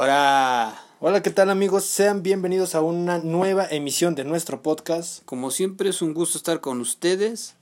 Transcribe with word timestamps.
Ahora, 0.00 0.78
Hola, 1.00 1.22
¿qué 1.22 1.30
tal 1.30 1.48
amigos? 1.48 1.86
Sean 1.86 2.22
bienvenidos 2.22 2.74
a 2.74 2.82
una 2.82 3.16
nueva 3.16 3.64
emisión 3.64 4.14
de 4.14 4.24
nuestro 4.24 4.60
podcast. 4.60 5.24
como 5.24 5.50
siempre 5.50 5.88
es 5.88 6.02
un 6.02 6.12
gusto 6.12 6.36
estar 6.36 6.60
con 6.60 6.82
ustedes, 6.82 7.54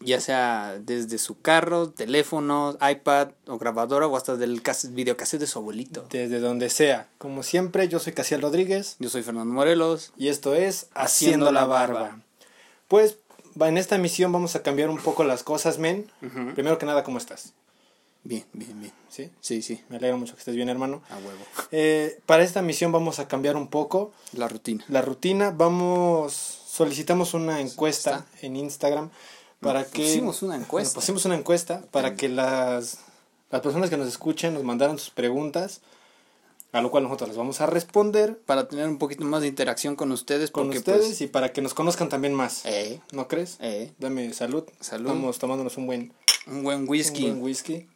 ya 0.00 0.20
sea 0.20 0.80
desde 0.84 1.16
su 1.18 1.40
carro, 1.40 1.90
teléfono, 1.90 2.76
iPad 2.80 3.28
o 3.46 3.56
grabadora 3.56 4.08
o 4.08 4.16
hasta 4.16 4.34
del 4.36 4.62
cas- 4.62 4.92
videocassette 4.94 5.42
de 5.42 5.46
su 5.46 5.60
abuelito. 5.60 6.06
Desde 6.10 6.40
donde 6.40 6.70
sea. 6.70 7.06
Como 7.18 7.44
siempre, 7.44 7.86
yo 7.86 8.00
soy 8.00 8.14
Casiel 8.14 8.42
Rodríguez 8.42 8.96
Yo 8.98 9.08
soy 9.08 9.22
Fernando 9.22 9.54
Morelos. 9.54 10.12
y 10.16 10.26
esto 10.26 10.56
es 10.56 10.88
Haciendo 10.92 11.52
la 11.52 11.66
Barba. 11.66 12.18
Pues 12.88 13.18
en 13.60 13.78
esta 13.78 13.94
emisión 13.94 14.32
vamos 14.32 14.56
a 14.56 14.64
cambiar 14.64 14.90
un 14.90 14.98
poco 14.98 15.22
las 15.22 15.44
cosas, 15.44 15.78
men. 15.78 16.10
Primero 16.56 16.78
que 16.78 16.86
nada, 16.86 17.04
¿cómo 17.04 17.18
estás? 17.18 17.52
Bien, 18.22 18.44
bien, 18.52 18.78
bien. 18.80 18.92
¿Sí? 19.08 19.30
Sí, 19.40 19.62
sí, 19.62 19.80
Me 19.88 19.96
alegra 19.96 20.16
mucho 20.16 20.34
que 20.34 20.40
estés 20.40 20.54
bien, 20.54 20.68
hermano. 20.68 21.02
a 21.08 21.16
huevo. 21.16 21.40
Eh, 21.72 22.20
para 22.26 22.42
esta 22.44 22.60
emisión 22.60 22.92
vamos 22.92 23.18
a 23.18 23.26
cambiar 23.28 23.56
un 23.56 23.68
poco 23.68 24.12
La 24.32 24.46
rutina. 24.48 24.84
la 24.88 25.00
rutina. 25.02 25.50
Vamos, 25.50 26.32
solicitamos 26.34 27.32
una 27.34 27.60
encuesta 27.60 28.26
en 28.42 28.56
Instagram 28.56 29.10
para 29.60 29.84
que... 29.84 30.02
Pusimos 30.02 30.42
una 30.42 30.56
encuesta. 30.56 30.90
Bueno, 30.90 31.00
pusimos 31.00 31.24
una 31.24 31.36
encuesta 31.36 31.82
para 31.90 32.14
que 32.14 32.28
las, 32.28 32.98
las 33.50 33.60
personas 33.62 33.88
que 33.90 33.96
nos 33.96 34.06
escuchen 34.08 34.52
nos 34.54 34.64
mandaran 34.64 34.98
sus 34.98 35.10
preguntas, 35.10 35.80
a 36.72 36.82
lo 36.82 36.90
cual 36.90 37.04
nosotros 37.04 37.30
les 37.30 37.38
vamos 37.38 37.60
a 37.62 37.66
responder 37.66 38.38
Para 38.46 38.68
tener 38.68 38.86
un 38.86 38.98
poquito 38.98 39.24
más 39.24 39.40
de 39.40 39.48
interacción 39.48 39.96
con 39.96 40.12
ustedes. 40.12 40.50
con 40.50 40.68
ustedes 40.68 41.06
pues, 41.06 41.20
y 41.22 41.26
para 41.26 41.52
que 41.54 41.62
nos 41.62 41.72
conozcan 41.74 42.08
también 42.10 42.34
más. 42.34 42.64
eh, 42.66 43.00
¿No 43.12 43.28
crees? 43.28 43.56
eh, 43.60 43.92
Dame 43.98 44.32
salud. 44.34 44.64
Salud. 44.78 45.08
Estamos 45.08 45.38
tomándonos 45.38 45.76
un 45.78 45.86
buen, 45.86 46.12
un 46.46 46.62
buen 46.62 46.82
un 46.82 46.88
whisky. 46.88 47.22
buen 47.22 47.42
whisky. 47.42 47.88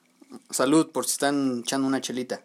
Salud 0.51 0.91
por 0.91 1.07
si 1.07 1.13
están 1.13 1.61
echando 1.61 1.87
una 1.87 2.01
chelita. 2.01 2.41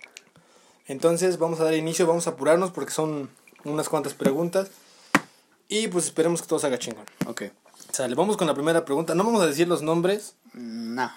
Entonces 0.88 1.38
vamos 1.38 1.60
a 1.60 1.64
dar 1.66 1.74
inicio, 1.76 2.08
vamos 2.08 2.28
a 2.28 2.32
apurarnos 2.32 2.72
porque 2.72 2.92
son 2.92 3.30
unas 3.64 3.90
cuantas 3.90 4.14
preguntas. 4.14 4.70
Y 5.68 5.88
pues 5.88 6.06
esperemos 6.06 6.42
que 6.42 6.48
todo 6.48 6.60
salga 6.60 6.80
chingón. 6.80 7.06
Ok. 7.28 7.44
Sale, 7.92 8.16
vamos 8.16 8.38
con 8.38 8.48
la 8.48 8.54
primera 8.56 8.86
pregunta. 8.86 9.14
No 9.16 9.24
vamos 9.24 9.42
a 9.42 9.46
decir 9.46 9.68
los 9.68 9.82
nombres 9.82 10.36
No, 10.54 11.12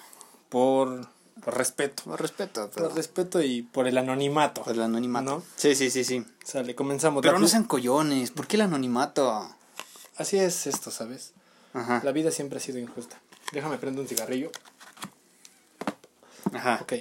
por, 0.51 1.09
por 1.43 1.57
respeto. 1.57 2.03
por 2.05 2.21
respeto, 2.21 2.71
pero 2.75 2.89
Por 2.89 2.97
respeto 2.97 3.43
y 3.43 3.63
por 3.63 3.89
el 3.89 3.97
anonimato. 3.99 4.63
por 4.63 4.75
el 4.75 4.83
anonimato. 4.83 5.25
¿No? 5.37 5.43
Sí, 5.57 5.75
sí, 5.75 5.91
sí, 5.91 6.05
sí. 6.05 6.25
Sale, 6.45 6.75
comenzamos. 6.75 7.23
Pero 7.23 7.35
La 7.35 7.39
no 7.41 7.49
sean 7.49 7.65
collones, 7.65 8.31
¿por 8.31 8.47
qué 8.47 8.57
el 8.57 8.63
anonimato? 8.63 9.49
Así 10.17 10.39
es 10.39 10.67
esto, 10.67 10.91
¿sabes? 10.91 11.33
Ajá. 11.73 12.03
La 12.05 12.13
vida 12.13 12.31
siempre 12.31 12.59
ha 12.59 12.61
sido 12.61 12.79
injusta. 12.79 13.19
Déjame 13.53 13.79
prender 13.79 14.03
un 14.03 14.09
cigarrillo. 14.09 14.51
Ajá. 16.53 16.81
Ok. 16.83 16.95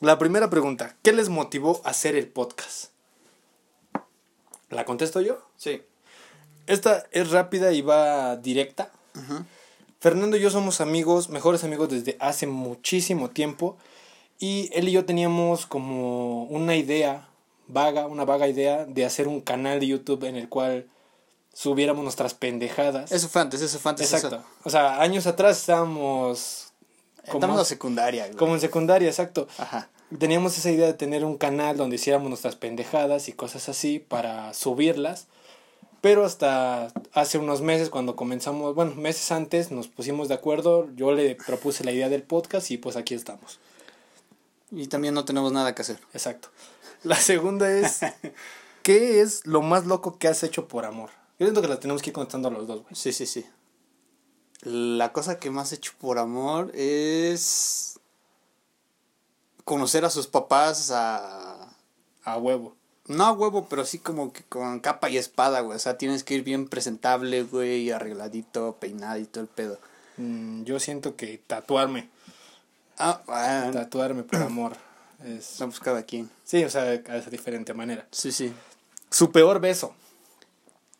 La 0.00 0.18
primera 0.18 0.50
pregunta. 0.50 0.96
¿Qué 1.02 1.12
les 1.12 1.28
motivó 1.28 1.80
a 1.84 1.90
hacer 1.90 2.16
el 2.16 2.28
podcast? 2.28 2.90
¿La 4.68 4.84
contesto 4.84 5.20
yo? 5.20 5.38
Sí. 5.56 5.82
Esta 6.66 7.06
es 7.12 7.30
rápida 7.30 7.72
y 7.72 7.82
va 7.82 8.36
directa. 8.36 8.90
Ajá. 9.14 9.44
Fernando 10.00 10.38
y 10.38 10.40
yo 10.40 10.48
somos 10.48 10.80
amigos, 10.80 11.28
mejores 11.28 11.62
amigos 11.62 11.90
desde 11.90 12.16
hace 12.20 12.46
muchísimo 12.46 13.28
tiempo. 13.28 13.76
Y 14.38 14.70
él 14.72 14.88
y 14.88 14.92
yo 14.92 15.04
teníamos 15.04 15.66
como 15.66 16.44
una 16.44 16.74
idea 16.74 17.28
vaga, 17.68 18.06
una 18.06 18.24
vaga 18.24 18.48
idea 18.48 18.86
de 18.86 19.04
hacer 19.04 19.28
un 19.28 19.42
canal 19.42 19.78
de 19.78 19.88
YouTube 19.88 20.24
en 20.24 20.36
el 20.36 20.48
cual 20.48 20.88
subiéramos 21.52 22.02
nuestras 22.02 22.32
pendejadas. 22.32 23.12
Eso 23.12 23.28
fue 23.28 23.42
antes, 23.42 23.60
eso 23.60 23.78
fue 23.78 23.90
antes. 23.90 24.10
Exacto. 24.10 24.36
Eso. 24.36 24.46
O 24.64 24.70
sea, 24.70 25.02
años 25.02 25.26
atrás 25.26 25.58
estábamos 25.58 26.69
Estamos 27.34 27.58
en 27.58 27.64
secundaria, 27.64 28.26
güey. 28.26 28.36
como 28.36 28.54
en 28.54 28.60
secundaria, 28.60 29.08
exacto. 29.08 29.48
Ajá. 29.58 29.88
Teníamos 30.18 30.58
esa 30.58 30.70
idea 30.70 30.86
de 30.86 30.94
tener 30.94 31.24
un 31.24 31.36
canal 31.36 31.76
donde 31.76 31.96
hiciéramos 31.96 32.28
nuestras 32.28 32.56
pendejadas 32.56 33.28
y 33.28 33.32
cosas 33.32 33.68
así 33.68 33.98
para 34.00 34.52
subirlas. 34.54 35.26
Pero 36.00 36.24
hasta 36.24 36.92
hace 37.12 37.38
unos 37.38 37.60
meses 37.60 37.90
cuando 37.90 38.16
comenzamos, 38.16 38.74
bueno, 38.74 38.94
meses 38.94 39.30
antes 39.32 39.70
nos 39.70 39.86
pusimos 39.86 40.28
de 40.28 40.34
acuerdo, 40.34 40.88
yo 40.96 41.12
le 41.12 41.34
propuse 41.34 41.84
la 41.84 41.92
idea 41.92 42.08
del 42.08 42.22
podcast 42.22 42.70
y 42.70 42.78
pues 42.78 42.96
aquí 42.96 43.14
estamos. 43.14 43.60
Y 44.70 44.86
también 44.86 45.14
no 45.14 45.24
tenemos 45.24 45.52
nada 45.52 45.74
que 45.74 45.82
hacer. 45.82 45.98
Exacto. 46.14 46.48
La 47.02 47.16
segunda 47.16 47.70
es, 47.70 48.00
¿qué 48.82 49.20
es 49.20 49.46
lo 49.46 49.62
más 49.62 49.86
loco 49.86 50.18
que 50.18 50.28
has 50.28 50.42
hecho 50.42 50.68
por 50.68 50.86
amor? 50.86 51.10
Yo 51.38 51.46
siento 51.46 51.62
que 51.62 51.68
la 51.68 51.80
tenemos 51.80 52.02
que 52.02 52.10
ir 52.10 52.14
contando 52.14 52.48
a 52.48 52.50
los 52.50 52.66
dos, 52.66 52.82
güey. 52.82 52.94
Sí, 52.94 53.12
sí, 53.12 53.26
sí. 53.26 53.44
La 54.62 55.12
cosa 55.12 55.38
que 55.38 55.50
más 55.50 55.72
he 55.72 55.76
hecho 55.76 55.92
por 55.98 56.18
amor 56.18 56.70
es 56.74 57.98
conocer 59.64 60.04
a 60.04 60.10
sus 60.10 60.26
papás 60.26 60.90
a... 60.90 61.74
A 62.24 62.36
huevo. 62.36 62.76
No 63.06 63.24
a 63.24 63.32
huevo, 63.32 63.66
pero 63.68 63.84
sí 63.86 63.98
como 63.98 64.32
que 64.32 64.44
con 64.44 64.80
capa 64.80 65.08
y 65.08 65.16
espada, 65.16 65.60
güey. 65.60 65.76
O 65.76 65.80
sea, 65.80 65.96
tienes 65.96 66.22
que 66.22 66.34
ir 66.34 66.44
bien 66.44 66.68
presentable, 66.68 67.42
güey, 67.44 67.90
arregladito, 67.90 68.76
peinadito, 68.78 69.40
el 69.40 69.46
pedo. 69.46 69.78
Mm, 70.18 70.64
yo 70.64 70.78
siento 70.78 71.16
que 71.16 71.38
tatuarme, 71.38 72.10
Ah, 72.98 73.22
bueno. 73.26 73.72
tatuarme 73.72 74.22
por 74.24 74.42
amor 74.42 74.76
es... 75.24 75.58
No, 75.58 75.66
pues 75.68 75.80
cada 75.80 76.02
quien. 76.02 76.30
Sí, 76.44 76.62
o 76.62 76.68
sea, 76.70 76.82
de 76.84 77.30
diferente 77.30 77.72
manera. 77.72 78.06
Sí, 78.12 78.30
sí. 78.30 78.52
Su 79.10 79.32
peor 79.32 79.58
beso. 79.60 79.94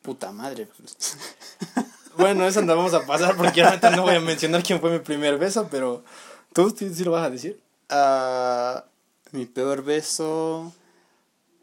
Puta 0.01 0.33
madre. 0.33 0.69
Bueno, 2.21 2.47
eso 2.47 2.63
no 2.63 2.77
vamos 2.77 2.95
a 2.95 3.07
pasar 3.07 3.37
porque 3.37 3.63
ahorita 3.63 3.91
no 3.91 4.03
voy 4.03 4.17
a 4.17 4.21
mencionar 4.21 4.63
quién 4.63 4.81
fue 4.81 4.91
mi 4.91 4.99
primer 4.99 5.39
beso, 5.39 5.69
pero 5.71 6.05
tú 6.53 6.75
sí, 6.77 6.93
sí 6.95 7.05
lo 7.05 7.13
vas 7.13 7.27
a 7.27 7.31
decir. 7.31 7.61
Ah, 7.89 8.85
mi 9.33 9.47
peor 9.47 9.83
beso, 9.83 10.73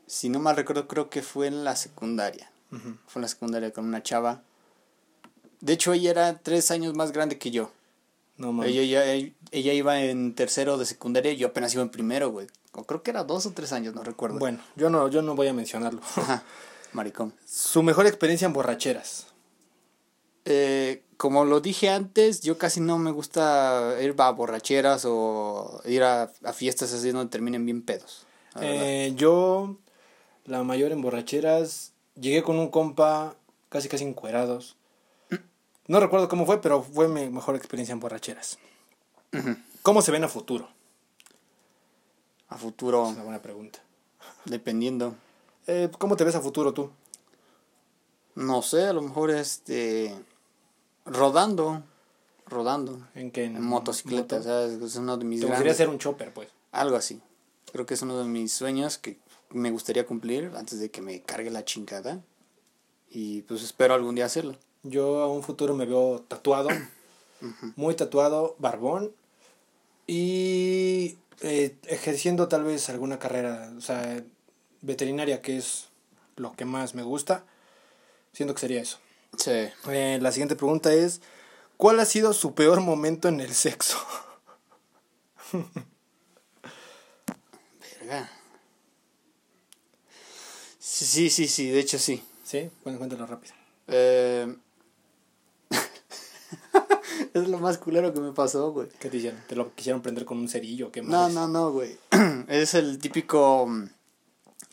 si 0.07 0.29
no 0.29 0.39
mal 0.39 0.55
recuerdo, 0.55 0.87
creo 0.87 1.09
que 1.09 1.21
fue 1.21 1.47
en 1.47 1.63
la 1.63 1.75
secundaria. 1.75 2.51
Fue 3.07 3.19
en 3.19 3.21
la 3.21 3.27
secundaria 3.29 3.71
con 3.71 3.85
una 3.85 4.03
chava. 4.03 4.41
De 5.61 5.73
hecho, 5.73 5.93
ella 5.93 6.11
era 6.11 6.37
tres 6.37 6.69
años 6.71 6.95
más 6.95 7.11
grande 7.11 7.37
que 7.37 7.51
yo. 7.51 7.71
No 8.37 8.51
mames. 8.51 8.71
Ella, 8.71 9.05
ella, 9.05 9.31
ella 9.51 9.73
iba 9.73 9.99
en 10.01 10.35
tercero 10.35 10.77
de 10.77 10.85
secundaria 10.85 11.31
y 11.31 11.37
yo 11.37 11.47
apenas 11.47 11.73
iba 11.73 11.83
en 11.83 11.89
primero, 11.89 12.29
güey. 12.29 12.47
O 12.73 12.83
creo 12.83 13.01
que 13.01 13.11
era 13.11 13.23
dos 13.23 13.45
o 13.45 13.51
tres 13.51 13.71
años, 13.71 13.95
no 13.95 14.03
recuerdo. 14.03 14.37
Bueno, 14.37 14.59
yo 14.75 14.89
no, 14.89 15.07
yo 15.07 15.21
no 15.21 15.35
voy 15.35 15.47
a 15.47 15.53
mencionarlo. 15.53 16.01
Ajá, 16.15 16.43
maricón. 16.93 17.33
Su 17.45 17.81
mejor 17.81 18.05
experiencia 18.05 18.45
en 18.45 18.53
borracheras. 18.53 19.27
Eh, 20.49 21.03
como 21.17 21.43
lo 21.43 21.59
dije 21.59 21.89
antes, 21.89 22.41
yo 22.41 22.57
casi 22.57 22.79
no 22.79 22.97
me 22.97 23.11
gusta 23.11 23.95
ir 24.01 24.15
a 24.17 24.31
borracheras 24.31 25.03
o 25.05 25.81
ir 25.85 26.03
a, 26.03 26.31
a 26.43 26.53
fiestas 26.53 26.93
así 26.93 27.11
donde 27.11 27.29
terminen 27.29 27.65
bien 27.65 27.81
pedos. 27.81 28.25
la. 28.55 28.61
Eh, 28.65 29.13
yo, 29.15 29.75
la 30.45 30.63
mayor 30.63 30.91
en 30.93 31.01
borracheras, 31.01 31.91
llegué 32.15 32.43
con 32.43 32.57
un 32.59 32.69
compa 32.69 33.35
casi 33.69 33.89
casi 33.89 34.05
encuerados. 34.05 34.77
No 35.87 35.99
recuerdo 35.99 36.27
cómo 36.29 36.45
fue, 36.45 36.61
pero 36.61 36.81
fue 36.83 37.07
mi 37.07 37.29
mejor 37.29 37.55
experiencia 37.55 37.93
en 37.93 37.99
borracheras. 37.99 38.57
¿Cómo 39.81 40.01
se 40.01 40.11
ven 40.11 40.23
a 40.23 40.27
futuro? 40.29 40.69
A 42.49 42.57
futuro, 42.57 43.05
Es 43.07 43.13
una 43.15 43.23
buena 43.23 43.41
pregunta. 43.41 43.79
dependiendo. 44.45 45.15
Eh, 45.65 45.89
¿Cómo 45.97 46.15
te 46.15 46.23
ves 46.23 46.35
a 46.35 46.41
futuro 46.41 46.73
tú? 46.73 46.89
No 48.35 48.61
sé, 48.61 48.83
a 48.85 48.93
lo 48.93 49.01
mejor 49.01 49.31
este. 49.31 50.15
Rodando. 51.07 51.83
Rodando. 52.45 53.07
¿En 53.15 53.31
qué? 53.31 53.45
En 53.45 53.61
motocicleta, 53.61 54.37
moto? 54.37 54.49
o 54.49 54.67
sea, 54.69 54.85
es 54.85 54.95
uno 54.95 55.17
de 55.17 55.25
mis 55.25 55.41
Te 55.41 55.47
gustaría 55.47 55.73
ser 55.73 55.89
un 55.89 55.97
chopper, 55.97 56.33
pues. 56.33 56.49
Algo 56.71 56.95
así. 56.95 57.21
Creo 57.71 57.85
que 57.85 57.93
es 57.95 58.01
uno 58.01 58.17
de 58.17 58.25
mis 58.25 58.53
sueños 58.53 58.97
que 58.97 59.17
me 59.49 59.71
gustaría 59.71 60.05
cumplir 60.05 60.51
antes 60.55 60.79
de 60.79 60.89
que 60.91 61.01
me 61.01 61.21
cargue 61.21 61.49
la 61.49 61.65
chingada. 61.65 62.21
Y 63.09 63.41
pues 63.43 63.63
espero 63.63 63.93
algún 63.93 64.15
día 64.15 64.25
hacerlo. 64.25 64.57
Yo 64.83 65.21
a 65.21 65.31
un 65.31 65.43
futuro 65.43 65.73
me 65.73 65.85
veo 65.85 66.23
tatuado, 66.27 66.69
muy 67.75 67.95
tatuado, 67.95 68.55
barbón 68.59 69.11
y 70.05 71.17
eh, 71.41 71.75
ejerciendo 71.83 72.47
tal 72.47 72.63
vez 72.63 72.89
alguna 72.89 73.19
carrera, 73.19 73.73
o 73.77 73.81
sea, 73.81 74.23
veterinaria, 74.81 75.41
que 75.41 75.57
es 75.57 75.89
lo 76.35 76.53
que 76.53 76.65
más 76.65 76.95
me 76.95 77.03
gusta. 77.03 77.43
Siento 78.33 78.53
que 78.53 78.61
sería 78.61 78.81
eso. 78.81 78.99
Sí. 79.37 79.69
Eh, 79.89 80.19
la 80.21 80.31
siguiente 80.31 80.55
pregunta 80.55 80.93
es, 80.93 81.21
¿cuál 81.77 81.99
ha 81.99 82.05
sido 82.05 82.33
su 82.33 82.53
peor 82.53 82.81
momento 82.81 83.27
en 83.27 83.39
el 83.39 83.53
sexo? 83.53 83.97
Verga. 88.01 88.29
Sí, 90.79 91.05
sí, 91.05 91.29
sí, 91.29 91.47
sí, 91.47 91.69
de 91.69 91.79
hecho 91.79 91.99
sí. 91.99 92.23
¿Sí? 92.43 92.69
Bueno, 92.83 92.97
cuéntalo 92.97 93.25
rápido. 93.25 93.53
Eh... 93.87 94.55
es 97.33 97.47
lo 97.47 97.59
más 97.59 97.77
culero 97.77 98.13
que 98.13 98.19
me 98.19 98.31
pasó, 98.31 98.71
güey. 98.71 98.87
¿Qué 98.99 99.09
te 99.09 99.17
hicieron? 99.17 99.41
¿Te 99.47 99.55
lo 99.55 99.73
quisieron 99.75 100.01
prender 100.01 100.25
con 100.25 100.37
un 100.37 100.47
cerillo? 100.49 100.87
o 100.87 100.91
¿Qué 100.91 101.01
No, 101.01 101.23
más? 101.23 101.33
no, 101.33 101.47
no, 101.47 101.71
güey. 101.71 101.97
es 102.47 102.73
el 102.73 102.99
típico 102.99 103.67
mm, 103.67 103.89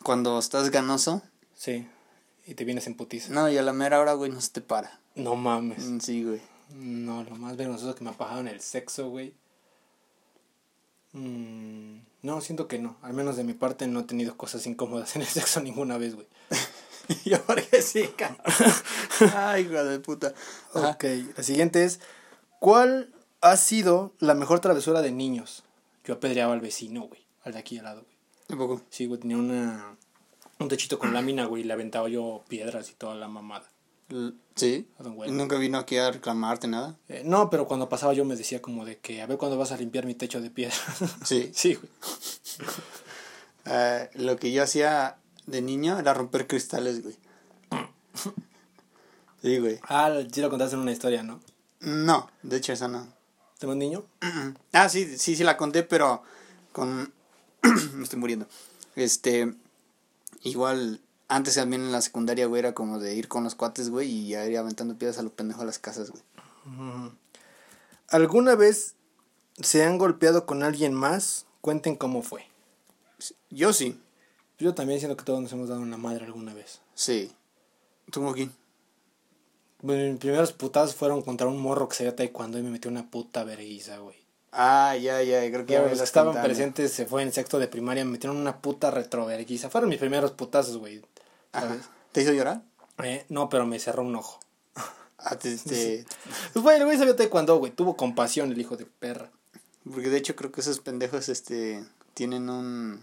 cuando 0.02 0.38
estás 0.38 0.70
ganoso. 0.70 1.22
Sí, 1.54 1.86
y 2.46 2.54
te 2.54 2.64
vienes 2.64 2.86
en 2.86 2.94
putiza. 2.94 3.32
No, 3.32 3.48
y 3.50 3.56
a 3.58 3.62
la 3.62 3.72
mera 3.72 4.00
hora, 4.00 4.12
güey, 4.14 4.30
no 4.30 4.40
se 4.40 4.50
te 4.50 4.60
para. 4.60 5.00
No 5.14 5.34
mames. 5.36 5.84
Mm, 5.84 6.00
Sí, 6.00 6.24
güey. 6.24 6.40
No, 6.74 7.22
lo 7.24 7.36
más 7.36 7.56
vergonzoso 7.56 7.94
que 7.94 8.04
me 8.04 8.10
ha 8.10 8.14
pasado 8.14 8.40
en 8.40 8.48
el 8.48 8.60
sexo, 8.60 9.08
güey. 9.10 9.34
Mm, 11.12 11.98
No, 12.22 12.40
siento 12.40 12.66
que 12.68 12.78
no. 12.78 12.96
Al 13.02 13.12
menos 13.12 13.36
de 13.36 13.44
mi 13.44 13.52
parte 13.52 13.86
no 13.86 14.00
he 14.00 14.04
tenido 14.04 14.36
cosas 14.36 14.66
incómodas 14.66 15.14
en 15.16 15.22
el 15.22 15.28
sexo 15.28 15.60
ninguna 15.60 15.98
vez, 15.98 16.14
güey. 16.14 16.26
Yo 17.24 17.40
porque 17.44 17.82
sí, 17.82 18.08
cabrón. 18.16 18.40
Ay, 19.36 19.62
hijo 19.64 19.84
de 19.84 20.00
puta. 20.00 20.32
Ajá. 20.72 20.90
Ok, 20.90 21.04
la 21.36 21.42
siguiente 21.42 21.84
es, 21.84 22.00
¿cuál 22.60 23.12
ha 23.42 23.56
sido 23.58 24.12
la 24.20 24.34
mejor 24.34 24.60
travesura 24.60 25.02
de 25.02 25.12
niños? 25.12 25.64
Yo 26.04 26.14
apedreaba 26.14 26.54
al 26.54 26.60
vecino, 26.60 27.02
güey, 27.02 27.24
al 27.44 27.52
de 27.52 27.58
aquí 27.58 27.76
al 27.78 27.84
lado, 27.84 28.02
güey. 28.02 28.14
Tampoco. 28.46 28.80
Sí, 28.88 29.04
güey, 29.06 29.20
tenía 29.20 29.36
una, 29.36 29.96
un 30.58 30.68
techito 30.68 30.98
con 30.98 31.12
lámina, 31.12 31.46
güey, 31.46 31.62
y 31.62 31.66
le 31.66 31.72
aventaba 31.72 32.08
yo 32.08 32.44
piedras 32.48 32.90
y 32.90 32.94
toda 32.94 33.14
la 33.14 33.28
mamada. 33.28 33.68
Sí. 34.54 34.88
Nunca 35.28 35.56
vino 35.56 35.78
aquí 35.78 35.96
a 35.96 36.10
reclamarte 36.10 36.68
nada. 36.68 36.96
Eh, 37.08 37.22
no, 37.24 37.50
pero 37.50 37.66
cuando 37.66 37.88
pasaba 37.88 38.12
yo 38.12 38.24
me 38.24 38.36
decía 38.36 38.62
como 38.62 38.84
de 38.84 38.98
que, 38.98 39.22
a 39.22 39.26
ver 39.26 39.38
cuándo 39.38 39.58
vas 39.58 39.72
a 39.72 39.76
limpiar 39.76 40.06
mi 40.06 40.14
techo 40.14 40.40
de 40.40 40.50
piedra. 40.50 40.76
Sí. 41.24 41.50
sí, 41.54 41.74
güey. 41.74 41.90
Eh, 43.66 44.10
lo 44.16 44.36
que 44.36 44.52
yo 44.52 44.62
hacía 44.62 45.16
de 45.46 45.62
niño 45.62 45.98
era 45.98 46.12
romper 46.12 46.46
cristales, 46.46 47.02
güey. 47.02 47.16
Sí, 49.42 49.58
güey. 49.58 49.80
Ah, 49.88 50.20
sí 50.30 50.42
lo 50.42 50.50
contaste 50.50 50.76
en 50.76 50.82
una 50.82 50.92
historia, 50.92 51.22
¿no? 51.22 51.40
No, 51.80 52.30
de 52.42 52.58
hecho 52.58 52.74
esa 52.74 52.88
no. 52.88 53.08
¿Tengo 53.58 53.72
un 53.72 53.78
niño? 53.78 54.04
Ah, 54.72 54.90
sí, 54.90 55.16
sí, 55.16 55.34
sí 55.34 55.44
la 55.44 55.56
conté, 55.56 55.82
pero 55.82 56.22
con... 56.72 57.10
Me 57.94 58.02
estoy 58.02 58.18
muriendo. 58.18 58.46
Este... 58.96 59.54
Igual, 60.44 61.00
antes 61.28 61.54
también 61.54 61.82
en 61.82 61.92
la 61.92 62.02
secundaria, 62.02 62.46
güey, 62.46 62.60
era 62.60 62.74
como 62.74 62.98
de 62.98 63.14
ir 63.14 63.28
con 63.28 63.44
los 63.44 63.54
cuates, 63.54 63.90
güey, 63.90 64.08
y 64.10 64.28
ya 64.28 64.46
ir 64.46 64.56
aventando 64.58 64.96
piedras 64.96 65.18
a 65.18 65.22
los 65.22 65.32
pendejos 65.32 65.62
a 65.62 65.66
las 65.66 65.78
casas, 65.78 66.10
güey. 66.10 66.22
¿Alguna 68.08 68.54
vez 68.54 68.94
se 69.60 69.84
han 69.84 69.98
golpeado 69.98 70.46
con 70.46 70.62
alguien 70.62 70.94
más? 70.94 71.46
Cuenten 71.60 71.96
cómo 71.96 72.22
fue. 72.22 72.46
Yo 73.50 73.72
sí. 73.72 74.00
Yo 74.58 74.74
también 74.74 75.00
siento 75.00 75.16
que 75.16 75.24
todos 75.24 75.40
nos 75.40 75.52
hemos 75.52 75.68
dado 75.68 75.80
una 75.80 75.96
madre 75.96 76.26
alguna 76.26 76.54
vez. 76.54 76.80
Sí. 76.94 77.32
¿Tú 78.10 78.28
aquí? 78.28 78.50
Bueno, 79.80 80.12
mis 80.12 80.20
primeros 80.20 80.52
putazos 80.52 80.94
fueron 80.94 81.22
contra 81.22 81.46
un 81.46 81.60
morro 81.60 81.88
que 81.88 81.96
se 81.96 82.12
taekwondo 82.12 82.58
y 82.58 82.62
me 82.62 82.70
metió 82.70 82.90
una 82.90 83.10
puta 83.10 83.44
vergüenza, 83.44 83.98
güey. 83.98 84.23
Ah, 84.56 84.96
ya, 84.96 85.20
ya, 85.22 85.40
creo 85.50 85.66
que 85.66 85.72
ya 85.72 85.78
me 85.80 85.84
los 85.84 85.88
que 85.88 85.92
estás 85.94 86.08
estaban 86.08 86.28
contando. 86.28 86.46
presentes 86.48 86.92
se 86.92 87.06
fue 87.06 87.22
en 87.22 87.32
sexto 87.32 87.58
de 87.58 87.66
primaria, 87.68 88.04
me 88.04 88.12
metieron 88.12 88.36
una 88.36 88.58
puta 88.58 88.90
retroverguiza. 88.90 89.68
Fueron 89.68 89.90
mis 89.90 89.98
primeros 89.98 90.30
putazos, 90.32 90.76
güey. 90.76 91.02
¿Te 92.12 92.22
hizo 92.22 92.32
llorar? 92.32 92.62
Eh, 93.02 93.24
no, 93.28 93.48
pero 93.48 93.66
me 93.66 93.78
cerró 93.78 94.02
un 94.02 94.16
ojo. 94.16 94.38
Ah, 95.18 95.36
te, 95.36 95.56
te- 95.56 96.04
Pues, 96.52 96.62
güey, 96.62 96.76
el 96.78 96.84
güey 96.84 96.98
sabía 96.98 97.16
taekwondo, 97.16 97.56
güey. 97.56 97.72
Tuvo 97.72 97.96
compasión 97.96 98.52
el 98.52 98.60
hijo 98.60 98.76
de 98.76 98.84
perra. 98.84 99.30
Porque 99.90 100.10
de 100.10 100.18
hecho 100.18 100.36
creo 100.36 100.52
que 100.52 100.60
esos 100.60 100.80
pendejos 100.80 101.28
este 101.30 101.82
tienen 102.12 102.50
un 102.50 103.00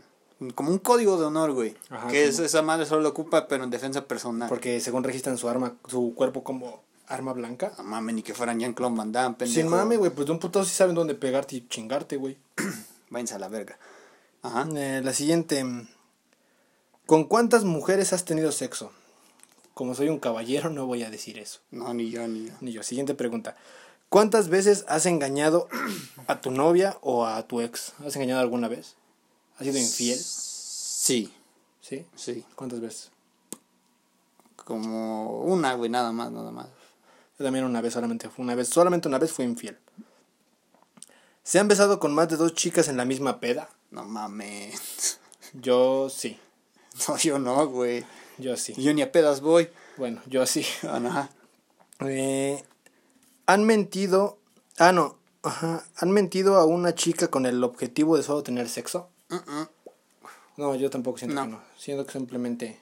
como 0.55 0.71
un 0.71 0.77
código 0.79 1.19
de 1.19 1.25
honor, 1.25 1.51
güey. 1.53 1.75
Ajá, 1.89 2.07
que 2.09 2.25
es, 2.25 2.37
esa 2.39 2.61
madre 2.61 2.85
solo 2.85 3.01
lo 3.01 3.09
ocupa 3.09 3.47
pero 3.47 3.63
en 3.63 3.69
defensa 3.71 4.05
personal. 4.05 4.49
Porque 4.49 4.79
según 4.81 5.03
registran 5.03 5.37
su 5.37 5.49
arma, 5.49 5.75
su 5.87 6.13
cuerpo 6.15 6.43
como 6.43 6.83
arma 7.11 7.33
blanca. 7.33 7.73
No 7.77 7.83
mames, 7.83 8.15
ni 8.15 8.23
que 8.23 8.33
fueran 8.33 8.59
Jean-Claude 8.59 8.95
Van 8.95 9.11
Damme, 9.11 9.35
pendejo. 9.35 9.61
Sin 9.61 9.69
mame, 9.69 9.97
güey, 9.97 10.11
pues 10.11 10.25
de 10.25 10.31
un 10.31 10.39
putazo 10.39 10.65
sí 10.65 10.73
saben 10.73 10.95
dónde 10.95 11.15
pegarte 11.15 11.55
y 11.57 11.67
chingarte, 11.67 12.17
güey. 12.17 12.37
Váyanse 13.09 13.35
a 13.35 13.39
la 13.39 13.49
verga. 13.49 13.77
Ajá. 14.41 14.67
Eh, 14.75 15.01
la 15.03 15.13
siguiente. 15.13 15.65
¿Con 17.05 17.25
cuántas 17.25 17.63
mujeres 17.65 18.13
has 18.13 18.25
tenido 18.25 18.51
sexo? 18.51 18.91
Como 19.73 19.95
soy 19.95 20.09
un 20.09 20.19
caballero, 20.19 20.69
no 20.69 20.85
voy 20.85 21.03
a 21.03 21.09
decir 21.09 21.37
eso. 21.37 21.59
No, 21.71 21.93
ni 21.93 22.09
yo, 22.09 22.27
ni 22.27 22.47
yo. 22.47 22.53
Ni 22.61 22.71
yo. 22.71 22.83
Siguiente 22.83 23.13
pregunta. 23.13 23.55
¿Cuántas 24.09 24.49
veces 24.49 24.85
has 24.87 25.05
engañado 25.05 25.67
a 26.27 26.41
tu 26.41 26.51
novia 26.51 26.97
o 27.01 27.25
a 27.25 27.47
tu 27.47 27.61
ex? 27.61 27.93
¿Has 28.05 28.15
engañado 28.15 28.41
alguna 28.41 28.67
vez? 28.67 28.95
¿Has 29.57 29.65
sido 29.65 29.77
infiel? 29.77 30.17
Sí, 30.17 31.33
¿Sí? 31.81 32.05
sí. 32.15 32.45
¿Cuántas 32.55 32.79
veces? 32.79 33.11
Como 34.55 35.41
una, 35.41 35.73
güey, 35.73 35.89
nada 35.89 36.11
más, 36.11 36.31
nada 36.31 36.51
más. 36.51 36.67
Yo 37.41 37.45
también 37.47 37.65
una 37.65 37.81
vez, 37.81 37.93
solamente 37.93 38.29
fue 38.29 38.45
una 38.45 38.53
vez. 38.53 38.67
Solamente 38.67 39.07
una 39.07 39.17
vez 39.17 39.31
fui 39.31 39.45
infiel. 39.45 39.75
¿Se 41.41 41.57
han 41.57 41.67
besado 41.67 41.99
con 41.99 42.13
más 42.13 42.29
de 42.29 42.37
dos 42.37 42.53
chicas 42.53 42.87
en 42.87 42.97
la 42.97 43.03
misma 43.05 43.39
peda? 43.39 43.67
No 43.89 44.03
mames. 44.03 45.19
Yo 45.53 46.07
sí. 46.11 46.39
No, 47.07 47.17
yo 47.17 47.39
no, 47.39 47.65
güey. 47.67 48.05
Yo 48.37 48.55
sí. 48.57 48.73
Yo 48.77 48.93
ni 48.93 49.01
a 49.01 49.11
pedas 49.11 49.41
voy. 49.41 49.69
Bueno, 49.97 50.21
yo 50.27 50.45
sí. 50.45 50.63
Ajá. 50.83 51.29
Eh, 52.01 52.63
han 53.47 53.63
mentido. 53.65 54.37
Ah, 54.77 54.91
no. 54.91 55.17
Ajá. 55.41 55.83
¿Han 55.97 56.11
mentido 56.11 56.57
a 56.57 56.65
una 56.65 56.93
chica 56.93 57.29
con 57.29 57.45
el 57.47 57.63
objetivo 57.63 58.17
de 58.17 58.23
solo 58.23 58.43
tener 58.43 58.69
sexo? 58.69 59.09
Mm-mm. 59.29 59.69
No, 60.57 60.75
yo 60.75 60.89
tampoco 60.91 61.17
siento 61.17 61.33
No. 61.33 61.41
que 61.43 61.47
no. 61.53 61.61
Siento 61.77 62.05
que 62.05 62.11
simplemente. 62.11 62.79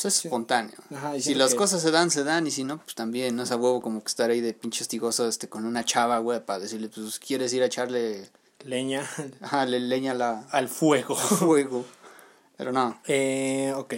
Pues 0.00 0.04
es 0.18 0.24
espontáneo. 0.26 0.74
Ajá, 0.94 1.16
y 1.16 1.22
si 1.22 1.34
las 1.34 1.52
que- 1.52 1.56
cosas 1.56 1.80
se 1.82 1.90
dan, 1.90 2.10
se 2.10 2.22
dan. 2.22 2.46
Y 2.46 2.50
si 2.50 2.64
no, 2.64 2.78
pues 2.78 2.94
también. 2.94 3.34
No 3.34 3.42
es 3.44 3.50
a 3.50 3.56
huevo 3.56 3.80
como 3.80 4.00
que 4.02 4.08
estar 4.08 4.28
ahí 4.30 4.40
de 4.42 4.52
pinche 4.52 4.82
hostigoso 4.84 5.26
este, 5.26 5.48
con 5.48 5.64
una 5.64 5.84
chava, 5.84 6.18
güey, 6.18 6.44
para 6.44 6.58
decirle, 6.58 6.88
pues 6.90 7.18
quieres 7.18 7.52
ir 7.54 7.62
a 7.62 7.66
echarle 7.66 8.28
Leña 8.64 9.08
ajá, 9.40 9.64
le 9.64 9.80
leña 9.80 10.12
la, 10.14 10.40
al 10.50 10.68
fuego. 10.68 11.16
al 11.18 11.26
fuego. 11.38 11.84
Pero 12.58 12.72
no, 12.72 13.00
Eh, 13.06 13.72
ok. 13.76 13.94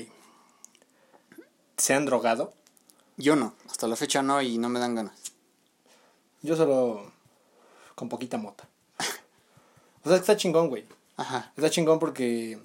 ¿Se 1.77 1.95
han 1.95 2.07
drogado? 2.07 2.53
yo 3.17 3.35
no. 3.35 3.55
Hasta 3.69 3.89
la 3.89 3.97
fecha 3.97 4.23
no 4.23 4.41
y 4.43 4.59
no 4.59 4.69
me 4.69 4.79
dan 4.81 4.95
ganas. 4.95 5.15
Yo 6.43 6.57
solo. 6.57 7.11
con 7.97 8.09
poquita 8.09 8.37
mota. 8.39 8.69
O 10.05 10.09
sea, 10.09 10.19
está 10.19 10.37
chingón, 10.37 10.69
güey. 10.69 10.87
Ajá. 11.17 11.53
Está 11.57 11.69
chingón 11.71 11.99
porque. 11.99 12.61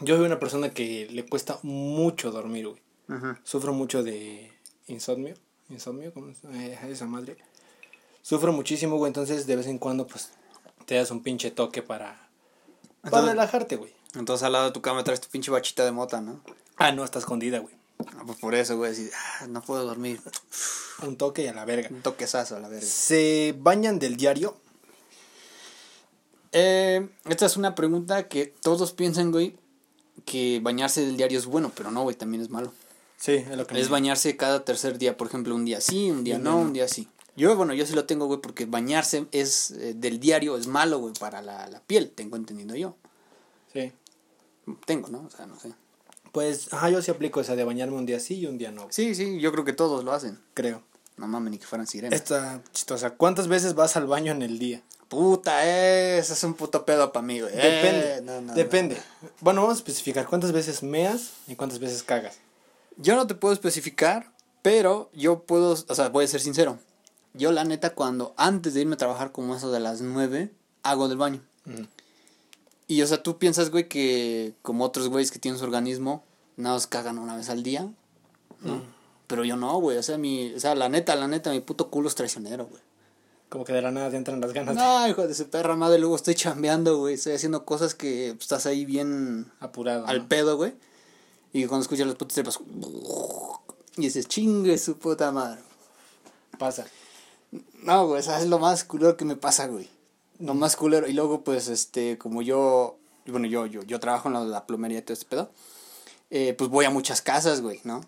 Yo 0.00 0.16
soy 0.16 0.26
una 0.26 0.38
persona 0.38 0.70
que 0.70 1.08
le 1.10 1.26
cuesta 1.26 1.58
mucho 1.62 2.30
dormir, 2.30 2.68
güey. 2.68 2.82
Ajá. 3.08 3.40
Sufro 3.44 3.72
mucho 3.72 4.02
de 4.02 4.52
insomnio. 4.86 5.34
Insomnio, 5.68 6.12
¿cómo 6.12 6.30
es? 6.30 6.38
Eh, 6.44 6.78
esa 6.88 7.06
madre. 7.06 7.36
Sufro 8.22 8.52
muchísimo, 8.52 8.96
güey. 8.96 9.10
Entonces, 9.10 9.46
de 9.46 9.56
vez 9.56 9.66
en 9.66 9.78
cuando, 9.78 10.06
pues, 10.06 10.30
te 10.86 10.94
das 10.94 11.10
un 11.10 11.22
pinche 11.22 11.50
toque 11.50 11.82
para. 11.82 12.28
Para 13.02 13.26
relajarte, 13.26 13.76
güey. 13.76 13.92
Entonces 14.14 14.44
al 14.44 14.52
lado 14.52 14.66
de 14.66 14.70
tu 14.72 14.80
cama 14.80 15.04
traes 15.04 15.20
tu 15.20 15.28
pinche 15.28 15.50
bachita 15.50 15.84
de 15.84 15.92
mota, 15.92 16.20
¿no? 16.20 16.40
Ah, 16.76 16.92
no, 16.92 17.04
está 17.04 17.18
escondida, 17.18 17.58
güey. 17.58 17.74
Ah, 18.16 18.22
pues 18.24 18.38
por 18.38 18.54
eso, 18.54 18.76
güey, 18.76 18.92
así, 18.92 19.10
ah, 19.40 19.46
no 19.48 19.60
puedo 19.62 19.84
dormir. 19.84 20.20
Un 21.02 21.16
toque 21.16 21.44
y 21.44 21.46
a 21.46 21.52
la 21.52 21.64
verga. 21.64 21.88
Un 21.90 22.02
toquezazo 22.02 22.56
a 22.56 22.60
la 22.60 22.68
verga. 22.68 22.86
¿Se 22.86 23.54
bañan 23.58 23.98
del 23.98 24.16
diario? 24.16 24.56
Eh, 26.52 27.08
esta 27.28 27.46
es 27.46 27.56
una 27.56 27.74
pregunta 27.74 28.28
que 28.28 28.46
todos 28.46 28.92
piensan, 28.92 29.30
güey, 29.30 29.56
que 30.24 30.60
bañarse 30.62 31.00
del 31.04 31.16
diario 31.16 31.38
es 31.38 31.46
bueno, 31.46 31.72
pero 31.74 31.90
no, 31.90 32.02
güey, 32.02 32.16
también 32.16 32.42
es 32.42 32.50
malo. 32.50 32.72
Sí, 33.16 33.32
es 33.32 33.56
lo 33.56 33.66
que 33.66 33.78
Es 33.80 33.86
me- 33.86 33.92
bañarse 33.92 34.36
cada 34.36 34.64
tercer 34.64 34.98
día, 34.98 35.16
por 35.16 35.26
ejemplo, 35.26 35.54
un 35.54 35.64
día 35.64 35.80
sí, 35.80 36.10
un 36.10 36.22
día 36.24 36.36
Un 36.36 36.42
no, 36.44 36.50
día 36.50 36.60
no. 36.60 36.66
un 36.66 36.72
día 36.72 36.88
sí. 36.88 37.08
Yo, 37.36 37.54
bueno, 37.56 37.72
yo 37.74 37.86
sí 37.86 37.94
lo 37.94 38.04
tengo, 38.04 38.26
güey, 38.26 38.40
porque 38.40 38.66
bañarse 38.66 39.26
es 39.32 39.70
eh, 39.72 39.94
del 39.94 40.18
diario 40.20 40.56
es 40.56 40.66
malo, 40.66 40.98
güey, 40.98 41.14
para 41.20 41.40
la, 41.42 41.68
la 41.68 41.80
piel, 41.80 42.10
tengo 42.10 42.36
entendido 42.36 42.74
yo. 42.76 42.96
Sí. 43.72 43.92
Tengo, 44.86 45.08
¿no? 45.08 45.20
O 45.26 45.30
sea, 45.30 45.46
no 45.46 45.58
sé. 45.58 45.72
Pues, 46.32 46.72
ajá, 46.72 46.90
yo 46.90 47.00
sí 47.00 47.10
aplico 47.10 47.40
esa 47.40 47.56
de 47.56 47.64
bañarme 47.64 47.96
un 47.96 48.06
día 48.06 48.20
sí 48.20 48.34
y 48.38 48.46
un 48.46 48.58
día 48.58 48.70
no, 48.70 48.86
Sí, 48.90 49.14
sí, 49.14 49.40
yo 49.40 49.50
creo 49.52 49.64
que 49.64 49.72
todos 49.72 50.04
lo 50.04 50.12
hacen. 50.12 50.38
creo. 50.54 50.82
No 51.16 51.26
mames, 51.26 51.50
ni 51.50 51.58
que 51.58 51.66
fueran 51.66 51.86
sirenas. 51.88 52.14
Esta 52.20 52.62
chistosa. 52.72 53.10
¿Cuántas 53.10 53.48
veces 53.48 53.74
vas 53.74 53.96
al 53.96 54.06
baño 54.06 54.30
en 54.30 54.42
el 54.42 54.60
día? 54.60 54.82
Puta, 55.08 55.66
eh, 55.66 56.18
ese 56.18 56.34
es 56.34 56.44
un 56.44 56.54
puto 56.54 56.84
pedo 56.84 57.12
para 57.12 57.26
mí, 57.26 57.40
güey. 57.40 57.54
Depende. 57.54 58.16
Eh, 58.16 58.20
no, 58.22 58.40
no, 58.42 58.54
depende. 58.54 59.00
Bueno, 59.40 59.62
vamos 59.62 59.76
a 59.76 59.80
especificar 59.80 60.26
cuántas 60.26 60.52
veces 60.52 60.82
meas 60.82 61.32
y 61.46 61.56
cuántas 61.56 61.78
veces 61.78 62.02
cagas. 62.02 62.38
Yo 62.98 63.16
no 63.16 63.26
te 63.26 63.34
puedo 63.34 63.54
especificar, 63.54 64.32
pero 64.60 65.10
yo 65.14 65.44
puedo, 65.44 65.72
o 65.72 65.94
sea, 65.94 66.10
voy 66.10 66.26
a 66.26 66.28
ser 66.28 66.40
sincero. 66.40 66.78
Yo 67.32 67.52
la 67.52 67.64
neta 67.64 67.94
cuando 67.94 68.34
antes 68.36 68.74
de 68.74 68.82
irme 68.82 68.94
a 68.94 68.98
trabajar 68.98 69.32
como 69.32 69.54
eso 69.54 69.70
de 69.70 69.80
las 69.80 70.02
9, 70.02 70.52
hago 70.82 71.08
del 71.08 71.18
baño. 71.18 71.42
Y 72.86 73.02
o 73.02 73.06
sea, 73.06 73.22
tú 73.22 73.38
piensas, 73.38 73.70
güey, 73.70 73.88
que 73.88 74.54
como 74.62 74.84
otros 74.84 75.08
güeyes 75.08 75.30
que 75.30 75.38
tienen 75.38 75.58
su 75.58 75.64
organismo, 75.64 76.24
nada 76.56 76.74
más 76.74 76.86
cagan 76.86 77.18
una 77.18 77.36
vez 77.36 77.48
al 77.50 77.62
día, 77.62 77.90
¿no? 78.60 78.82
Pero 79.26 79.44
yo 79.44 79.56
no, 79.56 79.78
güey, 79.78 79.98
o 79.98 80.02
sea, 80.02 80.18
mi, 80.18 80.54
o 80.54 80.60
sea, 80.60 80.74
la 80.74 80.88
neta, 80.88 81.14
la 81.14 81.28
neta, 81.28 81.50
mi 81.50 81.60
puto 81.60 81.90
culo 81.90 82.08
es 82.08 82.14
traicionero, 82.14 82.66
güey. 82.66 82.82
Como 83.48 83.64
que 83.64 83.72
de 83.72 83.80
la 83.80 83.90
nada 83.90 84.10
te 84.10 84.16
entran 84.16 84.40
las 84.40 84.52
ganas 84.52 84.74
de 84.74 84.80
No, 84.80 85.08
hijo 85.08 85.26
de 85.26 85.34
su 85.34 85.48
perra 85.48 85.74
madre, 85.74 85.98
luego 85.98 86.16
estoy 86.16 86.34
chambeando, 86.34 86.98
güey, 86.98 87.14
estoy 87.14 87.32
haciendo 87.32 87.64
cosas 87.64 87.94
que 87.94 88.32
pues, 88.34 88.42
estás 88.42 88.66
ahí 88.66 88.84
bien 88.84 89.50
apurado. 89.60 90.06
al 90.06 90.20
¿no? 90.20 90.28
pedo, 90.28 90.56
güey. 90.56 90.74
Y 91.52 91.64
cuando 91.64 91.82
escuchas 91.82 92.06
las 92.06 92.16
putas 92.16 92.34
tripas, 92.34 92.60
y 93.96 94.02
dices, 94.02 94.28
chingue 94.28 94.76
su 94.76 94.98
puta 94.98 95.32
madre. 95.32 95.60
Pasa. 96.58 96.86
No, 97.82 98.06
güey, 98.06 98.20
eso 98.20 98.36
es 98.36 98.46
lo 98.48 98.58
más 98.58 98.84
culero 98.84 99.16
que 99.16 99.24
me 99.24 99.36
pasa, 99.36 99.66
güey. 99.66 99.88
Lo 100.38 100.54
más 100.54 100.76
culero. 100.76 101.08
Y 101.08 101.14
luego, 101.14 101.42
pues, 101.42 101.68
este, 101.68 102.18
como 102.18 102.42
yo, 102.42 102.98
bueno, 103.26 103.46
yo, 103.46 103.64
yo, 103.64 103.82
yo 103.82 103.98
trabajo 103.98 104.28
en 104.28 104.34
la, 104.34 104.40
la 104.44 104.66
plomería 104.66 104.98
y 104.98 105.02
todo 105.02 105.14
este 105.14 105.26
pedo, 105.26 105.50
eh, 106.30 106.52
pues 106.52 106.68
voy 106.68 106.84
a 106.84 106.90
muchas 106.90 107.22
casas, 107.22 107.62
güey, 107.62 107.80
¿no? 107.84 108.02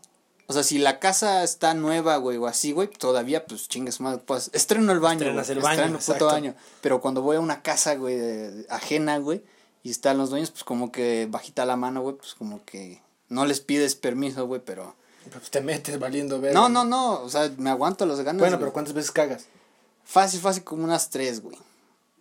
O 0.50 0.52
sea, 0.52 0.64
si 0.64 0.78
la 0.78 0.98
casa 0.98 1.44
está 1.44 1.74
nueva, 1.74 2.16
güey, 2.16 2.36
o 2.36 2.48
así, 2.48 2.72
güey, 2.72 2.88
todavía, 2.88 3.46
pues, 3.46 3.68
chingue 3.68 3.92
su 3.92 4.02
madre, 4.02 4.20
pues, 4.26 4.50
estreno 4.52 4.90
el 4.90 4.98
baño, 4.98 5.20
Estrenas 5.20 5.46
güey, 5.46 5.58
el 5.58 5.62
baño, 5.62 5.74
estreno 5.74 5.96
el 5.96 6.02
puto 6.02 6.12
exacto. 6.12 6.26
baño. 6.26 6.54
Pero 6.80 7.00
cuando 7.00 7.22
voy 7.22 7.36
a 7.36 7.40
una 7.40 7.62
casa, 7.62 7.94
güey, 7.94 8.66
ajena, 8.68 9.18
güey, 9.18 9.44
y 9.84 9.92
están 9.92 10.18
los 10.18 10.30
dueños, 10.30 10.50
pues 10.50 10.64
como 10.64 10.90
que 10.90 11.28
bajita 11.30 11.64
la 11.66 11.76
mano, 11.76 12.02
güey, 12.02 12.16
pues 12.16 12.34
como 12.34 12.64
que 12.64 13.00
no 13.28 13.46
les 13.46 13.60
pides 13.60 13.94
permiso, 13.94 14.44
güey, 14.48 14.60
pero... 14.64 14.96
Pues 15.30 15.52
te 15.52 15.60
metes 15.60 16.00
valiendo 16.00 16.40
ver. 16.40 16.52
No, 16.52 16.68
no, 16.68 16.82
no, 16.82 17.22
o 17.22 17.28
sea, 17.28 17.48
me 17.56 17.70
aguanto 17.70 18.04
las 18.04 18.18
ganas. 18.18 18.40
Bueno, 18.40 18.56
güey. 18.56 18.64
pero 18.64 18.72
¿cuántas 18.72 18.92
veces 18.92 19.12
cagas? 19.12 19.46
Fácil, 20.02 20.40
fácil, 20.40 20.64
como 20.64 20.82
unas 20.82 21.10
tres, 21.10 21.42
güey. 21.42 21.56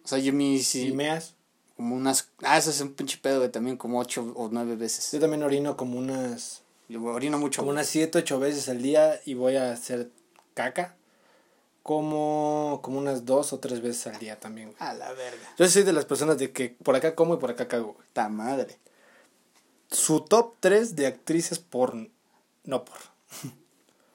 O 0.03 0.07
sea, 0.07 0.19
yo 0.19 0.33
mi... 0.33 0.61
¿Y 0.61 0.91
meas? 0.91 1.33
Como 1.75 1.95
unas... 1.95 2.29
Ah, 2.43 2.59
eso 2.59 2.69
es 2.69 2.79
un 2.79 2.93
pinche 2.93 3.17
pedo, 3.17 3.39
güey, 3.39 3.49
también 3.49 3.75
como 3.75 3.97
ocho 3.97 4.31
o 4.35 4.49
nueve 4.51 4.75
veces. 4.75 5.11
Yo 5.13 5.19
también 5.19 5.41
orino 5.41 5.75
como 5.75 5.97
unas... 5.97 6.61
Yo 6.89 7.01
orino 7.03 7.37
mucho. 7.37 7.61
Como 7.61 7.71
unas 7.71 7.87
siete, 7.87 8.17
ocho 8.17 8.39
veces 8.39 8.67
al 8.67 8.81
día 8.81 9.19
y 9.25 9.35
voy 9.35 9.55
a 9.55 9.71
hacer 9.71 10.09
caca. 10.55 10.95
Como, 11.83 12.81
como 12.83 12.99
unas 12.99 13.25
dos 13.25 13.51
o 13.53 13.59
tres 13.59 13.81
veces 13.81 14.07
al 14.07 14.19
día 14.19 14.39
también, 14.39 14.67
güey. 14.69 14.77
A 14.79 14.93
la 14.93 15.11
verga. 15.13 15.47
Yo 15.57 15.67
soy 15.67 15.83
de 15.83 15.93
las 15.93 16.05
personas 16.05 16.37
de 16.37 16.51
que 16.51 16.75
por 16.83 16.95
acá 16.95 17.15
como 17.15 17.33
y 17.33 17.37
por 17.37 17.49
acá 17.51 17.67
cago, 17.67 17.93
güey. 17.93 18.07
Ta 18.13 18.29
madre. 18.29 18.77
Su 19.89 20.21
top 20.21 20.55
3 20.59 20.95
de 20.95 21.07
actrices 21.07 21.57
por... 21.57 21.95
No 22.65 22.85
por. 22.85 22.97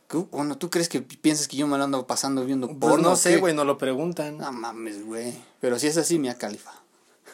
¿Tú- 0.08 0.28
Bueno, 0.30 0.56
¿tú 0.56 0.70
crees 0.70 0.88
que 0.88 1.00
piensas 1.00 1.48
que 1.48 1.56
yo 1.56 1.66
me 1.66 1.76
lo 1.78 1.84
ando 1.84 2.06
pasando 2.06 2.44
viendo 2.44 2.68
Pues 2.68 2.78
porno? 2.78 3.10
no 3.10 3.16
sé, 3.16 3.38
güey, 3.38 3.54
no 3.54 3.64
lo 3.64 3.76
preguntan. 3.78 4.38
No 4.38 4.52
mames, 4.52 5.04
güey. 5.04 5.34
Pero 5.60 5.78
si 5.78 5.88
es 5.88 5.96
así, 5.96 6.18
Mia 6.20 6.36
Califa. 6.38 6.72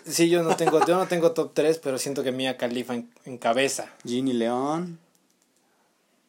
Sí, 0.07 0.31
yo 0.31 0.43
no 0.43 0.57
tengo, 0.57 0.83
yo 0.87 0.97
no 0.97 1.07
tengo 1.07 1.33
top 1.33 1.53
3, 1.53 1.79
pero 1.83 1.99
siento 1.99 2.23
que 2.23 2.33
Mia 2.33 2.57
Khalifa 2.57 2.95
en, 2.95 3.11
encabeza. 3.27 3.91
Ginny 4.07 4.33
León. 4.33 4.99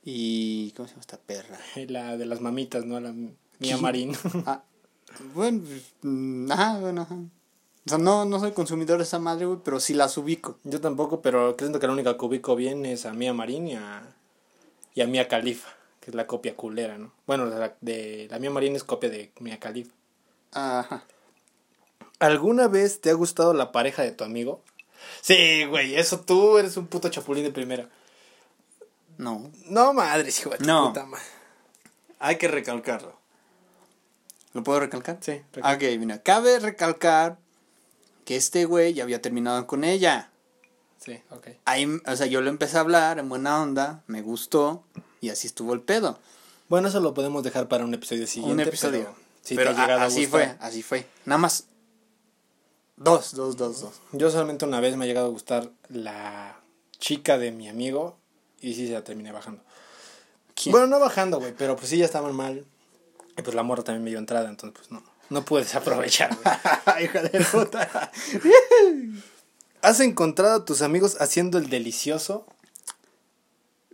Y. 0.04 0.72
¿Cómo 0.76 0.88
se 0.88 0.94
llama 0.94 1.02
esta 1.02 1.18
perra? 1.18 1.60
La 1.88 2.18
de 2.18 2.26
las 2.26 2.42
mamitas, 2.42 2.86
¿no? 2.86 3.00
La 3.00 3.12
Mia 3.12 3.36
¿Quién? 3.60 3.82
Marín. 3.82 4.18
Ah, 4.46 4.64
bueno, 5.36 5.64
mm, 6.02 6.52
ajá, 6.52 6.80
bueno, 6.80 7.02
ajá. 7.02 7.16
O 7.16 7.90
sea, 7.90 7.98
no, 7.98 8.26
no 8.26 8.40
soy 8.40 8.52
consumidor 8.52 8.98
de 8.98 9.04
esa 9.04 9.20
madre, 9.20 9.46
güey, 9.46 9.60
pero 9.64 9.80
sí 9.80 9.94
las 9.94 10.18
ubico. 10.18 10.60
Yo 10.64 10.80
tampoco, 10.82 11.22
pero 11.22 11.58
creo 11.58 11.80
que 11.80 11.88
la 11.88 11.94
única 11.94 12.18
que 12.18 12.26
ubico 12.26 12.56
bien 12.56 12.86
es 12.86 13.06
a 13.06 13.14
Mia 13.14 13.34
Marín 13.34 13.68
y 13.68 13.76
a, 13.76 14.04
y 14.94 15.02
a 15.02 15.08
Mia 15.08 15.28
Khalifa, 15.28 15.70
que 16.00 16.12
es 16.12 16.16
la 16.16 16.28
copia 16.28 16.56
culera, 16.56 17.00
¿no? 17.00 17.12
Bueno, 17.26 17.46
la, 17.46 17.76
de, 17.82 18.28
la 18.30 18.38
Mia 18.38 18.52
Marín 18.52 18.76
es 18.76 18.84
copia 18.84 19.10
de 19.10 19.32
Mia 19.40 19.60
Khalifa. 19.60 19.94
Ajá. 20.52 21.06
¿Alguna 22.20 22.68
vez 22.68 23.02
te 23.02 23.10
ha 23.10 23.14
gustado 23.14 23.54
la 23.56 23.72
pareja 23.72 24.04
de 24.04 24.12
tu 24.12 24.24
amigo? 24.24 24.62
Sí, 25.22 25.66
güey, 25.66 25.96
eso 25.96 26.20
tú 26.20 26.60
eres 26.60 26.78
un 26.78 26.86
puto 26.86 27.10
chapulín 27.10 27.44
de 27.44 27.52
primera. 27.52 27.90
No. 29.22 29.52
No, 29.68 29.94
madre, 29.94 30.30
hijo 30.30 30.50
de 30.50 30.66
No. 30.66 30.88
puta 30.88 31.06
madre. 31.06 31.24
Hay 32.20 32.38
que 32.38 32.48
recalcarlo. 32.48 33.16
¿Lo 34.54 34.64
puedo 34.64 34.80
recalcar? 34.80 35.20
Sí, 35.22 35.42
Ah, 35.62 35.74
Ok, 35.76 35.84
mira, 36.00 36.22
cabe 36.24 36.60
recalcar 36.60 37.38
que 38.26 38.36
este 38.36 38.66
güey 38.66 38.94
ya 38.94 39.04
había 39.04 39.22
terminado 39.22 39.66
con 39.68 39.84
ella. 39.84 40.32
Sí, 40.98 41.20
ok. 41.30 41.48
Ahí, 41.66 41.88
o 42.06 42.16
sea, 42.16 42.26
yo 42.26 42.42
le 42.42 42.50
empecé 42.50 42.78
a 42.78 42.82
hablar 42.82 43.20
en 43.20 43.30
buena 43.30 43.62
onda, 43.62 44.04
me 44.08 44.22
gustó 44.22 44.84
y 45.22 45.30
así 45.30 45.48
estuvo 45.48 45.74
el 45.74 45.82
pedo. 45.82 46.20
Bueno, 46.68 46.88
eso 46.88 47.00
lo 47.00 47.14
podemos 47.14 47.44
dejar 47.44 47.68
para 47.68 47.86
un 47.86 47.94
episodio 47.94 48.26
siguiente. 48.28 48.54
un 48.64 48.68
episodio. 48.68 49.04
Pero, 49.04 49.16
si 49.44 49.56
Pero 49.56 49.76
te 49.76 49.82
a- 49.82 50.02
a 50.02 50.04
así 50.06 50.26
gustar. 50.26 50.58
fue, 50.58 50.58
así 50.68 50.82
fue. 50.84 51.06
Nada 51.26 51.38
más. 51.40 51.66
Dos, 52.98 53.34
dos, 53.34 53.56
dos, 53.58 53.82
dos. 53.82 53.94
Yo 54.12 54.30
solamente 54.30 54.66
una 54.66 54.80
vez 54.80 54.96
me 54.96 55.06
ha 55.06 55.08
llegado 55.08 55.28
a 55.28 55.32
gustar 55.32 55.70
la 55.90 56.60
chica 57.00 57.38
de 57.38 57.52
mi 57.52 57.68
amigo 57.68 58.18
y 58.62 58.74
sí 58.74 58.88
se 58.88 58.94
la 58.94 59.04
terminé 59.04 59.32
bajando. 59.32 59.62
¿Quién? 60.56 60.72
Bueno, 60.72 60.88
no 60.88 61.00
bajando, 61.00 61.40
güey, 61.40 61.54
pero 61.58 61.76
pues 61.76 61.90
sí 61.90 61.98
ya 61.98 62.06
estaban 62.06 62.36
mal. 62.36 62.66
Y 63.38 63.42
pues 63.42 63.56
la 63.56 63.64
morra 63.64 63.84
también 63.84 64.04
me 64.04 64.10
dio 64.10 64.20
entrada, 64.20 64.50
entonces 64.50 64.78
pues 64.78 64.92
no. 64.92 65.04
No 65.30 65.46
pude 65.46 65.64
desaprovechar, 65.64 66.36
güey. 66.36 67.04
Hija 67.06 67.22
de 67.24 67.40
puta. 67.46 68.12
¿Has 69.82 70.00
encontrado 70.02 70.56
a 70.62 70.66
tus 70.66 70.82
amigos 70.82 71.18
haciendo 71.22 71.58
el 71.58 71.70
delicioso? 71.70 72.46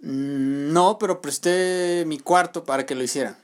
Mm, 0.02 0.74
No, 0.74 0.98
pero 1.00 1.22
presté 1.22 2.04
mi 2.08 2.20
cuarto 2.20 2.64
para 2.64 2.86
que 2.86 2.96
lo 2.96 3.04
hicieran. 3.04 3.38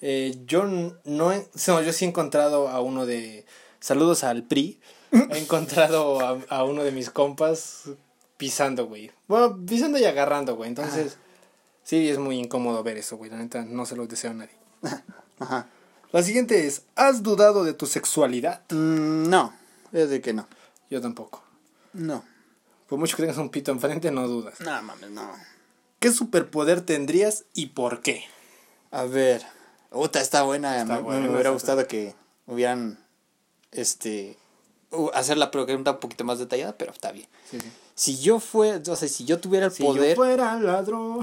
Eh, 0.00 0.34
yo 0.46 0.64
no, 0.64 1.32
he- 1.32 1.46
no, 1.66 1.82
yo 1.82 1.92
sí 1.92 2.04
he 2.04 2.08
encontrado 2.08 2.68
a 2.68 2.80
uno 2.80 3.06
de... 3.06 3.44
Saludos 3.80 4.24
al 4.24 4.42
PRI. 4.44 4.80
He 5.12 5.38
encontrado 5.38 6.20
a, 6.20 6.38
a 6.48 6.64
uno 6.64 6.84
de 6.84 6.92
mis 6.92 7.10
compas 7.10 7.84
pisando, 8.40 8.86
güey. 8.86 9.12
Bueno, 9.28 9.58
pisando 9.66 9.98
y 9.98 10.04
agarrando, 10.06 10.56
güey. 10.56 10.70
Entonces, 10.70 11.18
sí, 11.84 12.08
es 12.08 12.18
muy 12.18 12.38
incómodo 12.38 12.82
ver 12.82 12.96
eso, 12.96 13.18
güey. 13.18 13.30
La 13.30 13.36
neta, 13.36 13.66
no 13.66 13.84
se 13.84 13.96
los 13.96 14.08
deseo 14.08 14.30
a 14.30 14.34
nadie. 14.34 14.54
Ajá. 15.38 15.68
La 16.10 16.22
siguiente 16.22 16.66
es, 16.66 16.84
¿has 16.96 17.22
dudado 17.22 17.64
de 17.64 17.74
tu 17.74 17.84
sexualidad? 17.84 18.62
Mm, 18.70 19.28
no, 19.28 19.52
es 19.92 20.08
de 20.08 20.22
que 20.22 20.32
no. 20.32 20.48
Yo 20.88 21.02
tampoco. 21.02 21.44
No. 21.92 22.24
Por 22.88 22.98
mucho 22.98 23.14
que 23.14 23.24
tengas 23.24 23.36
un 23.36 23.50
pito 23.50 23.72
enfrente, 23.72 24.10
no 24.10 24.26
dudas. 24.26 24.58
No, 24.60 24.82
mames, 24.82 25.10
no. 25.10 25.30
¿Qué 25.98 26.10
superpoder 26.10 26.80
tendrías 26.80 27.44
y 27.52 27.66
por 27.66 28.00
qué? 28.00 28.24
A 28.90 29.04
ver. 29.04 29.44
Puta, 29.90 30.22
está 30.22 30.44
buena. 30.44 30.80
Está 30.80 30.96
me, 30.96 31.02
buena, 31.02 31.26
me 31.26 31.34
hubiera 31.34 31.50
gustado 31.50 31.86
que 31.86 32.14
hubieran. 32.46 32.98
Este. 33.70 34.38
hacer 35.12 35.36
la 35.36 35.50
pregunta 35.50 35.90
un 35.90 36.00
poquito 36.00 36.24
más 36.24 36.38
detallada, 36.38 36.78
pero 36.78 36.90
está 36.90 37.12
bien. 37.12 37.28
Si 38.00 38.18
yo 38.18 38.40
fue, 38.40 38.76
o 38.76 38.96
sea, 38.96 39.08
si 39.08 39.26
yo 39.26 39.38
tuviera 39.40 39.66
el 39.66 39.72
Si 39.72 39.82
poder, 39.82 40.10
yo 40.10 40.14
fuera 40.16 40.58
ladrón. 40.58 41.18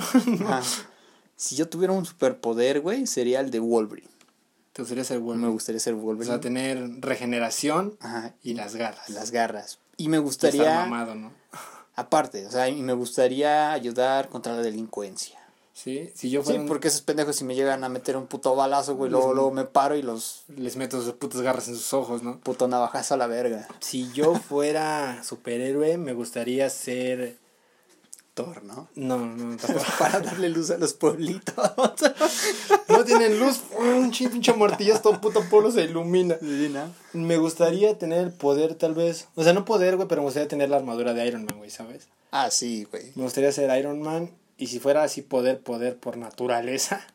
si 1.36 1.56
yo 1.56 1.68
tuviera 1.68 1.92
un 1.92 2.06
superpoder, 2.06 2.82
güey, 2.82 3.08
sería 3.08 3.40
el 3.40 3.50
de 3.50 3.60
Wolverine. 3.60 4.08
Te 4.74 4.84
gustaría 4.84 5.04
ser 5.04 5.18
bueno. 5.18 5.42
Me 5.42 5.50
gustaría 5.52 5.80
ser 5.80 5.96
O 5.96 5.98
Wolverine. 5.98 6.34
sea, 6.34 6.40
tener 6.40 7.02
regeneración 7.02 7.98
Ajá, 8.00 8.36
y 8.44 8.54
las 8.54 8.76
garras. 8.76 9.10
las 9.10 9.32
garras. 9.32 9.80
Y 9.98 10.08
me 10.10 10.18
Y 10.18 10.20
estar 10.20 10.52
gustaría, 10.52 10.82
mamado, 10.82 11.16
¿no? 11.16 11.32
aparte, 11.96 12.46
o 12.46 12.52
sea, 12.52 12.70
y 12.70 12.80
me 12.84 12.94
gustaría 12.94 13.72
ayudar 13.72 14.30
contra 14.30 14.54
la 14.56 14.62
delincuencia. 14.62 15.37
Sí, 15.80 16.10
si 16.16 16.32
yo 16.32 16.42
Sí, 16.42 16.46
fuera 16.48 16.62
un- 16.62 16.68
porque 16.68 16.88
esos 16.88 17.02
pendejos 17.02 17.36
si 17.36 17.44
me 17.44 17.54
llegan 17.54 17.84
a 17.84 17.90
meter 17.90 18.18
un 18.18 18.26
puto 18.26 18.56
balazo, 18.56 18.96
güey, 18.96 19.12
luego, 19.12 19.36
luego 19.36 19.52
me 19.52 19.64
paro 19.64 19.96
y 19.96 20.02
los 20.02 20.44
les 20.56 20.76
meto 20.76 21.00
sus 21.04 21.14
putas 21.14 21.42
garras 21.42 21.68
en 21.68 21.76
sus 21.76 21.94
ojos, 21.94 22.24
¿no? 22.24 22.40
puto 22.40 22.68
navajazo 22.68 23.14
a 23.14 23.18
la 23.18 23.28
verga. 23.28 23.68
Si 23.80 24.12
yo 24.12 24.34
fuera 24.34 25.24
superhéroe, 25.24 25.98
me 26.00 26.14
gustaría 26.14 26.68
ser... 26.72 27.38
Thor, 28.34 28.64
¿no? 28.64 28.88
No, 28.96 29.18
no, 29.18 29.56
tampoco. 29.58 29.86
Para 30.00 30.20
darle 30.20 30.50
luz 30.50 30.70
a 30.72 30.78
los 30.80 30.94
pueblitos. 30.94 31.54
No 32.90 33.04
tienen 33.04 33.40
luz, 33.40 33.62
un 33.78 34.12
chin- 34.12 34.32
pinche 34.32 34.54
martillazo, 34.54 35.02
todo 35.02 35.22
puto 35.22 35.42
pueblo 35.50 35.70
se 35.72 35.84
ilumina. 35.84 36.38
Sí, 36.40 36.70
¿no? 36.72 36.92
Me 37.14 37.38
gustaría 37.38 37.98
tener 38.00 38.20
el 38.22 38.32
poder, 38.32 38.76
tal 38.76 38.94
vez. 38.96 39.28
O 39.36 39.44
sea, 39.44 39.54
no 39.54 39.66
poder, 39.66 39.96
güey, 39.98 40.08
pero 40.08 40.22
me 40.22 40.26
gustaría 40.26 40.48
tener 40.48 40.70
la 40.70 40.78
armadura 40.78 41.14
de 41.14 41.28
Iron 41.28 41.46
Man, 41.46 41.58
güey, 41.58 41.70
¿sabes? 41.70 42.08
Ah, 42.32 42.50
sí, 42.50 42.88
güey. 42.90 43.12
Me 43.16 43.24
gustaría 43.24 43.52
ser 43.52 43.78
Iron 43.78 44.02
Man. 44.02 44.32
Y 44.58 44.68
si 44.68 44.80
fuera 44.80 45.04
así 45.04 45.22
poder, 45.22 45.60
poder 45.60 45.98
por 45.98 46.18
naturaleza, 46.18 47.06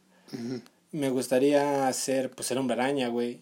me 0.92 1.10
gustaría 1.10 1.92
ser, 1.92 2.30
pues, 2.30 2.50
el 2.50 2.58
hombre 2.58 2.74
araña, 2.74 3.08
güey. 3.08 3.40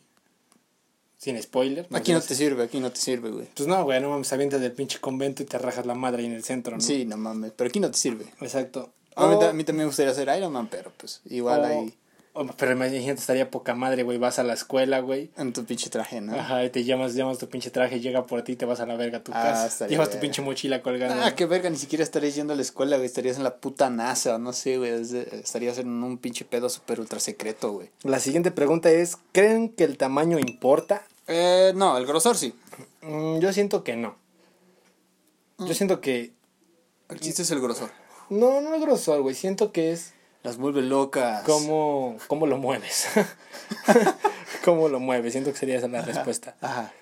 Sin 1.18 1.40
spoiler. 1.42 1.86
Aquí 1.92 2.12
no 2.12 2.20
te 2.22 2.34
sirve, 2.34 2.62
aquí 2.64 2.80
no 2.80 2.90
te 2.90 2.98
sirve, 2.98 3.30
güey. 3.30 3.46
Pues 3.54 3.68
no, 3.68 3.84
güey, 3.84 4.00
no 4.00 4.08
mames, 4.08 4.32
avientas 4.32 4.60
del 4.62 4.72
pinche 4.72 4.98
convento 5.00 5.42
y 5.42 5.46
te 5.46 5.58
rajas 5.58 5.84
la 5.84 5.94
madre 5.94 6.20
ahí 6.22 6.26
en 6.26 6.32
el 6.32 6.42
centro, 6.44 6.76
¿no? 6.76 6.80
Sí, 6.82 7.04
no 7.04 7.18
mames, 7.18 7.52
pero 7.54 7.68
aquí 7.68 7.78
no 7.78 7.90
te 7.90 7.98
sirve. 7.98 8.24
Exacto. 8.40 8.90
A 9.16 9.26
mí, 9.26 9.34
O- 9.34 9.42
a 9.48 9.52
mí 9.52 9.64
también 9.64 9.84
me 9.84 9.86
gustaría 9.86 10.14
ser 10.14 10.34
Iron 10.34 10.50
Man, 10.52 10.68
pero 10.70 10.92
pues 10.96 11.20
igual 11.26 11.60
o- 11.60 11.64
ahí 11.66 11.94
pero 12.56 12.72
imagínate, 12.72 13.20
estaría 13.20 13.50
poca 13.50 13.74
madre, 13.74 14.02
güey. 14.02 14.18
Vas 14.18 14.38
a 14.38 14.42
la 14.42 14.54
escuela, 14.54 15.00
güey. 15.00 15.30
en 15.36 15.52
tu 15.52 15.64
pinche 15.64 15.90
traje, 15.90 16.20
¿no? 16.20 16.34
Ajá, 16.34 16.64
y 16.64 16.70
te 16.70 16.84
llamas, 16.84 17.14
llamas 17.14 17.38
tu 17.38 17.48
pinche 17.48 17.70
traje, 17.70 18.00
llega 18.00 18.26
por 18.26 18.42
ti 18.42 18.56
te 18.56 18.64
vas 18.64 18.80
a 18.80 18.86
la 18.86 18.96
verga 18.96 19.18
a 19.18 19.24
tu 19.24 19.32
Ah, 19.34 19.42
casa. 19.42 19.86
Llevas 19.86 20.10
tu 20.10 20.18
pinche 20.18 20.40
mochila 20.42 20.82
colgando. 20.82 21.22
Ah, 21.24 21.34
qué 21.34 21.46
verga, 21.46 21.68
ni 21.70 21.76
siquiera 21.76 22.04
estarías 22.04 22.34
yendo 22.34 22.52
a 22.52 22.56
la 22.56 22.62
escuela, 22.62 22.96
güey. 22.96 23.06
Estarías 23.06 23.36
en 23.36 23.44
la 23.44 23.56
puta 23.56 23.90
NASA, 23.90 24.36
o 24.36 24.38
no 24.38 24.52
sé, 24.52 24.78
güey. 24.78 24.90
Estarías 24.90 25.78
en 25.78 25.88
un 25.88 26.18
pinche 26.18 26.44
pedo 26.44 26.68
súper 26.68 27.00
ultra 27.00 27.20
secreto, 27.20 27.72
güey. 27.72 27.90
La 28.02 28.18
siguiente 28.20 28.50
pregunta 28.50 28.90
es, 28.90 29.16
¿creen 29.32 29.68
que 29.68 29.84
el 29.84 29.96
tamaño 29.98 30.38
importa? 30.38 31.02
Eh, 31.26 31.72
no, 31.74 31.96
el 31.98 32.06
grosor 32.06 32.36
sí. 32.36 32.54
Mm, 33.02 33.38
yo 33.38 33.52
siento 33.52 33.84
que 33.84 33.96
no. 33.96 34.16
Mm. 35.58 35.66
Yo 35.66 35.74
siento 35.74 36.00
que... 36.00 36.32
El 37.08 37.20
chiste 37.20 37.42
es 37.42 37.50
el 37.50 37.60
grosor. 37.60 37.90
No, 38.30 38.60
no 38.60 38.74
es 38.74 38.80
grosor, 38.80 39.20
güey. 39.22 39.34
Siento 39.34 39.72
que 39.72 39.92
es 39.92 40.12
Las 40.42 40.56
vuelve 40.56 40.82
locas. 40.82 41.42
cómo, 41.44 42.16
cómo 42.26 42.46
lo 42.46 42.56
mueves. 42.56 43.08
cómo 44.64 44.88
lo 44.88 45.00
mueves. 45.00 45.32
Siento 45.32 45.52
que 45.52 45.58
sería 45.58 45.76
esa 45.76 45.88
la 45.88 46.02
respuesta. 46.02 46.56
Ajá. 46.60 46.92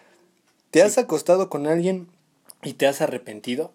¿Te 0.70 0.82
has 0.82 0.98
acostado 0.98 1.48
con 1.48 1.66
alguien 1.66 2.08
y 2.62 2.74
te 2.74 2.86
has 2.86 3.00
arrepentido? 3.00 3.72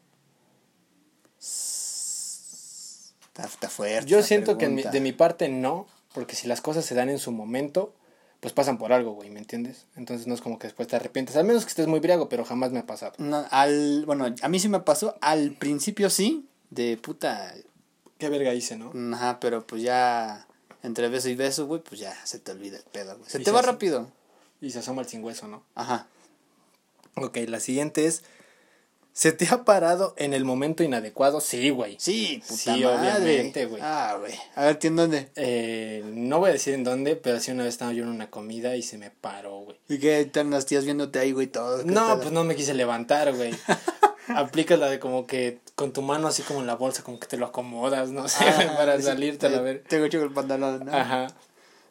Está, 3.27 3.45
está 3.45 3.69
fuerte. 3.69 4.09
Yo 4.09 4.21
siento 4.21 4.57
que 4.57 4.67
de 4.67 4.99
mi 4.99 5.11
parte 5.11 5.49
no, 5.49 5.87
porque 6.13 6.35
si 6.35 6.47
las 6.47 6.61
cosas 6.61 6.85
se 6.85 6.93
dan 6.93 7.09
en 7.09 7.17
su 7.19 7.31
momento, 7.31 7.95
pues 8.43 8.53
pasan 8.53 8.77
por 8.77 8.91
algo, 8.91 9.13
güey, 9.13 9.29
¿me 9.29 9.39
entiendes? 9.39 9.85
Entonces 9.95 10.27
no 10.27 10.35
es 10.35 10.41
como 10.41 10.59
que 10.59 10.67
después 10.67 10.89
te 10.89 10.97
arrepientes, 10.97 11.37
al 11.37 11.45
menos 11.45 11.63
que 11.63 11.69
estés 11.69 11.87
muy 11.87 12.01
briago, 12.01 12.27
pero 12.27 12.43
jamás 12.43 12.71
me 12.71 12.79
ha 12.79 12.85
pasado. 12.85 13.13
No, 13.17 13.45
al, 13.49 14.05
bueno, 14.05 14.25
a 14.41 14.49
mí 14.49 14.59
sí 14.59 14.67
me 14.67 14.81
pasó. 14.81 15.15
Al 15.21 15.53
principio 15.53 16.09
sí, 16.09 16.49
de 16.69 16.97
puta. 16.97 17.53
Qué 18.23 18.29
verga 18.29 18.53
hice, 18.53 18.77
¿no? 18.77 18.93
Ajá, 19.13 19.41
pero 19.41 19.67
pues 19.67 19.81
ya. 19.81 20.47
Entre 20.81 21.09
beso 21.09 21.27
y 21.27 21.35
beso, 21.35 21.65
güey, 21.65 21.81
pues 21.81 21.99
ya 21.99 22.15
se 22.25 22.39
te 22.39 22.53
olvida 22.53 22.77
el 22.77 22.83
pedo, 22.83 23.17
güey. 23.17 23.29
Se 23.29 23.37
Y 23.37 23.43
te 23.43 23.49
se 23.49 23.51
va 23.51 23.61
rápido. 23.61 24.09
Y 24.61 24.69
se 24.69 24.79
asoma 24.79 25.01
el 25.01 25.09
sin 25.09 25.21
hueso, 25.25 25.49
¿no? 25.49 25.65
Ajá. 25.75 26.07
Ok, 27.15 27.35
la 27.47 27.59
siguiente 27.59 28.05
es, 28.05 28.23
¿Se 29.11 29.33
te 29.33 29.45
ha 29.49 29.65
parado 29.65 30.13
en 30.17 30.33
el 30.33 30.45
momento 30.45 30.83
inadecuado? 30.83 31.41
Sí, 31.41 31.69
güey. 31.69 31.97
Sí, 31.99 32.41
puta 32.47 32.57
Sí, 32.57 32.69
madre. 32.69 32.87
obviamente, 32.87 33.65
güey. 33.65 33.81
Ah, 33.83 34.15
güey. 34.17 34.33
A 34.55 34.63
ver, 34.67 34.79
¿en 34.81 34.95
dónde? 34.95 35.29
Eh, 35.35 36.01
no 36.05 36.39
voy 36.39 36.51
a 36.51 36.53
decir 36.53 36.75
en 36.75 36.85
dónde, 36.85 37.17
pero 37.17 37.41
sí 37.41 37.51
una 37.51 37.65
vez 37.65 37.73
estaba 37.73 37.91
yo 37.91 38.03
en 38.03 38.09
una 38.09 38.29
comida 38.29 38.77
y 38.77 38.83
se 38.83 38.97
me 38.97 39.11
paró, 39.11 39.59
güey. 39.59 39.77
¿Y 39.89 39.99
qué 39.99 40.21
están 40.21 40.49
las 40.49 40.65
tías 40.65 40.85
viéndote 40.85 41.19
ahí, 41.19 41.33
güey, 41.33 41.47
todo? 41.47 41.79
¿Qué 41.79 41.91
No, 41.91 42.17
pues 42.21 42.31
no 42.31 42.45
me 42.45 42.55
quise 42.55 42.73
levantar, 42.73 43.35
güey. 43.35 43.53
Aplicas 44.27 44.79
la 44.79 44.89
de 44.89 44.99
como 44.99 45.27
que 45.27 45.59
con 45.75 45.91
tu 45.91 46.01
mano 46.01 46.27
así 46.27 46.43
como 46.43 46.59
en 46.61 46.67
la 46.67 46.75
bolsa, 46.75 47.03
como 47.03 47.19
que 47.19 47.27
te 47.27 47.37
lo 47.37 47.45
acomodas, 47.47 48.09
no 48.11 48.27
sé, 48.27 48.45
Ah, 48.47 48.73
para 48.77 48.97
sí, 48.97 49.03
salirte 49.03 49.47
a 49.47 49.49
la 49.49 49.57
eh, 49.57 49.61
ver. 49.61 49.83
Tengo 49.87 50.05
hecho 50.05 50.21
el 50.23 50.31
pantalón, 50.31 50.85
¿no? 50.85 50.93
Ajá. 50.95 51.27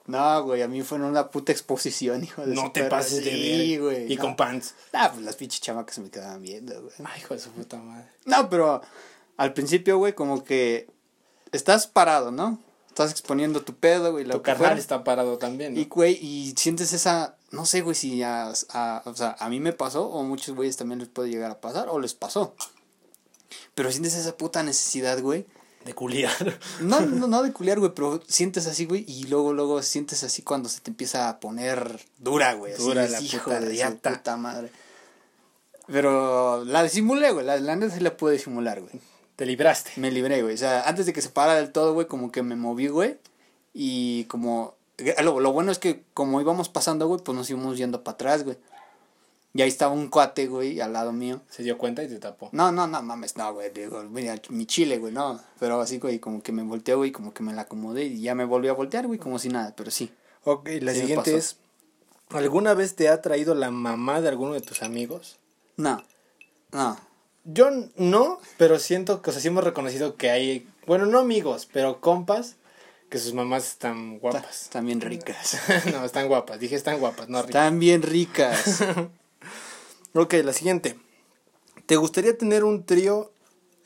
No, 0.06 0.42
güey, 0.42 0.62
a 0.62 0.68
mí 0.68 0.82
fue 0.82 0.98
en 0.98 1.04
una 1.04 1.28
puta 1.30 1.52
exposición, 1.52 2.24
hijo 2.24 2.44
de 2.44 2.54
No 2.54 2.62
su 2.62 2.70
te 2.72 2.80
perra. 2.82 2.98
pases 2.98 3.24
de 3.24 3.30
Sí, 3.30 3.76
güey. 3.78 4.12
Y 4.12 4.16
no. 4.16 4.22
con 4.22 4.36
pants. 4.36 4.74
Ah, 4.92 5.10
pues 5.12 5.24
las 5.24 5.36
pinches 5.36 5.60
chamacas 5.60 5.94
se 5.94 6.00
me 6.00 6.10
quedaban 6.10 6.42
viendo, 6.42 6.80
güey. 6.82 6.92
Ay, 7.04 7.20
hijo 7.20 7.34
de 7.34 7.40
su 7.40 7.50
puta 7.50 7.76
madre. 7.76 8.06
No, 8.24 8.48
pero 8.50 8.82
al 9.36 9.52
principio, 9.52 9.98
güey, 9.98 10.14
como 10.14 10.42
que 10.42 10.88
estás 11.52 11.86
parado, 11.86 12.32
¿no? 12.32 12.58
Estás 12.88 13.10
exponiendo 13.12 13.62
tu 13.62 13.74
pedo, 13.74 14.10
güey, 14.12 14.24
lo 14.24 14.34
Tu 14.34 14.42
carnal 14.42 14.76
está 14.76 15.04
parado 15.04 15.38
también, 15.38 15.74
¿no? 15.74 15.80
Y, 15.80 15.84
güey, 15.84 16.14
y 16.20 16.52
sientes 16.56 16.92
esa, 16.92 17.36
no 17.52 17.64
sé, 17.66 17.82
güey, 17.82 17.94
si 17.94 18.22
a, 18.22 18.52
a- 18.70 19.02
o 19.04 19.14
sea, 19.14 19.36
a 19.38 19.48
mí 19.48 19.60
me 19.60 19.72
pasó, 19.72 20.06
o 20.08 20.20
a 20.20 20.24
muchos 20.24 20.54
güeyes 20.56 20.76
también 20.76 20.98
les 20.98 21.08
puede 21.08 21.30
llegar 21.30 21.50
a 21.50 21.60
pasar, 21.60 21.88
o 21.88 22.00
les 22.00 22.14
pasó. 22.14 22.54
Pero 23.74 23.90
sientes 23.92 24.14
esa 24.14 24.36
puta 24.36 24.62
necesidad, 24.62 25.20
güey. 25.20 25.46
De 25.84 25.94
culiar. 25.94 26.58
No, 26.80 27.00
no, 27.06 27.26
no 27.26 27.42
de 27.42 27.52
culiar, 27.52 27.78
güey, 27.80 27.92
pero 27.94 28.20
sientes 28.26 28.66
así, 28.66 28.84
güey, 28.86 29.04
y 29.08 29.24
luego, 29.24 29.52
luego 29.52 29.82
sientes 29.82 30.22
así 30.24 30.42
cuando 30.42 30.68
se 30.68 30.80
te 30.80 30.90
empieza 30.90 31.28
a 31.28 31.40
poner 31.40 32.00
dura, 32.18 32.54
güey. 32.54 32.74
Dura 32.76 33.06
la 33.08 33.20
hijo 33.20 33.44
puta 33.44 33.60
de 33.60 33.76
su 33.86 33.96
puta 33.98 34.36
madre. 34.36 34.70
Pero 35.86 36.64
la 36.64 36.82
disimulé, 36.82 37.32
güey, 37.32 37.44
la, 37.44 37.58
la 37.58 37.76
neta 37.76 37.94
sí 37.94 38.00
la 38.00 38.16
pude 38.16 38.34
disimular, 38.34 38.80
güey. 38.80 38.92
Te 39.36 39.46
libraste. 39.46 39.92
Me 39.96 40.10
libré, 40.10 40.42
güey. 40.42 40.54
O 40.54 40.58
sea, 40.58 40.82
antes 40.88 41.06
de 41.06 41.12
que 41.12 41.22
se 41.22 41.28
parara 41.30 41.58
del 41.58 41.72
todo, 41.72 41.94
güey, 41.94 42.06
como 42.06 42.30
que 42.30 42.42
me 42.42 42.54
moví, 42.54 42.86
güey. 42.88 43.18
Y 43.74 44.24
como... 44.24 44.76
Lo, 45.22 45.40
lo 45.40 45.52
bueno 45.52 45.72
es 45.72 45.78
que 45.78 46.04
como 46.14 46.40
íbamos 46.40 46.68
pasando, 46.68 47.08
güey, 47.08 47.20
pues 47.22 47.36
nos 47.36 47.50
íbamos 47.50 47.76
yendo 47.76 48.04
para 48.04 48.14
atrás, 48.14 48.44
güey. 48.44 48.56
Y 49.54 49.60
ahí 49.60 49.68
estaba 49.68 49.92
un 49.92 50.08
cuate, 50.08 50.46
güey, 50.46 50.80
al 50.80 50.94
lado 50.94 51.12
mío. 51.12 51.42
Se 51.50 51.62
dio 51.62 51.76
cuenta 51.76 52.02
y 52.02 52.08
te 52.08 52.18
tapó. 52.18 52.48
No, 52.52 52.72
no, 52.72 52.86
no, 52.86 53.02
mames, 53.02 53.36
no, 53.36 53.52
güey. 53.52 53.70
Digo, 53.70 54.02
mira, 54.04 54.40
mi 54.48 54.64
chile, 54.64 54.98
güey, 54.98 55.12
no. 55.12 55.40
Pero 55.58 55.80
así, 55.80 55.98
güey, 55.98 56.18
como 56.18 56.42
que 56.42 56.52
me 56.52 56.62
volteó, 56.62 56.96
güey, 56.96 57.12
como 57.12 57.34
que 57.34 57.42
me 57.42 57.52
la 57.52 57.62
acomodé 57.62 58.04
y 58.04 58.22
ya 58.22 58.34
me 58.34 58.46
volvió 58.46 58.70
a 58.70 58.74
voltear, 58.74 59.06
güey, 59.06 59.18
como 59.18 59.38
si 59.38 59.50
nada, 59.50 59.74
pero 59.76 59.90
sí. 59.90 60.10
Ok, 60.44 60.68
la 60.80 60.92
Sí 60.92 61.00
siguiente 61.00 61.36
es, 61.36 61.56
¿alguna 62.30 62.72
vez 62.74 62.96
te 62.96 63.08
ha 63.08 63.20
traído 63.20 63.54
la 63.54 63.70
mamá 63.70 64.22
de 64.22 64.28
alguno 64.28 64.54
de 64.54 64.62
tus 64.62 64.82
amigos? 64.82 65.38
No, 65.76 66.02
no. 66.72 66.96
Yo 67.44 67.70
no, 67.96 68.40
pero 68.56 68.78
siento 68.78 69.20
que, 69.20 69.30
o 69.30 69.32
sea, 69.32 69.42
sí 69.42 69.48
hemos 69.48 69.64
reconocido 69.64 70.16
que 70.16 70.30
hay, 70.30 70.66
bueno, 70.86 71.06
no 71.06 71.18
amigos, 71.18 71.68
pero 71.70 72.00
compas, 72.00 72.56
que 73.12 73.18
sus 73.18 73.34
mamás 73.34 73.68
están 73.68 74.18
guapas. 74.18 74.62
Están 74.62 74.86
bien 74.86 75.02
ricas. 75.02 75.58
no, 75.92 76.02
están 76.04 76.28
guapas, 76.28 76.58
dije 76.58 76.74
están 76.76 76.98
guapas, 76.98 77.28
no 77.28 77.42
ricas. 77.42 77.50
Están 77.50 77.78
bien 77.78 78.02
ricas. 78.02 78.82
Ok, 80.14 80.34
la 80.44 80.52
siguiente. 80.52 80.98
¿Te 81.86 81.96
gustaría 81.96 82.36
tener 82.36 82.64
un 82.64 82.84
trío? 82.84 83.32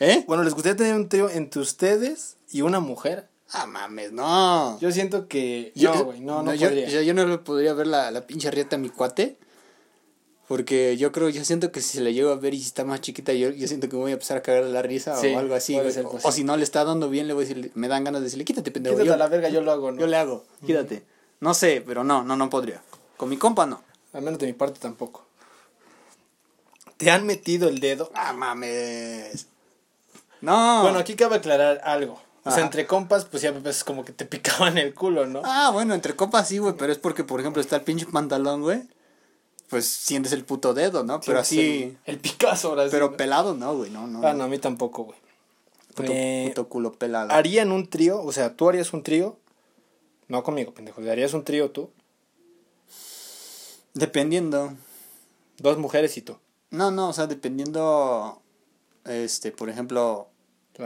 ¿Eh? 0.01 0.25
Bueno, 0.27 0.43
¿les 0.43 0.55
gustaría 0.55 0.77
tener 0.77 0.95
un 0.97 1.09
trío 1.09 1.31
entre 1.31 1.61
ustedes 1.63 2.37
y 2.51 2.63
una 2.63 2.81
mujer? 2.81 3.29
Ah, 3.53 3.67
mames, 3.67 4.11
no. 4.11 4.77
Yo 4.81 4.91
siento 4.91 5.29
que... 5.29 5.71
Yo- 5.77 5.95
no, 5.95 6.05
güey, 6.05 6.21
no, 6.21 6.43
no, 6.43 6.53
yo, 6.53 6.67
podría. 6.67 6.89
yo- 6.89 7.03
yo 7.03 7.15
no 7.15 7.25
le 7.27 7.39
podría 7.39 7.75
ver 7.75 7.87
la, 7.87 8.11
la 8.11 8.27
pinche 8.27 8.51
rieta 8.51 8.75
a 8.75 8.79
mi 8.81 8.89
cuate. 8.91 9.39
Porque 10.49 10.97
yo 10.97 11.11
creo, 11.11 11.29
yo 11.29 11.45
siento 11.45 11.73
que 11.73 11.81
si 11.81 11.97
se 11.99 12.01
la 12.05 12.11
llego 12.11 12.31
a 12.31 12.37
ver 12.37 12.55
y 12.55 12.59
si 12.61 12.67
está 12.67 12.85
más 12.85 13.01
chiquita, 13.01 13.33
yo, 13.33 13.51
yo 13.51 13.67
siento 13.67 13.89
que 13.89 13.97
me 13.97 14.03
voy 14.03 14.11
a 14.13 14.15
empezar 14.15 14.37
a 14.37 14.43
cagar 14.43 14.65
de 14.65 14.71
la 14.71 14.81
risa 14.83 15.17
Sí, 15.21 15.35
o 15.35 15.39
algo 15.41 15.55
así. 15.57 15.75
ser 15.91 16.07
O- 16.07 16.19
o 16.23 16.33
si 16.33 16.45
no 16.45 16.57
le 16.57 16.63
está 16.63 16.85
dando 16.85 17.09
bien, 17.11 17.27
le 17.27 17.35
voy 17.35 17.45
a 17.45 17.49
decir, 17.49 17.73
me 17.75 17.89
dan 17.89 18.05
ganas 18.05 18.21
de 18.21 18.27
decirle, 18.27 18.45
quítate, 18.45 18.71
pendejo. 18.71 18.95
Quítate 18.95 19.09
yo, 19.09 19.15
a 19.15 19.17
la 19.17 19.27
verga, 19.29 19.49
yo 19.49 19.61
lo 19.61 19.73
hago, 19.73 19.91
¿no? 19.91 20.01
yo 20.01 20.07
le 20.07 20.17
hago, 20.17 20.45
quítate. 20.65 21.03
No 21.41 21.53
sé, 21.53 21.83
pero 21.85 22.05
no, 22.05 22.23
no, 22.23 22.37
no 22.37 22.49
podría. 22.49 22.81
Con 23.17 23.29
mi 23.29 23.37
compa 23.37 23.67
no. 23.67 23.83
Al 24.13 24.23
menos 24.23 24.39
de 24.39 24.47
mi 24.47 24.53
parte 24.53 24.79
tampoco. 24.81 25.27
¿Te 26.97 27.11
han 27.11 27.27
metido 27.27 27.69
el 27.69 27.81
dedo? 27.81 28.11
Ah, 28.15 28.33
mames. 28.33 29.47
No. 30.41 30.83
Bueno, 30.83 30.99
aquí 30.99 31.15
cabe 31.17 31.37
aclarar 31.37 31.81
algo. 31.85 32.15
O 32.45 32.51
sea, 32.51 32.59
Ajá. 32.59 32.63
entre 32.67 32.87
compas, 32.87 33.25
pues 33.25 33.43
ya 33.43 33.51
veces 33.51 33.83
como 33.85 34.05
que 34.05 34.13
te 34.13 34.25
picaban 34.27 34.79
el 34.79 34.95
culo, 34.95 35.27
¿no? 35.27 35.43
Ah, 35.45 35.71
bueno, 35.73 35.93
entre 35.95 36.15
compas 36.15 36.49
sí, 36.49 36.59
güey, 36.59 36.75
pero 36.79 36.93
es 36.93 36.99
porque, 36.99 37.25
por 37.25 37.41
ejemplo, 37.41 37.61
está 37.61 37.77
el 37.77 37.83
pinche 37.83 38.07
pantalón, 38.07 38.63
güey. 38.63 38.83
Pues 39.69 39.87
sientes 39.87 40.33
el 40.33 40.45
puto 40.45 40.75
dedo, 40.75 41.03
¿no? 41.03 41.21
Pero 41.21 41.41
así. 41.41 41.83
El, 41.83 41.99
el 42.15 42.19
Picasso 42.21 42.69
ahora 42.69 42.85
sí, 42.85 42.91
Pero 42.93 43.17
pelado 43.17 43.55
no, 43.55 43.77
güey, 43.77 43.91
no, 43.91 44.07
no. 44.07 44.27
Ah, 44.27 44.33
no, 44.33 44.45
a 44.45 44.49
mí 44.49 44.59
tampoco, 44.59 45.05
güey. 45.05 45.19
Puto, 45.95 46.13
Eh, 46.13 46.47
puto 46.49 46.69
culo 46.69 46.93
pelado. 46.93 47.33
¿Harían 47.33 47.73
un 47.73 47.89
trío? 47.89 48.23
O 48.23 48.31
sea, 48.33 48.55
¿tú 48.55 48.69
harías 48.69 48.93
un 48.93 49.03
trío? 49.03 49.39
No 50.29 50.43
conmigo, 50.43 50.73
pendejo. 50.73 51.01
¿Harías 51.01 51.35
un 51.35 51.45
trío 51.45 51.71
tú? 51.71 51.91
Dependiendo. 53.95 54.75
Dos 55.59 55.79
mujeres 55.79 56.17
y 56.17 56.23
tú. 56.23 56.37
No, 56.71 56.91
no, 56.91 57.09
o 57.09 57.13
sea, 57.13 57.27
dependiendo. 57.27 58.41
Este, 59.05 59.53
por 59.53 59.71
ejemplo, 59.71 60.29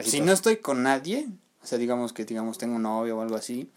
si 0.02 0.20
no 0.20 0.32
estoy 0.32 0.58
con 0.58 0.82
nadie, 0.82 1.26
o 1.62 1.66
sea, 1.66 1.78
digamos 1.78 2.12
que 2.12 2.24
digamos 2.24 2.58
tengo 2.58 2.76
un 2.76 2.82
novio 2.82 3.16
o 3.18 3.22
algo 3.22 3.34
así, 3.34 3.70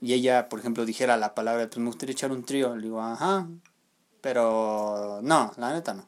y 0.00 0.14
ella, 0.14 0.48
por 0.48 0.60
ejemplo, 0.60 0.86
dijera 0.86 1.16
la 1.18 1.34
palabra, 1.34 1.66
pues 1.68 1.78
me 1.78 1.86
gustaría 1.86 2.14
echar 2.14 2.32
un 2.32 2.42
trío, 2.44 2.74
le 2.74 2.84
digo, 2.84 3.02
ajá, 3.02 3.46
pero 4.30 5.20
no, 5.22 5.52
la 5.56 5.72
neta 5.72 5.94
no. 5.94 6.04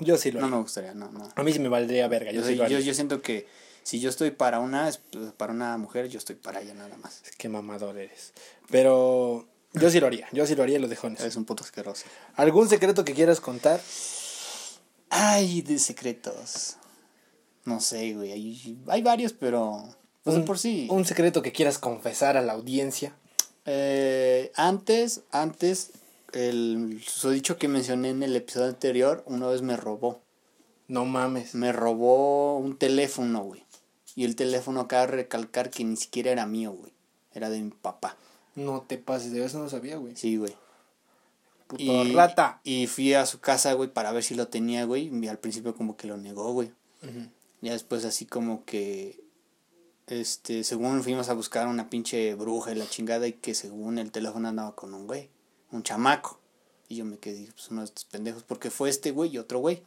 Yo 0.00 0.16
sí 0.16 0.30
lo 0.30 0.38
No 0.40 0.46
haría. 0.46 0.56
me 0.56 0.62
gustaría, 0.62 0.94
no, 0.94 1.10
no. 1.10 1.28
A 1.34 1.42
mí 1.42 1.52
sí 1.52 1.58
me 1.58 1.68
valdría 1.68 2.06
verga. 2.06 2.30
Yo 2.30 2.40
Yo, 2.42 2.46
sí 2.46 2.52
lo 2.52 2.58
yo, 2.58 2.64
haría. 2.76 2.80
yo 2.80 2.94
siento 2.94 3.20
que 3.20 3.48
si 3.82 3.98
yo 3.98 4.08
estoy 4.10 4.30
para 4.30 4.60
una, 4.60 4.88
es, 4.88 4.98
pues, 4.98 5.32
para 5.32 5.52
una 5.52 5.76
mujer, 5.76 6.08
yo 6.08 6.18
estoy 6.18 6.36
para 6.36 6.60
ella 6.60 6.74
nada 6.74 6.96
más. 6.98 7.22
Qué 7.36 7.48
mamador 7.48 7.98
eres. 7.98 8.32
Pero 8.70 9.48
yo 9.72 9.90
sí 9.90 9.98
lo 9.98 10.06
haría. 10.06 10.28
Yo 10.32 10.46
sí 10.46 10.54
lo 10.54 10.62
haría 10.62 10.78
y 10.78 10.80
lo 10.80 10.86
dejo 10.88 11.08
en 11.08 11.14
eso. 11.14 11.26
Es 11.26 11.34
un 11.36 11.44
puto 11.44 11.64
asqueroso. 11.64 12.04
¿Algún 12.36 12.68
secreto 12.68 13.04
que 13.04 13.12
quieras 13.14 13.40
contar? 13.40 13.80
Ay, 15.10 15.62
de 15.62 15.78
secretos. 15.80 16.76
No 17.64 17.80
sé, 17.80 18.14
güey. 18.14 18.30
Hay, 18.32 18.78
hay 18.88 19.02
varios, 19.02 19.32
pero. 19.32 19.82
De 20.24 20.32
Un- 20.32 20.44
por 20.44 20.58
sí. 20.58 20.86
Un 20.90 21.04
secreto 21.04 21.42
que 21.42 21.50
quieras 21.52 21.78
confesar 21.78 22.36
a 22.36 22.42
la 22.42 22.52
audiencia. 22.52 23.14
Eh, 23.64 24.52
antes, 24.54 25.22
antes, 25.32 25.90
el 26.32 27.02
susodicho 27.04 27.58
que 27.58 27.68
mencioné 27.68 28.10
en 28.10 28.22
el 28.22 28.36
episodio 28.36 28.68
anterior, 28.68 29.22
una 29.26 29.46
vez 29.48 29.62
me 29.62 29.76
robó. 29.76 30.20
No 30.86 31.04
mames. 31.04 31.54
Me 31.54 31.72
robó 31.72 32.58
un 32.58 32.76
teléfono, 32.76 33.42
güey. 33.44 33.64
Y 34.14 34.24
el 34.24 34.36
teléfono 34.36 34.80
acaba 34.80 35.02
de 35.06 35.12
recalcar 35.12 35.70
que 35.70 35.84
ni 35.84 35.96
siquiera 35.96 36.30
era 36.30 36.46
mío, 36.46 36.72
güey. 36.72 36.92
Era 37.32 37.50
de 37.50 37.60
mi 37.60 37.70
papá. 37.70 38.16
No 38.54 38.82
te 38.82 38.98
pases, 38.98 39.32
de 39.32 39.44
eso 39.44 39.58
no 39.58 39.68
sabía, 39.68 39.96
güey. 39.96 40.16
Sí, 40.16 40.36
güey. 40.36 40.56
Puto 41.68 41.82
Y, 41.82 42.12
rata. 42.14 42.60
y 42.64 42.86
fui 42.86 43.12
a 43.14 43.26
su 43.26 43.40
casa, 43.40 43.74
güey, 43.74 43.92
para 43.92 44.10
ver 44.12 44.24
si 44.24 44.34
lo 44.34 44.48
tenía, 44.48 44.84
güey. 44.84 45.10
Y 45.14 45.28
al 45.28 45.38
principio 45.38 45.74
como 45.76 45.96
que 45.96 46.08
lo 46.08 46.16
negó, 46.16 46.52
güey. 46.52 46.72
Ujú. 47.02 47.28
Ya 47.60 47.72
después 47.72 48.04
así 48.04 48.24
como 48.24 48.64
que, 48.64 49.20
este, 50.06 50.64
según 50.64 51.02
fuimos 51.02 51.28
a 51.28 51.34
buscar 51.34 51.68
una 51.68 51.90
pinche 51.90 52.34
bruja 52.34 52.72
y 52.72 52.76
la 52.76 52.88
chingada 52.88 53.26
y 53.28 53.34
que 53.34 53.54
según 53.54 53.98
el 53.98 54.10
teléfono 54.10 54.48
andaba 54.48 54.74
con 54.74 54.94
un 54.94 55.06
güey, 55.06 55.28
un 55.72 55.82
chamaco. 55.82 56.38
Y 56.88 56.96
yo 56.96 57.04
me 57.04 57.18
quedé, 57.18 57.50
pues 57.52 57.70
uno 57.70 57.82
de 57.82 57.86
estos 57.86 58.04
pendejos, 58.06 58.42
porque 58.44 58.70
fue 58.70 58.88
este 58.88 59.10
güey 59.10 59.30
y 59.30 59.38
otro 59.38 59.58
güey. 59.58 59.82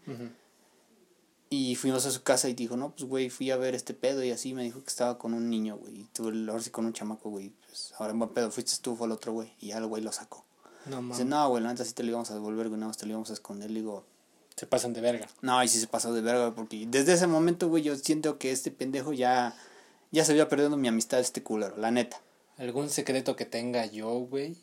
Y 1.50 1.76
fuimos 1.76 2.06
a 2.06 2.12
su 2.12 2.24
casa 2.24 2.48
y 2.48 2.54
dijo, 2.54 2.78
no, 2.78 2.92
pues 2.92 3.04
güey, 3.04 3.30
fui 3.30 3.52
a 3.52 3.58
ver 3.58 3.76
este 3.76 3.94
pedo 3.94 4.24
y 4.24 4.32
así 4.32 4.54
me 4.54 4.64
dijo 4.64 4.82
que 4.82 4.88
estaba 4.88 5.18
con 5.18 5.34
un 5.34 5.50
niño, 5.50 5.76
güey. 5.76 6.02
Y 6.02 6.04
tú, 6.14 6.30
ahora 6.50 6.62
sí 6.62 6.70
con 6.70 6.86
un 6.86 6.94
chamaco, 6.94 7.30
güey. 7.30 7.52
Pues 7.68 7.94
ahora 7.98 8.14
en 8.14 8.20
buen 8.20 8.32
pedo, 8.32 8.52
fuiste 8.52 8.74
tú, 8.82 8.96
fue 8.96 9.08
el 9.08 9.12
otro 9.12 9.34
güey. 9.34 9.52
Y 9.60 9.68
ya 9.68 9.78
el 9.80 9.86
güey 9.88 10.02
lo 10.02 10.12
sacó. 10.14 10.46
No. 10.86 11.02
Dice, 11.02 11.26
no, 11.26 11.50
güey, 11.50 11.62
la 11.62 11.70
neta 11.72 11.84
sí 11.84 11.94
te 11.94 12.04
lo 12.04 12.10
íbamos 12.10 12.32
a 12.32 12.36
devolver, 12.36 12.70
güey, 12.70 12.80
nada 12.80 12.88
más 12.88 12.98
te 12.98 13.06
lo 13.06 13.12
íbamos 13.12 13.30
a 13.32 13.34
esconder. 13.34 13.70
Le 13.70 13.80
digo, 13.82 14.06
Se 14.56 14.66
pasan 14.66 14.94
de 14.94 15.02
verga. 15.02 15.28
no, 15.42 15.62
y 15.64 15.68
sí 15.68 15.80
se 15.80 15.88
pasó 15.88 16.14
de 16.14 16.22
verga, 16.22 16.56
porque 16.56 16.86
desde 16.88 17.14
ese 17.14 17.28
momento, 17.28 17.68
güey, 17.68 17.84
yo 17.84 17.96
siento 17.98 18.38
que 18.38 18.52
este 18.52 18.72
pendejo 18.72 19.12
ya, 19.12 19.54
ya 20.12 20.24
se 20.24 20.32
había 20.32 20.48
perdiendo 20.48 20.78
mi 20.78 20.88
amistad, 20.88 21.20
este 21.20 21.44
culero, 21.44 21.76
la 21.78 21.92
neta. 21.92 22.22
¿Algún 22.58 22.90
secreto 22.90 23.36
que 23.36 23.46
tenga 23.46 23.86
yo, 23.88 24.10
güey? 24.20 24.56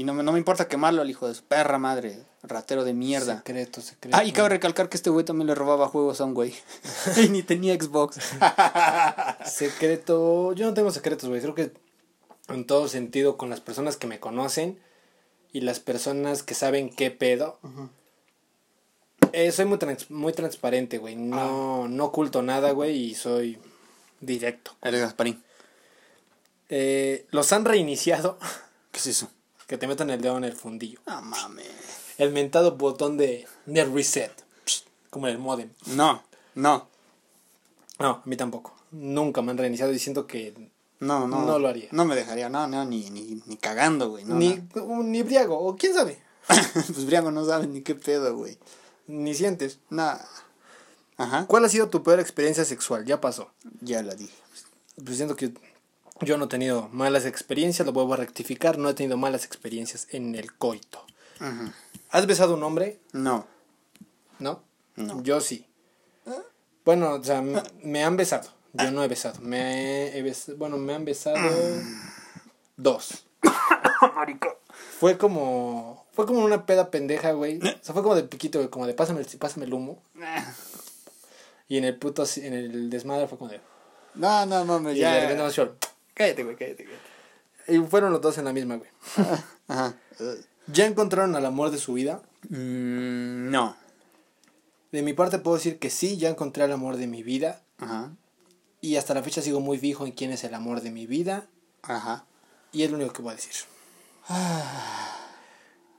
Y 0.00 0.04
no 0.04 0.14
me, 0.14 0.22
no 0.22 0.32
me 0.32 0.38
importa 0.38 0.66
quemarlo 0.66 1.02
al 1.02 1.10
hijo 1.10 1.28
de 1.28 1.34
su 1.34 1.44
perra 1.44 1.76
madre, 1.78 2.24
ratero 2.42 2.84
de 2.84 2.94
mierda. 2.94 3.36
Secreto, 3.36 3.82
secreto. 3.82 4.16
Ah, 4.16 4.24
y 4.24 4.32
cabe 4.32 4.48
recalcar 4.48 4.88
que 4.88 4.96
este 4.96 5.10
güey 5.10 5.26
también 5.26 5.46
le 5.46 5.54
robaba 5.54 5.88
juegos 5.88 6.22
a 6.22 6.24
un 6.24 6.32
güey. 6.32 6.54
y 7.22 7.28
ni 7.28 7.42
tenía 7.42 7.74
Xbox. 7.74 8.16
Secreto. 9.44 10.52
Yo 10.54 10.64
no 10.66 10.72
tengo 10.72 10.90
secretos, 10.90 11.28
güey. 11.28 11.40
Creo 11.42 11.54
que 11.54 11.72
en 12.48 12.66
todo 12.66 12.88
sentido, 12.88 13.36
con 13.36 13.50
las 13.50 13.60
personas 13.60 13.98
que 13.98 14.06
me 14.06 14.20
conocen 14.20 14.78
y 15.52 15.60
las 15.60 15.80
personas 15.80 16.42
que 16.42 16.54
saben 16.54 16.88
qué 16.88 17.10
pedo. 17.10 17.58
eh, 19.32 19.52
soy 19.52 19.66
muy, 19.66 19.76
trans- 19.78 20.10
muy 20.10 20.32
transparente, 20.32 20.96
güey. 20.96 21.16
No, 21.16 21.88
no 21.88 22.06
oculto 22.06 22.40
nada, 22.42 22.70
güey, 22.72 22.96
y 22.96 23.14
soy 23.14 23.58
directo. 24.20 24.72
Eres 24.82 25.02
Gasparín. 25.02 25.42
Eh, 26.70 27.26
los 27.30 27.52
han 27.52 27.64
reiniciado. 27.66 28.38
¿Qué 28.92 28.98
es 28.98 29.06
eso? 29.08 29.30
Que 29.70 29.78
te 29.78 29.86
metan 29.86 30.10
el 30.10 30.20
dedo 30.20 30.36
en 30.36 30.42
el 30.42 30.52
fundillo. 30.52 30.98
No 31.06 31.22
mames. 31.22 31.64
El 32.18 32.32
mentado 32.32 32.76
botón 32.76 33.16
de, 33.16 33.46
de 33.66 33.84
reset. 33.84 34.32
Como 35.10 35.28
en 35.28 35.34
el 35.34 35.38
modem. 35.38 35.70
No, 35.94 36.24
no, 36.56 36.88
No, 38.00 38.08
a 38.08 38.22
mí 38.24 38.34
tampoco. 38.34 38.74
Nunca 38.90 39.42
me 39.42 39.52
han 39.52 39.58
reiniciado 39.58 39.92
diciendo 39.92 40.26
que 40.26 40.72
no, 40.98 41.28
no. 41.28 41.44
No 41.44 41.60
lo 41.60 41.68
haría. 41.68 41.88
No 41.92 42.04
me 42.04 42.16
dejaría, 42.16 42.48
no, 42.48 42.66
no, 42.66 42.84
ni, 42.84 43.10
ni, 43.10 43.40
ni 43.46 43.56
cagando, 43.58 44.10
güey. 44.10 44.24
No, 44.24 44.34
ni, 44.34 44.60
no. 44.74 45.04
ni 45.04 45.22
briago, 45.22 45.56
o 45.56 45.76
quién 45.76 45.94
sabe. 45.94 46.20
pues 46.48 47.06
Briago 47.06 47.30
no 47.30 47.44
sabe 47.44 47.68
ni 47.68 47.82
qué 47.82 47.94
pedo, 47.94 48.36
güey. 48.36 48.58
Ni 49.06 49.34
sientes. 49.34 49.78
Nada. 49.88 50.28
Ajá. 51.16 51.46
¿Cuál 51.46 51.64
ha 51.64 51.68
sido 51.68 51.90
tu 51.90 52.02
peor 52.02 52.18
experiencia 52.18 52.64
sexual? 52.64 53.04
Ya 53.04 53.20
pasó. 53.20 53.52
Ya 53.80 54.02
la 54.02 54.16
dije. 54.16 54.34
Pues 55.04 55.16
siento 55.16 55.36
que 55.36 55.52
yo 56.20 56.36
no 56.38 56.44
he 56.44 56.48
tenido 56.48 56.88
malas 56.92 57.24
experiencias, 57.26 57.86
lo 57.86 57.92
vuelvo 57.92 58.14
a 58.14 58.16
rectificar, 58.18 58.78
no 58.78 58.88
he 58.88 58.94
tenido 58.94 59.16
malas 59.16 59.44
experiencias 59.44 60.06
en 60.10 60.34
el 60.34 60.54
coito. 60.56 61.04
Ajá. 61.38 61.72
¿Has 62.10 62.26
besado 62.26 62.54
a 62.54 62.56
un 62.56 62.62
hombre? 62.62 62.98
No. 63.12 63.46
¿No? 64.38 64.62
No. 64.96 65.22
Yo 65.22 65.40
sí. 65.40 65.66
Bueno, 66.84 67.12
o 67.14 67.22
sea, 67.24 67.38
m- 67.38 67.62
me 67.82 68.04
han 68.04 68.16
besado. 68.16 68.48
Yo 68.72 68.90
no 68.90 69.02
he 69.04 69.08
besado. 69.08 69.40
Me 69.40 70.16
he 70.16 70.22
bes- 70.24 70.56
bueno, 70.56 70.76
me 70.78 70.94
han 70.94 71.04
besado 71.04 71.38
dos. 72.76 73.24
Fue 74.98 75.18
como 75.18 76.06
fue 76.12 76.26
como 76.26 76.40
una 76.44 76.66
peda 76.66 76.90
pendeja, 76.90 77.32
güey. 77.32 77.58
O 77.58 77.62
sea, 77.82 77.94
fue 77.94 78.02
como 78.02 78.14
de 78.14 78.24
piquito, 78.24 78.58
güey, 78.58 78.68
como 78.70 78.86
de 78.86 78.94
pásame 78.94 79.20
el, 79.20 79.26
pásame 79.38 79.66
el 79.66 79.72
humo. 79.74 80.02
Y 81.68 81.78
en 81.78 81.84
el 81.84 81.96
puto 81.96 82.24
en 82.36 82.52
el 82.52 82.90
desmadre 82.90 83.28
fue 83.28 83.38
como 83.38 83.50
de 83.50 83.60
No, 84.14 84.44
no, 84.46 84.64
mames, 84.64 84.96
y 84.96 85.00
de 85.00 85.20
repente 85.20 85.42
ya. 85.42 85.72
Cállate, 86.20 86.44
güey, 86.44 86.56
cállate, 86.56 86.84
cállate. 86.84 87.72
Y 87.72 87.78
fueron 87.86 88.12
los 88.12 88.20
dos 88.20 88.36
en 88.38 88.44
la 88.44 88.52
misma, 88.52 88.76
güey. 88.76 88.90
Ajá. 89.68 89.96
¿Ya 90.66 90.86
encontraron 90.86 91.34
al 91.36 91.46
amor 91.46 91.70
de 91.70 91.78
su 91.78 91.94
vida? 91.94 92.20
Mm, 92.48 93.50
no. 93.50 93.76
De 94.92 95.02
mi 95.02 95.12
parte 95.12 95.38
puedo 95.38 95.56
decir 95.56 95.78
que 95.78 95.88
sí, 95.90 96.16
ya 96.16 96.28
encontré 96.28 96.64
al 96.64 96.72
amor 96.72 96.96
de 96.96 97.06
mi 97.06 97.22
vida. 97.22 97.62
Ajá. 97.78 98.12
Y 98.80 98.96
hasta 98.96 99.14
la 99.14 99.22
fecha 99.22 99.40
sigo 99.42 99.60
muy 99.60 99.78
fijo 99.78 100.04
en 100.06 100.12
quién 100.12 100.30
es 100.32 100.42
el 100.44 100.54
amor 100.54 100.80
de 100.80 100.90
mi 100.90 101.06
vida. 101.06 101.46
Ajá. 101.82 102.24
Y 102.72 102.82
es 102.82 102.90
lo 102.90 102.96
único 102.96 103.12
que 103.12 103.22
voy 103.22 103.32
a 103.32 103.36
decir. 103.36 103.52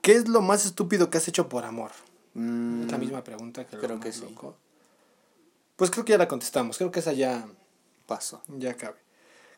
¿Qué 0.02 0.12
es 0.12 0.28
lo 0.28 0.40
más 0.42 0.64
estúpido 0.66 1.10
que 1.10 1.18
has 1.18 1.28
hecho 1.28 1.48
por 1.48 1.64
amor? 1.64 1.90
Mm, 2.34 2.84
Es 2.84 2.92
la 2.92 2.98
misma 2.98 3.22
pregunta 3.24 3.66
que 3.66 3.76
lo 3.76 3.82
creo 3.82 4.00
que 4.00 4.12
sí. 4.12 4.20
loco. 4.22 4.56
Pues 5.76 5.90
creo 5.90 6.04
que 6.04 6.12
ya 6.12 6.18
la 6.18 6.28
contestamos. 6.28 6.76
Creo 6.78 6.90
que 6.90 7.00
esa 7.00 7.12
ya, 7.12 7.46
paso. 8.06 8.42
ya 8.48 8.74
cabe. 8.76 8.96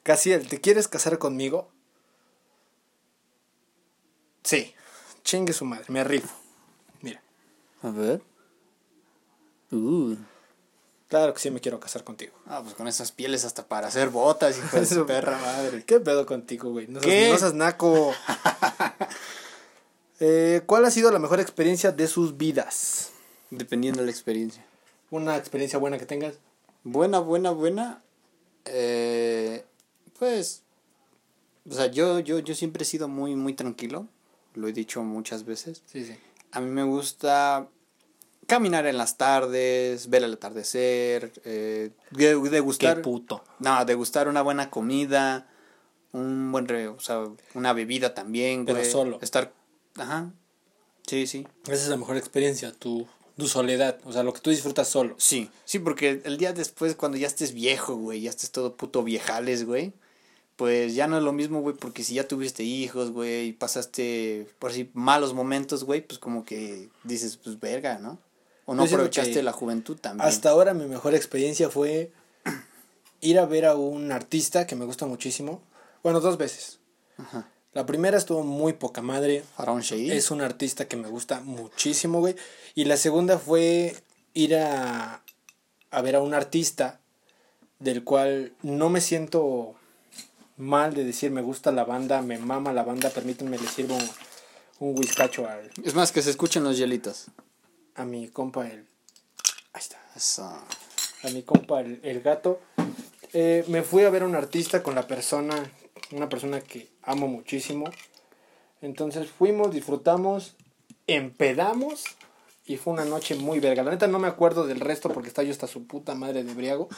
Casiel, 0.04 0.46
¿te 0.48 0.60
quieres 0.60 0.86
casar 0.86 1.18
conmigo? 1.18 1.70
Sí. 4.42 4.74
Chingue 5.24 5.54
su 5.54 5.64
madre, 5.64 5.86
me 5.88 6.04
rifo. 6.04 6.28
Mira. 7.00 7.22
A 7.82 7.88
ver. 7.88 8.20
Uh. 9.72 10.14
Claro 11.08 11.32
que 11.32 11.40
sí 11.40 11.50
me 11.50 11.60
quiero 11.60 11.80
casar 11.80 12.04
contigo. 12.04 12.34
Ah, 12.46 12.60
pues 12.62 12.74
con 12.74 12.86
esas 12.86 13.12
pieles 13.12 13.46
hasta 13.46 13.66
para 13.66 13.88
hacer 13.88 14.10
botas, 14.10 14.58
hijo 14.58 14.78
de 14.78 14.84
su 14.84 15.06
perra 15.06 15.38
madre. 15.38 15.84
¿Qué 15.84 15.98
pedo 16.00 16.26
contigo, 16.26 16.70
güey? 16.70 16.86
No 16.86 17.00
seas, 17.00 17.10
¿Qué? 17.10 17.30
no 17.30 17.38
seas 17.38 17.54
naco. 17.54 18.14
Eh, 20.20 20.62
¿Cuál 20.64 20.84
ha 20.84 20.92
sido 20.92 21.10
la 21.10 21.18
mejor 21.18 21.40
experiencia 21.40 21.90
de 21.90 22.06
sus 22.06 22.36
vidas? 22.36 23.10
Dependiendo 23.50 23.98
de 24.00 24.06
la 24.06 24.12
experiencia. 24.12 24.64
Una 25.10 25.36
experiencia 25.36 25.76
buena 25.78 25.98
que 25.98 26.06
tengas. 26.06 26.36
Buena, 26.84 27.18
buena, 27.18 27.50
buena. 27.50 28.00
Eh, 28.64 29.64
pues. 30.18 30.62
O 31.68 31.72
sea, 31.74 31.86
yo, 31.86 32.18
yo, 32.20 32.38
yo 32.40 32.54
siempre 32.54 32.82
he 32.82 32.86
sido 32.86 33.08
muy, 33.08 33.34
muy 33.36 33.54
tranquilo. 33.54 34.06
Lo 34.54 34.68
he 34.68 34.72
dicho 34.72 35.02
muchas 35.02 35.44
veces. 35.44 35.82
Sí, 35.86 36.04
sí. 36.04 36.14
A 36.52 36.60
mí 36.60 36.70
me 36.70 36.84
gusta 36.84 37.68
caminar 38.46 38.86
en 38.86 38.98
las 38.98 39.16
tardes, 39.16 40.10
ver 40.10 40.22
el 40.22 40.34
atardecer, 40.34 41.32
eh, 41.44 41.90
de- 42.10 42.18
Qué 42.42 42.50
degustar. 42.50 43.00
puto. 43.02 43.42
No, 43.58 43.84
degustar 43.84 44.28
una 44.28 44.42
buena 44.42 44.70
comida, 44.70 45.48
un 46.12 46.52
buen, 46.52 46.68
re- 46.68 46.88
o 46.88 47.00
sea, 47.00 47.24
una 47.54 47.72
bebida 47.72 48.14
también, 48.14 48.66
Pero 48.66 48.78
güey. 48.78 48.90
solo. 48.90 49.18
Estar, 49.22 49.52
ajá. 49.96 50.30
Sí, 51.06 51.26
sí. 51.26 51.46
Esa 51.64 51.72
es 51.74 51.88
la 51.88 51.96
mejor 51.96 52.16
experiencia, 52.18 52.72
tu, 52.72 53.06
tu 53.38 53.48
soledad. 53.48 53.98
O 54.04 54.12
sea, 54.12 54.22
lo 54.22 54.32
que 54.34 54.40
tú 54.40 54.50
disfrutas 54.50 54.86
solo. 54.88 55.14
Sí, 55.18 55.50
sí, 55.64 55.78
porque 55.78 56.20
el 56.24 56.36
día 56.36 56.52
después, 56.52 56.94
cuando 56.94 57.16
ya 57.18 57.26
estés 57.26 57.52
viejo, 57.54 57.96
güey, 57.96 58.20
ya 58.20 58.30
estés 58.30 58.50
todo 58.52 58.76
puto 58.76 59.02
viejales, 59.02 59.64
güey, 59.66 59.92
pues 60.56 60.94
ya 60.94 61.06
no 61.06 61.16
es 61.16 61.22
lo 61.22 61.32
mismo, 61.32 61.60
güey, 61.60 61.76
porque 61.76 62.04
si 62.04 62.14
ya 62.14 62.28
tuviste 62.28 62.62
hijos, 62.62 63.10
güey, 63.10 63.48
y 63.48 63.52
pasaste, 63.52 64.46
por 64.58 64.70
así, 64.70 64.90
malos 64.94 65.34
momentos, 65.34 65.84
güey, 65.84 66.00
pues 66.00 66.18
como 66.18 66.44
que 66.44 66.88
dices, 67.02 67.36
pues 67.36 67.58
verga, 67.58 67.98
¿no? 67.98 68.18
O 68.66 68.74
no 68.74 68.86
Yo 68.86 68.94
aprovechaste 68.94 69.42
la 69.42 69.52
juventud 69.52 69.96
también. 69.96 70.26
Hasta 70.26 70.50
ahora 70.50 70.72
mi 70.74 70.86
mejor 70.86 71.14
experiencia 71.14 71.68
fue 71.68 72.12
ir 73.20 73.38
a 73.38 73.46
ver 73.46 73.66
a 73.66 73.74
un 73.74 74.12
artista 74.12 74.66
que 74.66 74.76
me 74.76 74.84
gusta 74.84 75.06
muchísimo. 75.06 75.60
Bueno, 76.02 76.20
dos 76.20 76.38
veces. 76.38 76.78
Ajá. 77.18 77.48
La 77.72 77.86
primera 77.86 78.16
estuvo 78.16 78.44
muy 78.44 78.74
poca 78.74 79.02
madre. 79.02 79.42
Faraón. 79.56 79.82
Es 79.90 80.30
un 80.30 80.40
artista 80.40 80.86
que 80.86 80.96
me 80.96 81.08
gusta 81.08 81.40
muchísimo, 81.40 82.20
güey. 82.20 82.36
Y 82.74 82.84
la 82.84 82.96
segunda 82.96 83.38
fue 83.38 83.96
ir 84.32 84.56
a, 84.56 85.22
a 85.90 86.02
ver 86.02 86.16
a 86.16 86.22
un 86.22 86.34
artista 86.34 87.00
del 87.80 88.04
cual 88.04 88.52
no 88.62 88.90
me 88.90 89.00
siento 89.00 89.74
mal 90.56 90.94
de 90.94 91.04
decir 91.04 91.30
me 91.30 91.42
gusta 91.42 91.72
la 91.72 91.84
banda, 91.84 92.22
me 92.22 92.38
mama 92.38 92.72
la 92.72 92.82
banda, 92.82 93.10
permítanme 93.10 93.58
le 93.58 93.66
sirvo 93.68 93.96
un, 93.96 94.10
un 94.80 94.98
whiskacho 94.98 95.48
al, 95.48 95.70
Es 95.82 95.94
más, 95.94 96.12
que 96.12 96.22
se 96.22 96.30
escuchen 96.30 96.64
los 96.64 96.78
hielitos. 96.78 97.26
a 97.94 98.04
mi 98.04 98.28
compa 98.28 98.68
el... 98.68 98.86
Ahí 99.72 99.80
está. 99.80 99.98
Eso. 100.14 100.44
a 100.44 101.28
mi 101.30 101.42
compa 101.42 101.80
el, 101.80 102.00
el 102.02 102.20
gato. 102.20 102.60
Eh, 103.32 103.64
me 103.66 103.82
fui 103.82 104.04
a 104.04 104.10
ver 104.10 104.22
a 104.22 104.26
un 104.26 104.36
artista 104.36 104.82
con 104.82 104.94
la 104.94 105.06
persona, 105.08 105.54
una 106.12 106.28
persona 106.28 106.60
que 106.60 106.88
amo 107.02 107.26
muchísimo. 107.26 107.90
Entonces 108.80 109.28
fuimos, 109.28 109.72
disfrutamos, 109.72 110.54
empedamos 111.06 112.04
y 112.66 112.76
fue 112.76 112.92
una 112.92 113.04
noche 113.04 113.34
muy 113.34 113.60
verga. 113.60 113.82
La 113.82 113.90
neta 113.90 114.06
no 114.06 114.18
me 114.18 114.28
acuerdo 114.28 114.66
del 114.66 114.80
resto 114.80 115.10
porque 115.10 115.28
está 115.28 115.42
yo 115.42 115.50
hasta 115.50 115.66
su 115.66 115.86
puta 115.86 116.14
madre 116.14 116.44
de 116.44 116.54
briago. 116.54 116.88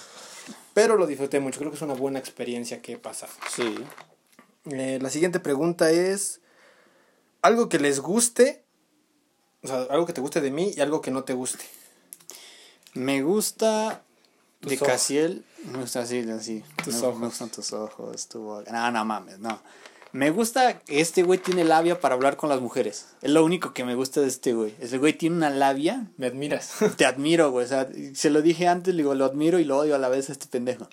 Pero 0.75 0.97
lo 0.97 1.07
disfruté 1.07 1.41
mucho, 1.41 1.59
creo 1.59 1.71
que 1.71 1.77
es 1.77 1.83
una 1.83 1.95
buena 1.95 2.19
experiencia 2.19 2.81
que 2.83 2.93
he 2.93 2.99
pasado. 2.99 3.33
Sí. 3.55 3.75
Eh, 4.71 4.99
la 5.01 5.11
siguiente 5.11 5.41
pregunta 5.41 5.91
es, 5.91 6.41
algo 7.43 7.69
que 7.69 7.79
les 7.79 8.01
guste, 8.01 8.65
o 9.63 9.69
sea, 9.69 9.83
algo 9.91 10.07
que 10.07 10.13
te 10.13 10.21
guste 10.21 10.41
de 10.41 10.51
mí 10.51 10.73
y 10.77 10.81
algo 10.81 11.01
que 11.01 11.11
no 11.11 11.25
te 11.25 11.33
guste. 11.33 11.65
Me 12.95 13.23
gusta 13.23 14.03
Tus 14.61 14.71
de 14.71 14.77
ojos. 14.77 14.89
Casiel. 14.89 15.45
Me 15.65 15.81
gusta 15.81 16.01
así, 16.01 16.19
así. 16.31 16.65
Tus 16.85 16.95
me, 16.95 17.07
ojos. 17.07 17.21
me 17.21 17.27
gustan 17.27 17.51
tus 17.51 17.73
ojos, 17.73 18.29
tu 18.29 18.41
boca. 18.41 18.73
No, 18.73 18.91
no 18.91 19.05
mames, 19.05 19.39
no. 19.39 19.61
Me 20.17 20.31
gusta 20.31 20.79
que 20.79 21.01
este 21.01 21.23
güey 21.23 21.39
tiene 21.39 21.63
labia 21.63 22.01
para 22.01 22.15
hablar 22.15 22.39
con 22.39 22.49
las 22.49 22.63
mujeres. 22.63 23.09
Es 23.21 23.31
lo 23.31 23.45
único 23.45 23.75
que 23.75 23.85
me 23.85 23.95
gusta 23.95 24.23
de 24.23 24.29
este 24.29 24.55
güey. 24.55 24.75
Ese 24.81 24.97
güey 24.97 25.13
tiene 25.13 25.37
una 25.37 25.51
labia. 25.51 26.07
Me 26.17 26.27
admiras. 26.27 26.73
Te 26.97 27.05
admiro, 27.05 27.51
güey. 27.51 27.67
O 27.67 27.69
sea, 27.69 27.87
se 28.15 28.31
lo 28.31 28.41
dije 28.41 28.67
antes, 28.67 28.95
le 28.95 29.03
digo, 29.03 29.15
lo 29.15 29.27
admiro 29.27 29.59
y 29.59 29.67
lo 29.67 29.77
odio 29.77 29.95
a 29.95 29.99
la 29.99 30.09
vez 30.09 30.31
a 30.31 30.33
este 30.33 30.47
pendejo. 30.47 30.89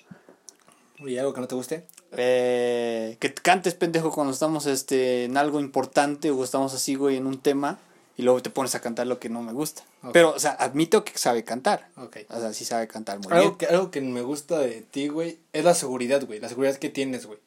¿Y 0.98 1.16
algo 1.16 1.32
que 1.32 1.40
no 1.40 1.48
te 1.48 1.54
guste? 1.54 1.86
Eh, 2.12 3.16
que 3.18 3.32
cantes 3.32 3.72
pendejo 3.72 4.12
cuando 4.12 4.34
estamos 4.34 4.66
este, 4.66 5.24
en 5.24 5.38
algo 5.38 5.58
importante 5.58 6.30
o 6.30 6.44
estamos 6.44 6.74
así, 6.74 6.94
güey, 6.94 7.16
en 7.16 7.26
un 7.26 7.40
tema 7.40 7.78
y 8.18 8.22
luego 8.24 8.42
te 8.42 8.50
pones 8.50 8.74
a 8.74 8.80
cantar 8.80 9.06
lo 9.06 9.18
que 9.18 9.30
no 9.30 9.42
me 9.42 9.52
gusta. 9.52 9.84
Pero, 10.12 10.34
o 10.34 10.38
sea, 10.38 10.50
admito 10.50 11.02
que 11.02 11.16
sabe 11.16 11.44
cantar. 11.44 11.88
Ok. 11.96 12.18
O 12.28 12.40
sea, 12.40 12.52
sí 12.52 12.66
sabe 12.66 12.86
cantar 12.88 13.20
muy 13.20 13.32
Algo 13.32 13.44
bien. 13.44 13.56
que, 13.56 13.66
algo 13.66 13.90
que 13.90 14.02
me 14.02 14.20
gusta 14.20 14.58
de 14.58 14.82
ti, 14.82 15.08
güey, 15.08 15.38
es 15.54 15.64
la 15.64 15.74
seguridad, 15.74 16.22
güey. 16.26 16.40
La 16.40 16.50
seguridad 16.50 16.76
que 16.76 16.90
tienes, 16.90 17.24
güey. 17.24 17.38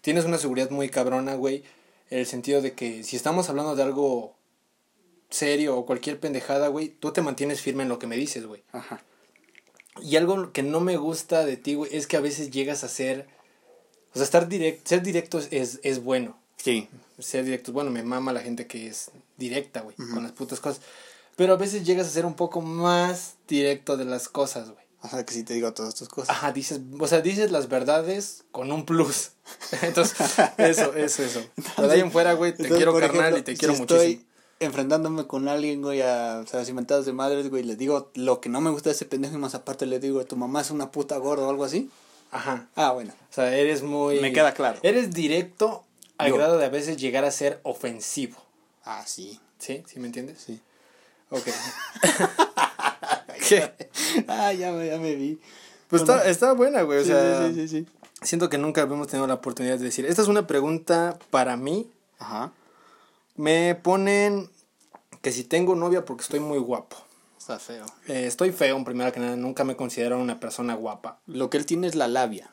Tienes 0.00 0.24
una 0.24 0.38
seguridad 0.38 0.70
muy 0.70 0.88
cabrona, 0.88 1.34
güey. 1.34 1.64
En 2.10 2.20
el 2.20 2.26
sentido 2.26 2.62
de 2.62 2.72
que 2.72 3.02
si 3.02 3.16
estamos 3.16 3.48
hablando 3.48 3.74
de 3.74 3.82
algo 3.82 4.34
serio 5.28 5.76
o 5.76 5.86
cualquier 5.86 6.20
pendejada, 6.20 6.68
güey, 6.68 6.88
tú 6.88 7.12
te 7.12 7.22
mantienes 7.22 7.60
firme 7.60 7.82
en 7.82 7.88
lo 7.88 7.98
que 7.98 8.06
me 8.06 8.16
dices, 8.16 8.46
güey. 8.46 8.62
Ajá. 8.72 9.02
Y 10.02 10.16
algo 10.16 10.52
que 10.52 10.62
no 10.62 10.80
me 10.80 10.96
gusta 10.96 11.44
de 11.44 11.56
ti, 11.56 11.74
güey, 11.74 11.94
es 11.94 12.06
que 12.06 12.16
a 12.16 12.20
veces 12.20 12.50
llegas 12.50 12.84
a 12.84 12.88
ser... 12.88 13.26
O 14.12 14.18
sea, 14.18 14.24
estar 14.24 14.48
direct, 14.48 14.86
ser 14.86 15.02
directo 15.02 15.38
es, 15.38 15.48
es, 15.50 15.80
es 15.82 16.02
bueno. 16.02 16.38
Sí. 16.56 16.88
Ser 17.18 17.44
directo 17.44 17.70
es 17.70 17.74
bueno. 17.74 17.90
Me 17.90 18.02
mama 18.02 18.32
la 18.32 18.40
gente 18.40 18.66
que 18.66 18.86
es 18.86 19.10
directa, 19.36 19.80
güey, 19.80 19.96
con 19.96 20.22
las 20.22 20.32
putas 20.32 20.60
cosas. 20.60 20.82
Pero 21.36 21.52
a 21.52 21.56
veces 21.56 21.84
llegas 21.84 22.06
a 22.06 22.10
ser 22.10 22.24
un 22.24 22.34
poco 22.34 22.62
más 22.62 23.34
directo 23.46 23.96
de 23.96 24.06
las 24.06 24.28
cosas, 24.28 24.70
güey. 24.70 24.85
O 25.02 25.08
sea, 25.08 25.24
que 25.24 25.34
sí 25.34 25.44
te 25.44 25.54
digo 25.54 25.72
todas 25.72 25.94
tus 25.94 26.08
cosas. 26.08 26.30
Ajá, 26.30 26.52
dices, 26.52 26.80
o 26.98 27.06
sea, 27.06 27.20
dices 27.20 27.50
las 27.50 27.68
verdades 27.68 28.44
con 28.50 28.72
un 28.72 28.84
plus. 28.86 29.32
Entonces, 29.82 30.18
eso, 30.56 30.94
eso, 30.94 31.22
eso. 31.22 31.46
Pero 31.76 31.88
de 31.88 31.94
ahí 31.94 32.00
en 32.00 32.10
fuera, 32.10 32.32
güey, 32.32 32.52
te 32.52 32.62
Entonces, 32.62 32.76
quiero 32.76 32.92
carnal 32.94 33.20
ejemplo, 33.20 33.38
y 33.38 33.42
te 33.42 33.56
quiero 33.56 33.74
si 33.74 33.80
muchísimo. 33.80 34.02
estoy 34.02 34.26
enfrentándome 34.58 35.26
con 35.26 35.48
alguien, 35.48 35.82
güey, 35.82 36.02
a, 36.02 36.40
o 36.44 36.46
sea, 36.46 36.64
cimentadas 36.64 37.06
de 37.06 37.12
madres, 37.12 37.50
güey, 37.50 37.62
le 37.62 37.76
digo 37.76 38.10
lo 38.14 38.40
que 38.40 38.48
no 38.48 38.60
me 38.60 38.70
gusta 38.70 38.88
de 38.88 38.94
ese 38.96 39.04
pendejo 39.04 39.34
y 39.34 39.38
más 39.38 39.54
aparte 39.54 39.86
le 39.86 40.00
digo, 40.00 40.24
tu 40.24 40.36
mamá 40.36 40.62
es 40.62 40.70
una 40.70 40.90
puta 40.90 41.16
gorda 41.18 41.46
o 41.46 41.50
algo 41.50 41.64
así. 41.64 41.90
Ajá. 42.30 42.66
Ah, 42.74 42.92
bueno. 42.92 43.12
O 43.30 43.32
sea, 43.32 43.54
eres 43.54 43.82
muy... 43.82 44.20
Me 44.20 44.32
queda 44.32 44.52
claro. 44.54 44.78
Eres 44.82 45.12
directo 45.12 45.84
al 46.18 46.30
Yo. 46.30 46.36
grado 46.36 46.58
de 46.58 46.64
a 46.64 46.70
veces 46.70 46.96
llegar 46.96 47.24
a 47.24 47.30
ser 47.30 47.60
ofensivo. 47.62 48.36
Ah, 48.84 49.04
sí. 49.06 49.38
¿Sí? 49.58 49.84
¿Sí 49.86 50.00
me 50.00 50.06
entiendes? 50.06 50.42
Sí. 50.44 50.60
Ok. 51.30 51.46
ah, 54.28 54.52
ya, 54.52 54.72
me- 54.72 54.86
ya 54.86 54.98
me 54.98 55.14
vi. 55.14 55.38
Pues 55.88 56.02
Bueno. 56.04 56.16
está, 56.20 56.30
está 56.30 56.52
buena, 56.52 56.82
güey. 56.82 56.98
O 56.98 57.02
Sí, 57.02 57.08
sea, 57.08 57.48
sí, 57.48 57.54
sí, 57.54 57.68
sí. 57.68 57.86
siento 58.22 58.48
que 58.48 58.58
nunca 58.58 58.82
hemos 58.82 59.06
tenido 59.08 59.26
la 59.26 59.34
oportunidad 59.34 59.78
de 59.78 59.84
decir. 59.84 60.04
Esta 60.06 60.22
es 60.22 60.28
una 60.28 60.46
pregunta 60.46 61.18
para 61.30 61.56
mí. 61.56 61.90
Ajá. 62.18 62.52
Me 63.36 63.74
ponen 63.76 64.50
que 65.22 65.30
si 65.32 65.44
tengo 65.44 65.74
novia 65.76 66.04
porque 66.04 66.22
estoy 66.22 66.40
muy 66.40 66.58
guapo. 66.58 66.96
Está 67.38 67.58
feo. 67.60 67.84
Eh, 68.08 68.26
estoy 68.26 68.50
feo, 68.50 68.76
en 68.76 68.84
primera 68.84 69.12
que 69.12 69.20
nada. 69.20 69.36
Nunca 69.36 69.62
me 69.62 69.76
considero 69.76 70.18
una 70.18 70.40
persona 70.40 70.74
guapa. 70.74 71.20
Lo 71.26 71.48
que 71.50 71.58
él 71.58 71.66
tiene 71.66 71.86
es 71.86 71.94
la 71.94 72.08
labia. 72.08 72.50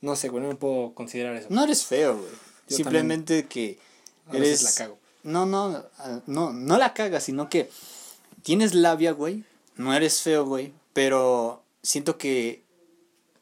No 0.00 0.16
sé, 0.16 0.28
güey, 0.28 0.42
no 0.42 0.48
me 0.48 0.54
puedo 0.54 0.94
considerar 0.94 1.34
eso. 1.36 1.48
No 1.50 1.64
eres 1.64 1.84
feo, 1.84 2.16
güey. 2.16 2.30
Yo 2.68 2.76
Simplemente 2.76 3.46
que 3.46 3.78
A 4.28 4.32
veces 4.32 4.62
eres... 4.62 4.62
la 4.64 4.84
cago. 4.86 4.98
No, 5.22 5.46
no, 5.46 5.82
ah, 5.98 6.20
no, 6.26 6.52
no 6.52 6.76
la 6.78 6.92
cagas, 6.94 7.24
sino 7.24 7.48
que 7.48 7.70
tienes 8.44 8.74
labia, 8.74 9.10
güey. 9.10 9.42
No 9.74 9.92
eres 9.92 10.22
feo, 10.22 10.44
güey. 10.46 10.72
Pero 10.92 11.64
siento 11.82 12.16
que... 12.18 12.62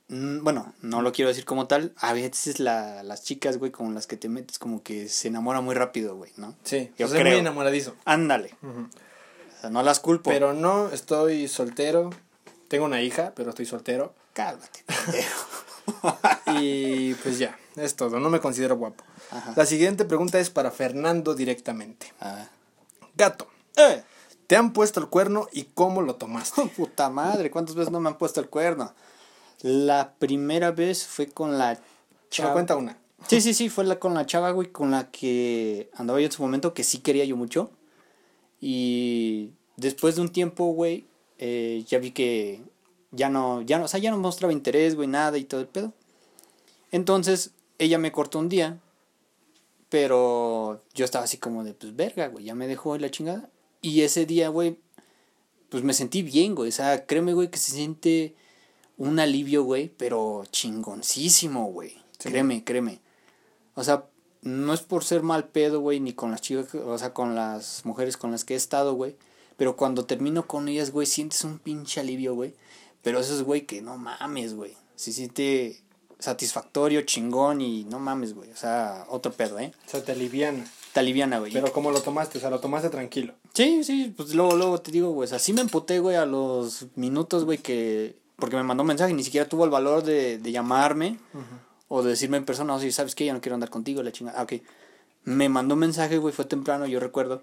mm, 0.08 0.42
Bueno, 0.42 0.72
no 0.80 1.02
lo 1.02 1.12
quiero 1.12 1.28
decir 1.28 1.44
como 1.44 1.66
tal. 1.66 1.92
A 1.98 2.14
veces 2.14 2.58
la, 2.60 3.02
las 3.02 3.22
chicas, 3.22 3.58
güey, 3.58 3.70
con 3.70 3.92
las 3.94 4.06
que 4.06 4.16
te 4.16 4.30
metes, 4.30 4.58
como 4.58 4.82
que 4.82 5.08
se 5.10 5.28
enamoran 5.28 5.62
muy 5.64 5.74
rápido, 5.74 6.16
güey, 6.16 6.32
¿no? 6.36 6.56
Sí, 6.64 6.90
Yo 6.96 7.06
soy 7.08 7.18
creo. 7.20 7.32
muy 7.32 7.40
enamoradizo. 7.40 7.94
Ándale. 8.06 8.54
O 8.62 9.60
sea, 9.60 9.68
no 9.68 9.82
las 9.82 10.00
culpo. 10.00 10.30
Pero 10.30 10.54
no, 10.54 10.88
estoy 10.88 11.46
soltero. 11.48 12.08
Tengo 12.68 12.86
una 12.86 13.02
hija, 13.02 13.32
pero 13.36 13.50
estoy 13.50 13.66
soltero. 13.66 14.14
Cálmate. 14.32 14.84
Y 16.46 17.14
pues 17.14 17.38
ya, 17.38 17.58
es 17.76 17.96
todo. 17.96 18.20
No 18.20 18.30
me 18.30 18.40
considero 18.40 18.76
guapo. 18.76 19.02
Ajá. 19.30 19.52
La 19.56 19.66
siguiente 19.66 20.04
pregunta 20.04 20.38
es 20.38 20.48
para 20.50 20.70
Fernando 20.70 21.34
directamente. 21.34 22.12
Ah. 22.20 22.48
Gato, 23.16 23.48
¡Eh! 23.76 24.02
¿Te 24.52 24.58
han 24.58 24.74
puesto 24.74 25.00
el 25.00 25.06
cuerno 25.06 25.48
y 25.50 25.62
cómo 25.62 26.02
lo 26.02 26.16
tomaste? 26.16 26.66
Puta 26.76 27.08
madre, 27.08 27.50
¿cuántas 27.50 27.74
veces 27.74 27.90
no 27.90 28.00
me 28.00 28.10
han 28.10 28.18
puesto 28.18 28.38
el 28.38 28.50
cuerno? 28.50 28.92
La 29.62 30.12
primera 30.18 30.72
vez 30.72 31.06
fue 31.06 31.26
con 31.26 31.56
la 31.56 31.80
chava. 32.28 32.52
cuenta 32.52 32.76
una. 32.76 32.98
Sí, 33.26 33.40
sí, 33.40 33.54
sí, 33.54 33.70
fue 33.70 33.84
la, 33.84 33.98
con 33.98 34.12
la 34.12 34.26
chava, 34.26 34.50
güey, 34.50 34.70
con 34.70 34.90
la 34.90 35.10
que 35.10 35.88
andaba 35.94 36.20
yo 36.20 36.26
en 36.26 36.32
su 36.32 36.42
momento, 36.42 36.74
que 36.74 36.84
sí 36.84 36.98
quería 36.98 37.24
yo 37.24 37.34
mucho. 37.34 37.70
Y 38.60 39.52
después 39.78 40.16
de 40.16 40.20
un 40.20 40.28
tiempo, 40.28 40.66
güey, 40.66 41.06
eh, 41.38 41.86
ya 41.88 41.98
vi 41.98 42.10
que 42.10 42.62
ya 43.10 43.30
no, 43.30 43.62
ya 43.62 43.78
no, 43.78 43.86
o 43.86 43.88
sea, 43.88 44.00
ya 44.00 44.10
no 44.10 44.18
mostraba 44.18 44.52
interés, 44.52 44.96
güey, 44.96 45.08
nada 45.08 45.38
y 45.38 45.44
todo 45.44 45.62
el 45.62 45.66
pedo. 45.66 45.94
Entonces, 46.90 47.52
ella 47.78 47.96
me 47.96 48.12
cortó 48.12 48.38
un 48.38 48.50
día, 48.50 48.80
pero 49.88 50.82
yo 50.92 51.06
estaba 51.06 51.24
así 51.24 51.38
como 51.38 51.64
de, 51.64 51.72
pues, 51.72 51.96
verga, 51.96 52.26
güey, 52.26 52.44
ya 52.44 52.54
me 52.54 52.68
dejó 52.68 52.98
la 52.98 53.10
chingada. 53.10 53.48
Y 53.82 54.02
ese 54.02 54.24
día, 54.24 54.48
güey, 54.48 54.78
pues 55.68 55.82
me 55.82 55.92
sentí 55.92 56.22
bien, 56.22 56.54
güey, 56.54 56.70
o 56.70 56.72
sea, 56.72 57.04
créeme, 57.04 57.34
güey, 57.34 57.50
que 57.50 57.58
se 57.58 57.72
siente 57.72 58.34
un 58.96 59.18
alivio, 59.18 59.64
güey, 59.64 59.88
pero 59.88 60.44
chingoncísimo, 60.50 61.66
güey. 61.66 61.90
Sí. 62.18 62.28
Créeme, 62.30 62.62
créeme. 62.62 63.00
O 63.74 63.82
sea, 63.82 64.06
no 64.42 64.72
es 64.72 64.80
por 64.80 65.04
ser 65.04 65.22
mal 65.22 65.48
pedo, 65.48 65.80
güey, 65.80 65.98
ni 65.98 66.12
con 66.12 66.30
las 66.30 66.40
chicas, 66.40 66.74
o 66.74 66.96
sea, 66.96 67.12
con 67.12 67.34
las 67.34 67.84
mujeres 67.84 68.16
con 68.16 68.30
las 68.30 68.44
que 68.44 68.54
he 68.54 68.56
estado, 68.56 68.94
güey. 68.94 69.16
Pero 69.56 69.76
cuando 69.76 70.04
termino 70.04 70.46
con 70.46 70.68
ellas, 70.68 70.90
güey, 70.90 71.06
sientes 71.06 71.44
un 71.44 71.58
pinche 71.58 72.00
alivio, 72.00 72.34
güey. 72.34 72.54
Pero 73.02 73.18
eso 73.18 73.34
es, 73.34 73.42
güey, 73.42 73.66
que 73.66 73.82
no 73.82 73.98
mames, 73.98 74.54
güey. 74.54 74.76
Se 74.94 75.12
siente 75.12 75.80
satisfactorio, 76.18 77.02
chingón 77.02 77.60
y 77.60 77.84
no 77.84 77.98
mames, 77.98 78.34
güey. 78.34 78.50
O 78.50 78.56
sea, 78.56 79.06
otro 79.08 79.32
pedo, 79.32 79.58
¿eh? 79.58 79.72
O 79.86 79.90
sea, 79.90 80.04
te 80.04 80.12
aliviana. 80.12 80.64
Te 80.92 81.00
aliviana, 81.00 81.38
güey. 81.38 81.52
Pero 81.52 81.72
¿cómo 81.72 81.90
lo 81.90 82.02
tomaste? 82.02 82.38
O 82.38 82.40
sea, 82.40 82.50
lo 82.50 82.60
tomaste 82.60 82.90
tranquilo. 82.90 83.34
Sí, 83.54 83.82
sí, 83.82 84.12
pues 84.14 84.34
luego, 84.34 84.56
luego 84.56 84.80
te 84.80 84.90
digo, 84.90 85.10
güey, 85.10 85.26
o 85.26 85.28
sea, 85.28 85.38
sí 85.38 85.52
me 85.52 85.62
emputé, 85.62 86.00
güey, 86.00 86.16
a 86.16 86.26
los 86.26 86.86
minutos, 86.96 87.44
güey, 87.44 87.58
que... 87.58 88.16
Porque 88.36 88.56
me 88.56 88.62
mandó 88.62 88.82
un 88.82 88.88
mensaje 88.88 89.14
ni 89.14 89.22
siquiera 89.22 89.48
tuvo 89.48 89.64
el 89.64 89.70
valor 89.70 90.02
de, 90.02 90.38
de 90.38 90.52
llamarme 90.52 91.18
o 91.88 92.02
de 92.02 92.10
decirme 92.10 92.38
en 92.38 92.44
persona, 92.44 92.74
o 92.74 92.80
si 92.80 92.90
sabes 92.90 93.14
que 93.14 93.24
ya 93.24 93.32
no 93.32 93.40
quiero 93.40 93.54
andar 93.54 93.70
contigo, 93.70 94.02
la 94.02 94.10
chingada. 94.12 94.40
Ah, 94.40 94.42
ok. 94.42 94.54
Me 95.24 95.48
mandó 95.48 95.74
un 95.74 95.80
mensaje, 95.80 96.18
güey, 96.18 96.34
fue 96.34 96.44
temprano, 96.44 96.86
yo 96.86 97.00
recuerdo. 97.00 97.42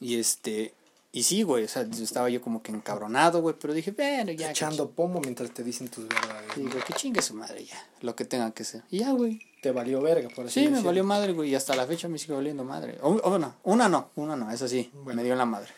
Y 0.00 0.16
este... 0.18 0.74
Y 1.12 1.22
sí, 1.22 1.44
güey, 1.44 1.64
o 1.64 1.68
sea, 1.68 1.82
estaba 1.82 2.28
yo 2.28 2.40
como 2.40 2.62
que 2.62 2.72
encabronado, 2.72 3.40
güey, 3.40 3.54
pero 3.60 3.72
dije, 3.72 3.92
bueno, 3.92 4.32
ya... 4.32 4.50
Echando 4.50 4.90
pomo 4.90 5.20
mientras 5.20 5.52
te 5.52 5.62
dicen 5.62 5.88
tus 5.88 6.08
verdades. 6.08 6.50
güey, 6.56 6.82
que 6.84 6.92
chingue 6.94 7.22
su 7.22 7.34
madre 7.34 7.64
ya, 7.64 7.86
lo 8.00 8.16
que 8.16 8.24
tenga 8.24 8.50
que 8.50 8.64
ser. 8.64 8.82
Y 8.90 8.98
ya, 8.98 9.12
güey. 9.12 9.40
Te 9.64 9.72
valió 9.72 10.02
verga, 10.02 10.28
por 10.28 10.44
así 10.44 10.60
Sí, 10.62 10.68
me 10.68 10.82
valió 10.82 11.04
madre, 11.04 11.32
güey, 11.32 11.48
y 11.48 11.54
hasta 11.54 11.74
la 11.74 11.86
fecha 11.86 12.06
me 12.06 12.18
sigue 12.18 12.34
valiendo 12.34 12.64
madre. 12.64 12.98
O, 13.00 13.12
o 13.12 13.38
no, 13.38 13.54
una 13.62 13.88
no, 13.88 14.10
una 14.14 14.36
no, 14.36 14.50
eso 14.50 14.68
sí, 14.68 14.92
me 15.06 15.24
dio 15.24 15.32
en 15.32 15.38
la 15.38 15.46
madre. 15.46 15.70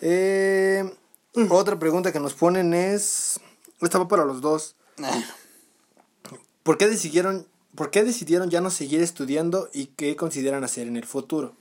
Eh, 0.00 0.90
otra 1.50 1.78
pregunta 1.78 2.12
que 2.12 2.18
nos 2.18 2.32
ponen 2.32 2.72
es... 2.72 3.38
Esta 3.82 3.98
va 3.98 4.08
para 4.08 4.24
los 4.24 4.40
dos. 4.40 4.74
¿Por 6.62 6.78
qué 6.78 6.88
decidieron, 6.88 7.46
por 7.74 7.90
qué 7.90 8.04
decidieron 8.04 8.48
ya 8.48 8.62
no 8.62 8.70
seguir 8.70 9.02
estudiando 9.02 9.68
y 9.74 9.88
qué 9.88 10.16
consideran 10.16 10.64
hacer 10.64 10.88
en 10.88 10.96
el 10.96 11.04
futuro? 11.04 11.52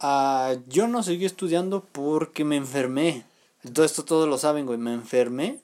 Ah, 0.00 0.54
yo 0.68 0.86
no 0.86 1.02
seguí 1.02 1.24
estudiando 1.24 1.84
porque 1.90 2.44
me 2.44 2.54
enfermé. 2.54 3.24
Todo 3.72 3.84
esto 3.84 4.04
todos 4.04 4.28
lo 4.28 4.38
saben, 4.38 4.66
güey. 4.66 4.78
Me 4.78 4.94
enfermé 4.94 5.58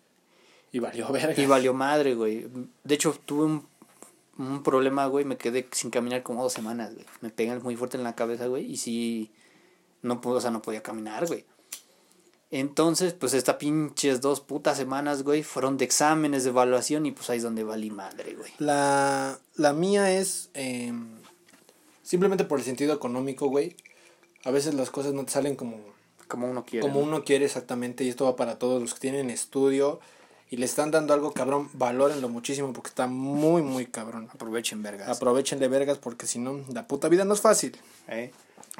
Y 0.72 0.80
valió 0.80 1.12
verga. 1.12 1.40
y 1.40 1.46
valió 1.46 1.72
madre, 1.74 2.16
güey. 2.16 2.48
De 2.82 2.94
hecho, 2.96 3.16
tuve 3.24 3.44
un, 3.44 3.75
un 4.38 4.62
problema, 4.62 5.06
güey. 5.06 5.24
Me 5.24 5.36
quedé 5.36 5.68
sin 5.72 5.90
caminar 5.90 6.22
como 6.22 6.42
dos 6.42 6.52
semanas, 6.52 6.94
güey. 6.94 7.06
Me 7.20 7.30
pegan 7.30 7.62
muy 7.62 7.76
fuerte 7.76 7.96
en 7.96 8.04
la 8.04 8.14
cabeza, 8.14 8.46
güey. 8.46 8.70
Y 8.70 8.76
sí, 8.76 9.30
no 10.02 10.20
puedo, 10.20 10.36
o 10.36 10.40
sea, 10.40 10.50
no 10.50 10.62
podía 10.62 10.82
caminar, 10.82 11.26
güey. 11.26 11.44
Entonces, 12.50 13.12
pues 13.12 13.34
estas 13.34 13.56
pinches 13.56 14.20
dos 14.20 14.40
putas 14.40 14.76
semanas, 14.76 15.24
güey, 15.24 15.42
fueron 15.42 15.76
de 15.78 15.84
exámenes, 15.84 16.44
de 16.44 16.50
evaluación 16.50 17.04
y 17.04 17.10
pues 17.10 17.28
ahí 17.28 17.38
es 17.38 17.42
donde 17.42 17.64
valí 17.64 17.90
madre, 17.90 18.34
güey. 18.34 18.52
La, 18.58 19.38
la 19.56 19.72
mía 19.72 20.12
es 20.16 20.50
eh, 20.54 20.92
simplemente 22.02 22.44
por 22.44 22.60
el 22.60 22.64
sentido 22.64 22.94
económico, 22.94 23.48
güey. 23.48 23.76
A 24.44 24.52
veces 24.52 24.74
las 24.74 24.90
cosas 24.90 25.12
no 25.12 25.24
te 25.24 25.32
salen 25.32 25.56
como, 25.56 25.76
Como 26.28 26.48
uno 26.48 26.64
quiere. 26.64 26.86
como 26.86 27.00
¿no? 27.00 27.06
uno 27.06 27.24
quiere 27.24 27.46
exactamente 27.46 28.04
y 28.04 28.08
esto 28.08 28.24
va 28.26 28.36
para 28.36 28.58
todos 28.60 28.80
los 28.80 28.94
que 28.94 29.00
tienen 29.00 29.28
estudio 29.28 29.98
y 30.50 30.56
le 30.58 30.66
están 30.66 30.90
dando 30.90 31.12
algo 31.14 31.32
cabrón, 31.32 31.68
valórenlo 31.74 32.28
muchísimo 32.28 32.72
porque 32.72 32.88
está 32.88 33.06
muy, 33.06 33.62
muy 33.62 33.86
cabrón. 33.86 34.28
Aprovechen, 34.32 34.82
vergas. 34.82 35.08
Aprovechen 35.08 35.58
de 35.58 35.68
vergas 35.68 35.98
porque 35.98 36.26
si 36.26 36.38
no, 36.38 36.64
la 36.72 36.86
puta 36.86 37.08
vida 37.08 37.24
no 37.24 37.34
es 37.34 37.40
fácil. 37.40 37.76
¿Eh? 38.08 38.30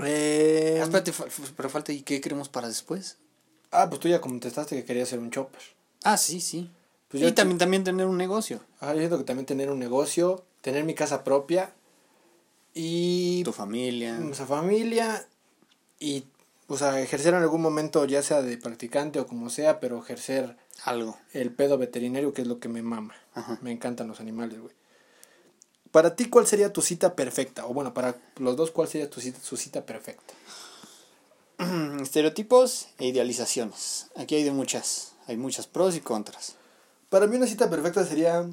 Eh, 0.05 0.79
Ah, 0.81 0.85
espérate, 0.85 1.13
pero 1.57 1.69
falta, 1.71 1.93
¿y 1.93 2.03
qué 2.03 2.21
queremos 2.21 2.49
para 2.49 2.69
después? 2.69 3.17
ah, 3.73 3.89
pues 3.89 4.01
tú 4.01 4.09
ya 4.09 4.21
contestaste 4.21 4.77
que 4.77 4.85
querías 4.85 5.09
ser 5.09 5.19
un 5.19 5.31
chopper. 5.31 5.61
Ah, 6.05 6.17
sí, 6.17 6.41
sí. 6.41 6.71
Pues 7.09 7.23
y 7.23 7.27
te- 7.27 7.33
también, 7.33 7.59
también 7.59 7.85
tener 7.85 8.07
un 8.07 8.17
negocio. 8.17 8.61
Ah, 8.81 8.93
yo 8.93 8.99
siento 9.01 9.19
que 9.19 9.25
también 9.25 9.47
tener 9.47 9.71
un 9.71 9.79
negocio, 9.79 10.45
tener 10.61 10.85
mi 10.85 10.95
casa 10.95 11.25
propia 11.25 11.73
y 12.75 13.43
Tu 13.45 13.53
familia. 13.53 14.19
nuestra 14.19 14.47
familia 14.47 15.27
y 15.99 16.25
o 16.69 16.77
sea, 16.77 17.01
ejercer 17.01 17.35
en 17.35 17.43
algún 17.43 17.63
momento 17.63 18.05
ya 18.05 18.23
sea 18.23 18.43
de 18.43 18.59
practicante 18.59 19.21
o 19.21 19.27
como 19.27 19.51
sea, 19.51 19.79
pero 19.81 19.99
ejercer 20.03 20.57
Algo. 20.85 21.17
el 21.33 21.53
pedo 21.53 21.79
veterinario 21.79 22.33
que 22.33 22.43
es 22.43 22.49
lo 22.49 22.59
que 22.59 22.69
me 22.69 22.83
mama. 22.83 23.15
Ajá. 23.35 23.59
Me 23.63 23.71
encantan 23.73 24.09
los 24.09 24.21
animales, 24.21 24.61
güey. 24.61 24.75
Para 25.93 26.17
ti, 26.17 26.29
¿cuál 26.29 26.47
sería 26.47 26.73
tu 26.73 26.83
cita 26.83 27.15
perfecta? 27.15 27.67
O 27.67 27.73
bueno, 27.73 27.95
para 27.95 28.17
los 28.37 28.57
dos, 28.57 28.71
¿cuál 28.71 28.89
sería 28.89 29.09
tu 29.09 29.21
cita, 29.21 29.39
su 29.41 29.57
cita 29.57 29.87
perfecta? 29.87 30.35
Estereotipos 32.03 32.89
e 32.99 33.07
idealizaciones. 33.07 34.09
Aquí 34.17 34.35
hay 34.35 34.45
de 34.45 34.51
muchas. 34.53 35.13
Hay 35.27 35.37
muchas 35.37 35.67
pros 35.67 35.97
y 35.97 36.01
contras. 36.01 36.57
Para 37.09 37.27
mí 37.27 37.37
una 37.37 37.47
cita 37.47 37.71
perfecta 37.71 38.05
sería 38.05 38.47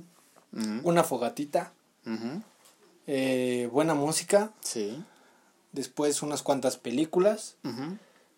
una 0.84 1.04
fogatita, 1.04 1.73
eh, 3.08 3.67
buena 3.71 3.93
música, 3.95 4.52
Sí. 4.62 5.04
Después 5.73 6.21
unas 6.21 6.41
cuantas 6.41 6.77
películas, 6.77 7.57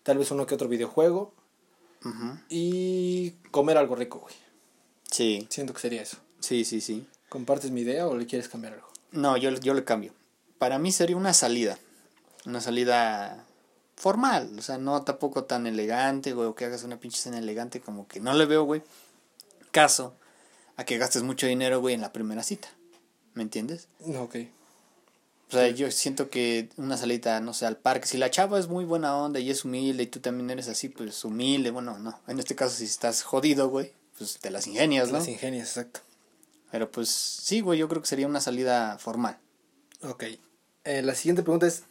tal 0.02 0.18
vez 0.18 0.30
uno 0.32 0.46
que 0.46 0.54
otro 0.54 0.68
videojuego 0.68 1.32
y 2.48 3.32
comer 3.50 3.78
algo 3.78 3.94
rico, 3.94 4.18
güey. 4.18 4.34
Sí. 5.10 5.46
Siento 5.50 5.72
que 5.72 5.80
sería 5.80 6.02
eso. 6.02 6.18
Sí, 6.40 6.64
sí, 6.64 6.80
sí. 6.80 7.06
¿Compartes 7.28 7.70
mi 7.70 7.82
idea 7.82 8.06
o 8.06 8.16
le 8.16 8.26
quieres 8.26 8.48
cambiar 8.48 8.74
algo? 8.74 8.88
No, 9.12 9.36
yo, 9.36 9.50
yo 9.50 9.74
le 9.74 9.84
cambio. 9.84 10.12
Para 10.58 10.78
mí 10.78 10.92
sería 10.92 11.16
una 11.16 11.32
salida. 11.32 11.78
Una 12.44 12.60
salida 12.60 13.44
formal. 13.96 14.58
O 14.58 14.62
sea, 14.62 14.78
no 14.78 15.02
tampoco 15.02 15.44
tan 15.44 15.66
elegante, 15.66 16.32
güey. 16.32 16.48
O 16.48 16.54
que 16.54 16.64
hagas 16.64 16.84
una 16.84 16.98
pinche 16.98 17.18
cena 17.18 17.38
elegante. 17.38 17.80
Como 17.80 18.06
que 18.06 18.20
no 18.20 18.34
le 18.34 18.46
veo, 18.46 18.64
güey. 18.64 18.82
Caso 19.70 20.14
a 20.76 20.84
que 20.84 20.98
gastes 20.98 21.22
mucho 21.22 21.46
dinero, 21.46 21.80
güey, 21.80 21.94
en 21.94 22.00
la 22.00 22.12
primera 22.12 22.42
cita. 22.42 22.68
¿Me 23.34 23.42
entiendes? 23.42 23.88
No, 24.00 24.22
ok. 24.22 24.36
O 25.48 25.52
sea, 25.52 25.68
yo 25.68 25.90
siento 25.92 26.28
que 26.28 26.70
una 26.76 26.96
salita, 26.96 27.40
no 27.40 27.54
sé, 27.54 27.66
al 27.66 27.76
parque. 27.76 28.08
Si 28.08 28.18
la 28.18 28.30
chava 28.30 28.58
es 28.58 28.66
muy 28.66 28.84
buena 28.84 29.16
onda 29.16 29.38
y 29.38 29.50
es 29.50 29.64
humilde 29.64 30.02
y 30.02 30.06
tú 30.08 30.18
también 30.18 30.50
eres 30.50 30.68
así, 30.68 30.88
pues 30.88 31.24
humilde. 31.24 31.70
Bueno, 31.70 31.98
no. 31.98 32.18
En 32.26 32.40
este 32.40 32.56
caso, 32.56 32.76
si 32.76 32.84
estás 32.84 33.22
jodido, 33.22 33.68
güey, 33.68 33.92
pues 34.18 34.38
te 34.40 34.50
las 34.50 34.66
ingenias, 34.66 35.12
¿no? 35.12 35.18
Las 35.18 35.28
ingenias, 35.28 35.68
exacto. 35.68 36.00
Pero 36.72 36.90
pues 36.90 37.08
sí, 37.08 37.60
güey, 37.60 37.78
yo 37.78 37.88
creo 37.88 38.02
que 38.02 38.08
sería 38.08 38.26
una 38.26 38.40
salida 38.40 38.98
formal. 38.98 39.38
Ok. 40.02 40.24
Eh, 40.84 41.02
la 41.02 41.14
siguiente 41.14 41.42
pregunta 41.42 41.66
es, 41.66 41.84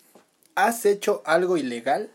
¿has 0.55 0.85
hecho 0.85 1.21
algo 1.25 1.55
ilegal? 1.55 2.09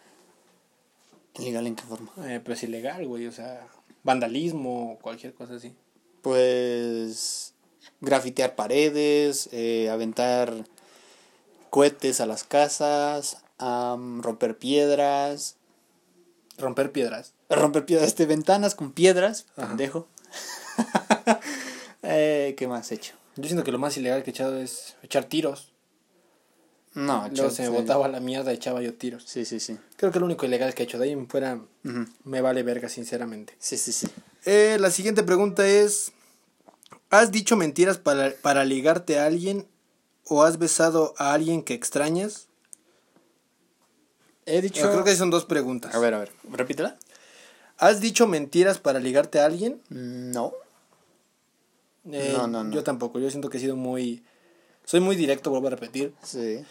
¿Ilegal 1.38 1.66
en 1.66 1.76
qué 1.76 1.84
forma? 1.84 2.12
Eh, 2.26 2.40
pues 2.44 2.62
ilegal, 2.62 3.06
güey, 3.06 3.26
o 3.26 3.32
sea, 3.32 3.66
vandalismo, 4.02 4.98
cualquier 5.00 5.32
cosa 5.32 5.54
así. 5.54 5.74
Pues 6.20 7.54
grafitear 8.00 8.56
paredes, 8.56 9.48
eh, 9.52 9.88
aventar 9.90 10.52
cohetes 11.70 12.20
a 12.20 12.26
las 12.26 12.44
casas, 12.44 13.38
romper 13.58 14.58
piedras, 14.58 15.56
Romper 16.58 16.92
piedras. 16.92 17.32
romper 17.48 17.86
piedras, 17.86 18.08
este, 18.08 18.26
ventanas 18.26 18.74
con 18.74 18.92
piedras, 18.92 19.46
Ajá. 19.56 19.68
pendejo. 19.68 20.08
eh, 22.02 22.54
¿Qué 22.58 22.68
más 22.68 22.90
he 22.92 22.96
hecho? 22.96 23.14
Yo 23.36 23.44
siento 23.44 23.64
que 23.64 23.72
lo 23.72 23.78
más 23.78 23.96
ilegal 23.96 24.22
que 24.22 24.30
he 24.30 24.32
echado 24.32 24.58
es 24.58 24.96
echar 25.02 25.24
tiros. 25.24 25.72
No, 26.92 27.18
Luego 27.20 27.28
hecho, 27.28 27.50
se 27.50 27.62
me 27.62 27.68
botaba 27.68 28.08
la 28.08 28.20
mierda, 28.20 28.52
echaba 28.52 28.82
yo 28.82 28.94
tiros. 28.94 29.22
Sí, 29.26 29.44
sí, 29.44 29.60
sí. 29.60 29.78
Creo 29.96 30.10
que 30.10 30.18
lo 30.18 30.26
único 30.26 30.44
ilegal 30.44 30.74
que 30.74 30.82
he 30.82 30.86
hecho 30.86 30.98
de 30.98 31.04
ahí 31.06 31.12
en 31.12 31.28
fuera 31.28 31.60
me 32.24 32.40
vale 32.40 32.62
verga, 32.62 32.88
sinceramente. 32.88 33.54
Sí, 33.58 33.78
sí, 33.78 33.92
sí. 33.92 34.08
Eh, 34.44 34.76
la 34.80 34.90
siguiente 34.90 35.22
pregunta 35.22 35.66
es: 35.66 36.12
¿Has 37.08 37.30
dicho 37.30 37.56
mentiras 37.56 37.98
para, 37.98 38.32
para 38.42 38.64
ligarte 38.64 39.18
a 39.18 39.26
alguien 39.26 39.66
o 40.26 40.42
has 40.42 40.58
besado 40.58 41.14
a 41.18 41.32
alguien 41.32 41.62
que 41.62 41.74
extrañas? 41.74 42.46
He 44.46 44.56
Yo 44.56 44.60
dicho... 44.62 44.90
creo 44.90 45.04
que 45.04 45.14
son 45.16 45.30
dos 45.30 45.44
preguntas. 45.44 45.94
A 45.94 45.98
ver, 45.98 46.14
a 46.14 46.18
ver, 46.20 46.32
repítela. 46.50 46.96
¿Has 47.78 48.00
dicho 48.00 48.26
mentiras 48.26 48.78
para 48.78 48.98
ligarte 49.00 49.40
a 49.40 49.46
alguien? 49.46 49.80
No. 49.88 50.52
Eh, 52.10 52.34
No, 52.36 52.46
no, 52.46 52.64
no. 52.64 52.72
Yo 52.74 52.82
tampoco. 52.84 53.18
Yo 53.18 53.30
siento 53.30 53.48
que 53.48 53.58
he 53.58 53.60
sido 53.60 53.76
muy. 53.76 54.22
Soy 54.84 55.00
muy 55.00 55.16
directo, 55.16 55.50
vuelvo 55.50 55.68
a 55.68 55.70
repetir. 55.70 56.14
Sí. 56.22 56.64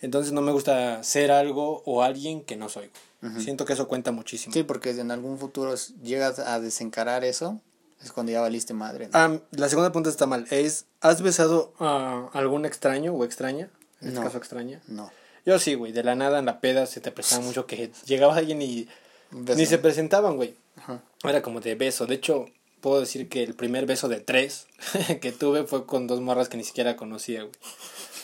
Entonces 0.00 0.32
no 0.32 0.40
me 0.40 0.50
gusta 0.52 1.02
ser 1.04 1.30
algo 1.30 1.82
o 1.84 2.02
alguien 2.02 2.42
que 2.42 2.56
no 2.56 2.68
soy. 2.68 2.90
Siento 3.38 3.64
que 3.64 3.74
eso 3.74 3.86
cuenta 3.86 4.10
muchísimo. 4.10 4.52
Sí, 4.52 4.64
porque 4.64 4.90
en 4.90 5.12
algún 5.12 5.38
futuro 5.38 5.72
llegas 6.02 6.40
a 6.40 6.58
desencarar 6.58 7.22
eso, 7.22 7.60
es 8.02 8.12
cuando 8.12 8.32
ya 8.32 8.40
valiste 8.40 8.74
madre. 8.74 9.08
¿no? 9.12 9.40
La 9.52 9.68
segunda 9.68 9.90
pregunta 9.90 10.10
está 10.10 10.26
mal. 10.26 10.46
Es, 10.50 10.86
¿has 11.00 11.22
besado 11.22 11.72
a 11.78 12.28
algún 12.32 12.64
extraño 12.64 13.12
o 13.14 13.24
extraña? 13.24 13.68
En 14.00 14.08
este 14.08 14.18
No. 14.20 14.24
caso 14.26 14.38
extraña. 14.38 14.80
No. 14.88 15.10
Yo 15.46 15.58
sí, 15.58 15.74
güey. 15.74 15.92
De 15.92 16.02
la 16.04 16.14
nada 16.14 16.38
en 16.38 16.46
la 16.46 16.60
peda 16.60 16.86
se 16.86 17.00
te 17.00 17.12
prestaba 17.12 17.42
mucho 17.42 17.66
que 17.66 17.90
llegaba 18.04 18.36
alguien 18.36 18.60
y 18.62 18.88
beso. 19.30 19.58
ni 19.58 19.66
se 19.66 19.78
presentaban, 19.78 20.36
güey. 20.36 20.54
Ajá. 20.76 21.02
Era 21.24 21.42
como 21.42 21.60
de 21.60 21.74
beso. 21.74 22.06
De 22.06 22.14
hecho, 22.16 22.46
puedo 22.80 23.00
decir 23.00 23.28
que 23.28 23.42
el 23.42 23.54
primer 23.54 23.86
beso 23.86 24.08
de 24.08 24.20
tres 24.20 24.66
que 25.20 25.32
tuve 25.32 25.64
fue 25.64 25.86
con 25.86 26.06
dos 26.06 26.20
morras 26.20 26.48
que 26.48 26.56
ni 26.56 26.64
siquiera 26.64 26.96
conocía, 26.96 27.42
güey. 27.42 27.52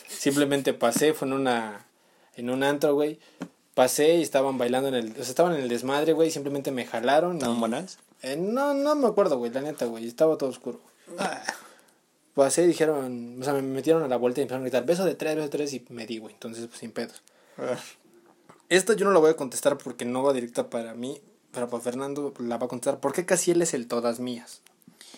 Simplemente 0.08 0.72
pasé, 0.74 1.14
fue 1.14 1.28
en 1.28 1.34
una 1.34 1.86
en 2.36 2.50
un 2.50 2.62
antro, 2.62 2.94
güey. 2.94 3.18
Pasé 3.74 4.16
y 4.16 4.22
estaban 4.22 4.58
bailando 4.58 4.88
en 4.88 4.94
el, 4.96 5.10
o 5.12 5.14
sea, 5.14 5.22
estaban 5.24 5.54
en 5.54 5.60
el 5.62 5.68
desmadre, 5.68 6.12
güey, 6.12 6.30
simplemente 6.32 6.70
me 6.72 6.84
jalaron. 6.86 7.34
¿Estaban 7.36 7.60
buenas? 7.60 7.98
Eh, 8.22 8.36
no, 8.36 8.74
no 8.74 8.94
me 8.94 9.06
acuerdo, 9.06 9.38
güey, 9.38 9.52
la 9.52 9.60
neta, 9.60 9.86
güey, 9.86 10.06
estaba 10.06 10.36
todo 10.36 10.50
oscuro. 10.50 10.80
Pasé 12.34 12.64
y 12.64 12.68
dijeron, 12.68 13.38
o 13.40 13.44
sea, 13.44 13.52
me 13.52 13.62
metieron 13.62 14.02
a 14.02 14.08
la 14.08 14.16
vuelta 14.16 14.40
y 14.40 14.42
empezaron 14.42 14.62
a 14.62 14.66
gritar, 14.66 14.84
beso 14.86 15.04
de 15.04 15.14
tres, 15.14 15.34
beso 15.34 15.44
de 15.46 15.50
tres, 15.50 15.72
y 15.72 15.84
me 15.88 16.06
di, 16.06 16.18
güey, 16.18 16.34
entonces, 16.34 16.66
pues, 16.66 16.78
sin 16.78 16.92
pedos. 16.92 17.22
ah. 17.58 17.76
Esta 18.68 18.92
yo 18.92 19.06
no 19.06 19.12
la 19.12 19.18
voy 19.18 19.30
a 19.30 19.36
contestar 19.36 19.78
porque 19.78 20.04
no 20.04 20.22
va 20.22 20.34
directa 20.34 20.68
para 20.68 20.94
mí, 20.94 21.20
pero 21.52 21.68
para 21.68 21.82
Fernando 21.82 22.34
la 22.38 22.58
va 22.58 22.66
a 22.66 22.68
contestar. 22.68 23.00
¿Por 23.00 23.14
qué 23.14 23.24
casi 23.24 23.50
él 23.50 23.62
es 23.62 23.72
el 23.72 23.88
todas 23.88 24.20
mías? 24.20 24.60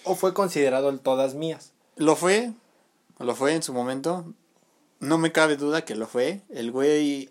¿O 0.04 0.14
fue 0.14 0.34
considerado 0.34 0.88
el 0.88 1.00
todas 1.00 1.34
mías? 1.34 1.72
Lo 1.96 2.14
fue, 2.14 2.52
lo 3.18 3.34
fue 3.34 3.54
en 3.54 3.62
su 3.62 3.72
momento. 3.72 4.24
No 5.00 5.18
me 5.18 5.32
cabe 5.32 5.56
duda 5.56 5.84
que 5.84 5.96
lo 5.96 6.06
fue. 6.06 6.42
El 6.48 6.70
güey, 6.70 7.30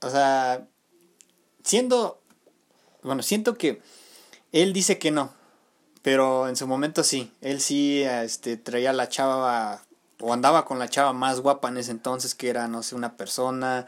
o 0.00 0.10
sea, 0.10 0.68
siendo, 1.64 2.20
bueno, 3.02 3.22
siento 3.22 3.58
que 3.58 3.82
él 4.52 4.72
dice 4.72 4.98
que 4.98 5.10
no, 5.10 5.32
pero 6.02 6.48
en 6.48 6.56
su 6.56 6.66
momento 6.66 7.02
sí. 7.04 7.32
Él 7.40 7.60
sí, 7.60 8.02
este, 8.02 8.56
traía 8.56 8.90
a 8.90 8.92
la 8.92 9.08
chava 9.08 9.82
o 10.20 10.32
andaba 10.32 10.64
con 10.64 10.78
la 10.78 10.88
chava 10.88 11.12
más 11.12 11.40
guapa 11.40 11.68
en 11.68 11.76
ese 11.78 11.90
entonces, 11.90 12.34
que 12.34 12.48
era, 12.48 12.68
no 12.68 12.82
sé, 12.82 12.94
una 12.94 13.16
persona. 13.16 13.86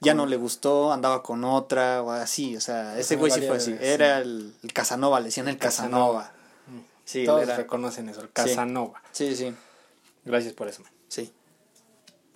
Ya 0.00 0.12
no 0.12 0.26
le 0.26 0.36
gustó, 0.36 0.92
andaba 0.92 1.22
con 1.22 1.42
otra 1.44 2.02
o 2.02 2.10
así, 2.10 2.54
o 2.54 2.60
sea, 2.60 2.98
ese 2.98 3.16
güey 3.16 3.32
sí 3.32 3.40
fue 3.40 3.56
así. 3.56 3.72
sí. 3.72 3.78
Era 3.80 4.18
el, 4.18 4.54
el 4.62 4.72
Casanova, 4.74 5.20
le 5.20 5.26
decían 5.26 5.48
el 5.48 5.56
Casanova. 5.56 6.32
Sí, 7.06 7.20
él 7.20 7.26
Todos 7.26 7.42
era- 7.44 7.56
reconocen 7.56 8.08
eso, 8.10 8.20
el 8.20 8.30
Casanova. 8.30 9.02
sí, 9.12 9.34
sí. 9.34 9.54
Gracias 10.24 10.52
por 10.52 10.68
eso, 10.68 10.82
man. 10.82 10.92
Sí. 11.08 11.32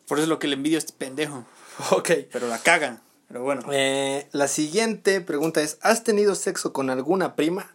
Por 0.08 0.18
eso 0.18 0.22
es 0.24 0.28
lo 0.28 0.38
que 0.38 0.46
le 0.48 0.54
envidio 0.54 0.78
a 0.78 0.80
este 0.80 0.92
pendejo. 0.94 1.44
Ok. 1.90 2.10
Pero 2.32 2.46
la 2.48 2.58
caga. 2.58 3.00
Pero 3.30 3.44
bueno. 3.44 3.62
Eh, 3.72 4.26
la 4.32 4.48
siguiente 4.48 5.20
pregunta 5.20 5.62
es, 5.62 5.78
¿has 5.82 6.02
tenido 6.02 6.34
sexo 6.34 6.72
con 6.72 6.90
alguna 6.90 7.36
prima? 7.36 7.70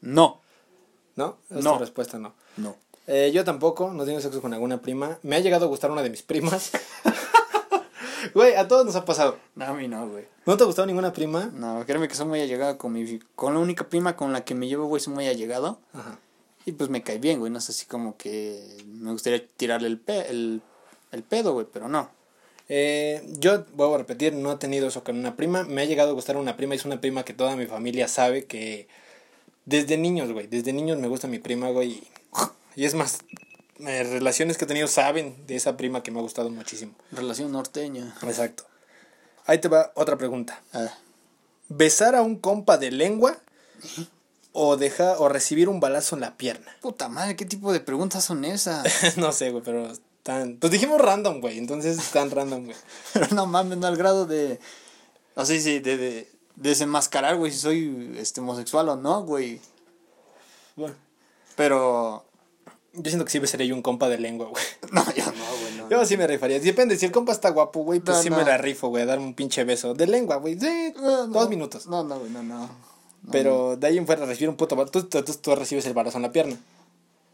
No. 0.00 0.40
¿No? 1.14 1.36
Esta 1.50 1.62
No. 1.62 1.78
respuesta 1.78 2.18
no. 2.18 2.34
No. 2.56 2.74
Eh, 3.06 3.30
yo 3.32 3.44
tampoco, 3.44 3.92
no 3.92 4.02
he 4.02 4.06
tenido 4.06 4.20
sexo 4.22 4.42
con 4.42 4.52
alguna 4.54 4.80
prima. 4.82 5.18
Me 5.22 5.36
ha 5.36 5.40
llegado 5.40 5.66
a 5.66 5.68
gustar 5.68 5.90
una 5.90 6.02
de 6.02 6.10
mis 6.10 6.22
primas. 6.22 6.72
Güey, 8.34 8.54
a 8.54 8.68
todos 8.68 8.84
nos 8.84 8.96
ha 8.96 9.06
pasado. 9.06 9.38
No, 9.54 9.64
a 9.64 9.72
mí 9.72 9.88
no, 9.88 10.06
güey. 10.06 10.26
¿No 10.44 10.54
te 10.56 10.62
ha 10.62 10.66
gustado 10.66 10.84
ninguna 10.86 11.10
prima? 11.10 11.50
No, 11.54 11.82
créeme 11.86 12.06
que 12.06 12.14
soy 12.14 12.26
muy 12.26 12.40
allegado 12.42 12.76
con 12.76 12.92
mi... 12.92 13.18
Con 13.34 13.54
la 13.54 13.60
única 13.60 13.88
prima 13.88 14.14
con 14.14 14.34
la 14.34 14.44
que 14.44 14.54
me 14.54 14.68
llevo, 14.68 14.84
güey, 14.84 15.00
soy 15.00 15.14
muy 15.14 15.26
allegado. 15.26 15.80
Ajá. 15.94 16.18
Y 16.66 16.72
pues 16.72 16.90
me 16.90 17.02
cae 17.02 17.16
bien, 17.18 17.38
güey. 17.38 17.50
No 17.50 17.58
es 17.58 17.70
así 17.70 17.86
como 17.86 18.18
que 18.18 18.84
me 18.86 19.10
gustaría 19.12 19.42
tirarle 19.56 19.88
el, 19.88 19.98
pe 19.98 20.28
el, 20.28 20.60
el 21.12 21.22
pedo, 21.22 21.54
güey, 21.54 21.66
pero 21.72 21.88
no. 21.88 22.10
Eh, 22.72 23.20
yo, 23.40 23.64
vuelvo 23.74 23.96
a 23.96 23.98
repetir, 23.98 24.32
no 24.32 24.52
he 24.52 24.56
tenido 24.56 24.86
eso 24.86 25.02
con 25.02 25.18
una 25.18 25.34
prima. 25.34 25.64
Me 25.64 25.82
ha 25.82 25.84
llegado 25.86 26.10
a 26.10 26.14
gustar 26.14 26.36
una 26.36 26.56
prima. 26.56 26.76
Es 26.76 26.84
una 26.84 27.00
prima 27.00 27.24
que 27.24 27.34
toda 27.34 27.56
mi 27.56 27.66
familia 27.66 28.06
sabe 28.06 28.44
que... 28.44 28.88
Desde 29.66 29.98
niños, 29.98 30.32
güey. 30.32 30.46
Desde 30.46 30.72
niños 30.72 30.98
me 30.98 31.08
gusta 31.08 31.26
mi 31.26 31.40
prima, 31.40 31.68
güey. 31.70 32.00
Y, 32.76 32.84
es 32.84 32.94
más, 32.94 33.18
eh, 33.80 34.04
relaciones 34.04 34.56
que 34.56 34.64
he 34.64 34.68
tenido 34.68 34.86
saben 34.86 35.34
de 35.48 35.56
esa 35.56 35.76
prima 35.76 36.04
que 36.04 36.12
me 36.12 36.20
ha 36.20 36.22
gustado 36.22 36.48
muchísimo. 36.48 36.94
Relación 37.10 37.50
norteña. 37.50 38.14
Exacto. 38.22 38.64
Ahí 39.46 39.58
te 39.58 39.66
va 39.66 39.90
otra 39.96 40.16
pregunta. 40.16 40.62
Ah, 40.72 40.94
¿Besar 41.68 42.14
a 42.14 42.22
un 42.22 42.36
compa 42.36 42.78
de 42.78 42.92
lengua 42.92 43.36
o 44.52 44.76
dejar 44.76 45.16
o 45.18 45.28
recibir 45.28 45.68
un 45.68 45.80
balazo 45.80 46.14
en 46.14 46.20
la 46.20 46.36
pierna? 46.36 46.76
puta 46.80 47.08
madre, 47.08 47.34
¿qué 47.36 47.44
tipo 47.44 47.72
de 47.72 47.80
preguntas 47.80 48.24
son 48.24 48.44
esas? 48.44 49.16
no 49.16 49.32
sé, 49.32 49.50
güey, 49.50 49.62
pero 49.64 49.92
están 50.30 50.56
pues 50.58 50.72
dijimos 50.72 51.00
random, 51.00 51.40
güey, 51.40 51.58
entonces 51.58 51.98
están 51.98 52.30
random, 52.30 52.64
güey. 52.66 52.76
pero 53.12 53.28
no 53.34 53.46
mames, 53.46 53.78
no 53.78 53.86
al 53.86 53.96
grado 53.96 54.26
de... 54.26 54.60
Así, 55.36 55.60
sí, 55.60 55.78
de, 55.78 55.96
de 55.96 56.30
desenmascarar, 56.56 57.36
güey, 57.36 57.52
si 57.52 57.58
soy 57.58 58.14
este, 58.18 58.40
homosexual 58.40 58.88
o 58.88 58.96
no, 58.96 59.22
güey. 59.24 59.60
Bueno, 60.76 60.94
Pero... 61.56 62.24
yo 62.92 63.04
siento 63.04 63.24
que 63.24 63.30
sí 63.30 63.38
besaría 63.38 63.66
yo 63.66 63.74
un 63.74 63.82
compa 63.82 64.08
de 64.08 64.18
lengua, 64.18 64.48
güey. 64.48 64.64
No, 64.92 65.04
yo 65.14 65.24
no, 65.26 65.32
güey, 65.32 65.74
no. 65.76 65.88
Yo 65.88 66.04
sí 66.04 66.16
me 66.16 66.26
rifaría. 66.26 66.60
Depende, 66.60 66.96
si 66.96 67.06
el 67.06 67.12
compa 67.12 67.32
está 67.32 67.50
guapo, 67.50 67.82
güey, 67.84 68.00
pues 68.00 68.16
No, 68.16 68.22
sí 68.22 68.30
no. 68.30 68.36
me 68.36 68.44
la 68.44 68.58
rifo, 68.58 68.88
güey, 68.88 69.02
a 69.02 69.06
darme 69.06 69.24
un 69.24 69.34
pinche 69.34 69.64
beso. 69.64 69.94
De 69.94 70.06
lengua, 70.06 70.36
güey, 70.36 70.56
No, 70.56 71.26
no. 71.26 71.26
dos 71.28 71.48
minutos. 71.48 71.86
No, 71.86 72.04
no, 72.04 72.18
güey, 72.18 72.30
no, 72.30 72.42
no. 72.42 72.70
Pero 73.30 73.76
de 73.76 73.86
ahí 73.86 73.98
en 73.98 74.06
fuera 74.06 74.24
recibir 74.24 74.48
un 74.48 74.56
puto 74.56 74.76
balazo. 74.76 74.92
Tú, 74.92 75.04
tú, 75.04 75.22
tú, 75.22 75.34
tú 75.34 75.54
recibes 75.54 75.84
el 75.86 75.92
balazo 75.92 76.18
en 76.18 76.22
la 76.22 76.32
pierna. 76.32 76.56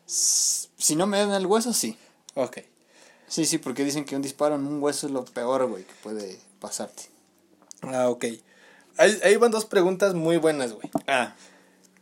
Si 0.07 0.97
no 0.97 1.07
me 1.07 1.19
dan 1.19 1.33
el 1.33 1.47
hueso, 1.47 1.73
sí. 1.73 1.97
Ok. 2.35 2.59
Sí, 3.29 3.45
sí, 3.45 3.59
porque 3.59 3.85
dicen 3.85 4.05
que 4.05 4.17
un 4.17 4.23
disparo 4.23 4.55
en 4.55 4.67
un 4.67 4.83
hueso 4.83 5.07
es 5.07 5.13
lo 5.13 5.25
peor, 5.25 5.67
güey, 5.67 5.85
que 5.85 5.95
puede 6.03 6.39
pasarte. 6.61 7.11
Ah, 7.83 8.09
ok. 8.09 8.25
Ahí, 8.99 9.21
ahí 9.25 9.37
van 9.37 9.51
dos 9.51 9.65
preguntas 9.67 10.15
muy 10.15 10.37
buenas, 10.37 10.73
güey. 10.73 10.91
Ah. 11.07 11.35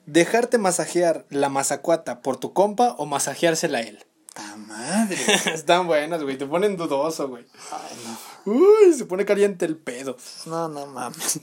¿Dejarte 0.06 0.58
masajear 0.58 1.24
la 1.30 1.48
mazacuata 1.48 2.20
por 2.20 2.36
tu 2.36 2.52
compa 2.52 2.94
o 2.98 3.06
masajeársela 3.06 3.78
a 3.78 3.82
él? 3.82 4.04
¡Ta 4.34 4.56
madre! 4.56 5.16
Están 5.54 5.86
buenas, 5.86 6.22
güey. 6.22 6.36
Te 6.36 6.46
ponen 6.46 6.76
dudoso, 6.76 7.28
güey. 7.28 7.46
Ay, 7.72 8.16
Uy, 8.46 8.92
se 8.92 9.06
pone 9.06 9.24
caliente 9.24 9.64
el 9.64 9.76
pedo. 9.76 10.16
no. 10.46 10.68
No, 10.68 10.86
no 10.86 10.86
mames. 10.86 11.40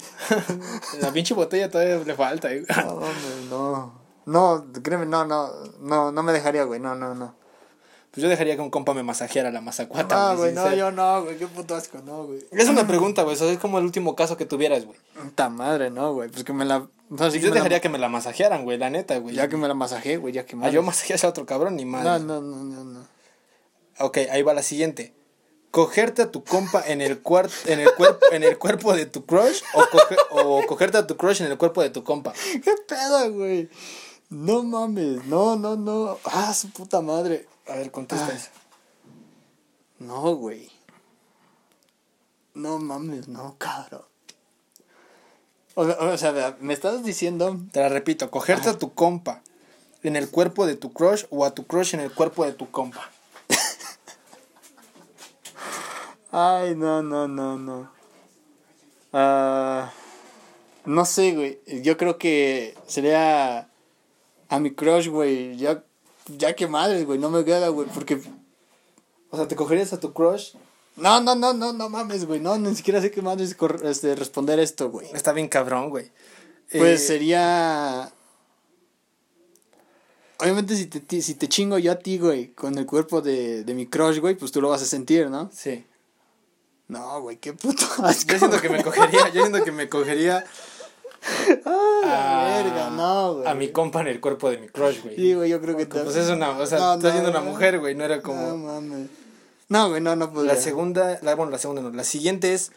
La 1.01 1.11
pinche 1.11 1.33
botella 1.33 1.71
todavía 1.71 1.97
le 1.97 2.15
falta, 2.15 2.51
eh. 2.51 2.63
No, 2.85 2.95
mames, 2.95 3.49
no. 3.49 4.01
No, 4.25 4.65
créeme, 4.83 5.05
no, 5.07 5.25
no. 5.25 5.49
No, 5.79 6.11
no 6.11 6.23
me 6.23 6.31
dejaría, 6.31 6.63
güey. 6.65 6.79
No, 6.79 6.93
no, 6.95 7.15
no. 7.15 7.35
Pues 8.11 8.21
yo 8.23 8.27
dejaría 8.29 8.55
que 8.57 8.61
un 8.61 8.69
compa 8.69 8.93
me 8.93 9.03
masajeara 9.03 9.51
la 9.51 9.61
mazacuata. 9.61 10.33
No, 10.33 10.37
güey, 10.37 10.53
no, 10.53 10.75
yo 10.75 10.91
no, 10.91 11.23
güey. 11.23 11.37
Qué 11.37 11.47
puto 11.47 11.75
asco, 11.75 11.99
no, 12.05 12.25
güey. 12.25 12.45
Es 12.51 12.67
una 12.67 12.85
pregunta, 12.85 13.23
güey. 13.23 13.35
Eso 13.35 13.49
es 13.49 13.57
como 13.57 13.77
el 13.77 13.85
último 13.85 14.15
caso 14.17 14.35
que 14.35 14.45
tuvieras, 14.45 14.85
güey. 14.85 14.97
¡Ta 15.35 15.47
madre, 15.47 15.89
no, 15.91 16.13
güey! 16.13 16.29
Pues 16.29 16.43
que 16.43 16.51
me 16.51 16.65
la. 16.65 16.87
No, 17.09 17.31
sí 17.31 17.39
yo 17.39 17.43
me 17.43 17.49
la- 17.49 17.55
dejaría 17.55 17.79
que 17.79 17.87
me 17.87 17.97
la 17.97 18.09
masajearan, 18.09 18.65
güey, 18.65 18.77
la 18.77 18.89
neta, 18.89 19.17
güey. 19.17 19.33
Ya 19.35 19.47
que 19.47 19.55
me 19.55 19.67
la 19.69 19.73
masajé, 19.75 20.17
güey, 20.17 20.33
ya 20.33 20.45
que 20.45 20.57
Ah, 20.61 20.69
yo 20.69 20.83
masajeas 20.83 21.23
a 21.23 21.29
otro 21.29 21.45
cabrón, 21.45 21.77
ni 21.77 21.85
madre. 21.85 22.09
No, 22.09 22.19
no, 22.19 22.41
no, 22.41 22.63
no, 22.63 22.83
no. 22.83 23.07
Ok, 23.99 24.17
ahí 24.29 24.41
va 24.43 24.53
la 24.53 24.63
siguiente. 24.63 25.13
¿Cogerte 25.71 26.23
a 26.23 26.31
tu 26.31 26.43
compa 26.43 26.83
en 26.85 26.99
el, 26.99 27.23
cuar- 27.23 27.49
en 27.65 27.79
el, 27.79 27.93
cuerpo 27.95 28.25
en 28.33 28.43
el 28.43 28.57
cuerpo 28.57 28.93
de 28.93 29.05
tu 29.05 29.25
crush 29.25 29.61
o, 29.73 29.83
coge- 29.83 30.17
o 30.31 30.65
cogerte 30.67 30.97
a 30.97 31.07
tu 31.07 31.15
crush 31.15 31.41
en 31.41 31.49
el 31.49 31.57
cuerpo 31.57 31.81
de 31.81 31.91
tu 31.91 32.03
compa? 32.03 32.33
¿Qué 32.33 32.73
pedo, 32.85 33.31
güey? 33.31 33.69
No 34.29 34.63
mames, 34.63 35.23
no, 35.27 35.55
no, 35.55 35.77
no. 35.77 36.17
Ah, 36.25 36.53
su 36.53 36.69
puta 36.71 36.99
madre. 37.01 37.45
A 37.67 37.75
ver, 37.75 37.91
contesta 37.91 38.27
Ah. 38.31 38.35
eso. 38.35 38.49
No, 39.99 40.35
güey. 40.35 40.71
No 42.53 42.79
mames, 42.79 43.27
no, 43.27 43.55
cabrón. 43.57 44.03
O, 45.75 45.83
o 45.83 46.17
sea, 46.17 46.57
me 46.59 46.73
estás 46.73 47.03
diciendo. 47.03 47.57
Te 47.71 47.79
la 47.79 47.89
repito, 47.89 48.29
cogerte 48.29 48.69
a 48.69 48.77
tu 48.77 48.93
compa 48.93 49.41
en 50.03 50.15
el 50.15 50.29
cuerpo 50.29 50.65
de 50.65 50.75
tu 50.75 50.91
crush 50.91 51.25
o 51.29 51.45
a 51.45 51.53
tu 51.53 51.65
crush 51.65 51.93
en 51.93 52.01
el 52.01 52.11
cuerpo 52.13 52.43
de 52.45 52.53
tu 52.53 52.69
compa. 52.71 53.09
Ay, 56.31 56.75
no, 56.75 57.03
no, 57.03 57.27
no, 57.27 57.57
no. 57.57 57.91
Ah, 59.13 59.91
no 60.85 61.05
sé, 61.05 61.33
güey. 61.35 61.59
Yo 61.83 61.97
creo 61.97 62.17
que 62.17 62.77
sería 62.87 63.69
a 64.49 64.59
mi 64.59 64.73
crush, 64.73 65.07
güey. 65.09 65.57
Ya, 65.57 65.83
ya 66.37 66.55
que 66.55 66.67
madres, 66.67 67.05
güey. 67.05 67.19
No 67.19 67.29
me 67.29 67.43
queda, 67.45 67.69
güey. 67.69 67.87
Porque. 67.93 68.21
O 69.29 69.37
sea, 69.37 69.47
¿te 69.47 69.55
cogerías 69.55 69.93
a 69.93 69.99
tu 69.99 70.13
crush? 70.13 70.53
No, 70.95 71.21
no, 71.21 71.35
no, 71.35 71.53
no, 71.53 71.73
no 71.73 71.89
mames, 71.89 72.25
güey. 72.25 72.39
No, 72.39 72.57
ni 72.57 72.75
siquiera 72.75 73.01
sé 73.01 73.11
qué 73.11 73.21
madres 73.21 73.55
este, 73.83 74.15
responder 74.15 74.59
esto, 74.59 74.89
güey. 74.89 75.07
Está 75.13 75.31
bien 75.31 75.47
cabrón, 75.47 75.89
güey. 75.89 76.11
Pues 76.71 77.01
eh, 77.01 77.05
sería. 77.07 78.11
Obviamente, 80.39 80.75
si 80.75 80.87
te, 80.87 81.21
si 81.21 81.35
te 81.35 81.47
chingo 81.47 81.77
yo 81.77 81.91
a 81.91 81.99
ti, 81.99 82.17
güey, 82.17 82.51
con 82.53 82.77
el 82.77 82.85
cuerpo 82.85 83.21
de, 83.21 83.63
de 83.63 83.73
mi 83.73 83.85
crush, 83.85 84.19
güey, 84.19 84.35
pues 84.35 84.51
tú 84.51 84.59
lo 84.59 84.69
vas 84.69 84.81
a 84.81 84.85
sentir, 84.85 85.29
¿no? 85.29 85.49
Sí. 85.53 85.85
No, 86.91 87.21
güey, 87.21 87.37
qué 87.37 87.53
puto 87.53 87.85
asco. 88.03 88.33
Yo 88.33 88.39
siento 88.39 88.59
que 88.59 88.69
me 88.69 88.83
cogería, 88.83 89.29
yo 89.29 89.41
siento 89.45 89.63
que 89.63 89.71
me 89.71 89.87
cogería. 89.87 90.43
a, 91.65 92.61
verga, 92.63 92.89
no, 92.89 93.35
güey. 93.35 93.47
A 93.47 93.53
mi 93.53 93.69
compa 93.69 94.01
en 94.01 94.07
el 94.07 94.19
cuerpo 94.19 94.49
de 94.49 94.57
mi 94.57 94.67
crush, 94.67 95.01
güey. 95.03 95.15
Sí, 95.15 95.33
güey, 95.33 95.49
yo 95.49 95.61
creo 95.61 95.77
que 95.77 95.85
te. 95.85 95.99
Pues 95.99 96.15
es 96.15 96.29
una, 96.29 96.57
o 96.57 96.65
sea, 96.65 96.79
no, 96.79 96.93
estás 96.95 97.11
siendo 97.11 97.29
una 97.29 97.41
mujer, 97.41 97.79
güey, 97.79 97.95
no 97.95 98.03
era 98.03 98.21
como. 98.21 98.41
No 98.41 98.57
mames. 98.57 99.09
No, 99.69 99.89
güey, 99.89 100.01
no, 100.01 100.15
no 100.15 100.33
podría. 100.33 100.53
La 100.55 100.59
segunda, 100.59 101.19
la, 101.21 101.35
bueno, 101.35 101.51
la 101.51 101.57
segunda 101.57 101.81
no. 101.81 101.91
La 101.91 102.03
siguiente 102.03 102.53
es. 102.53 102.71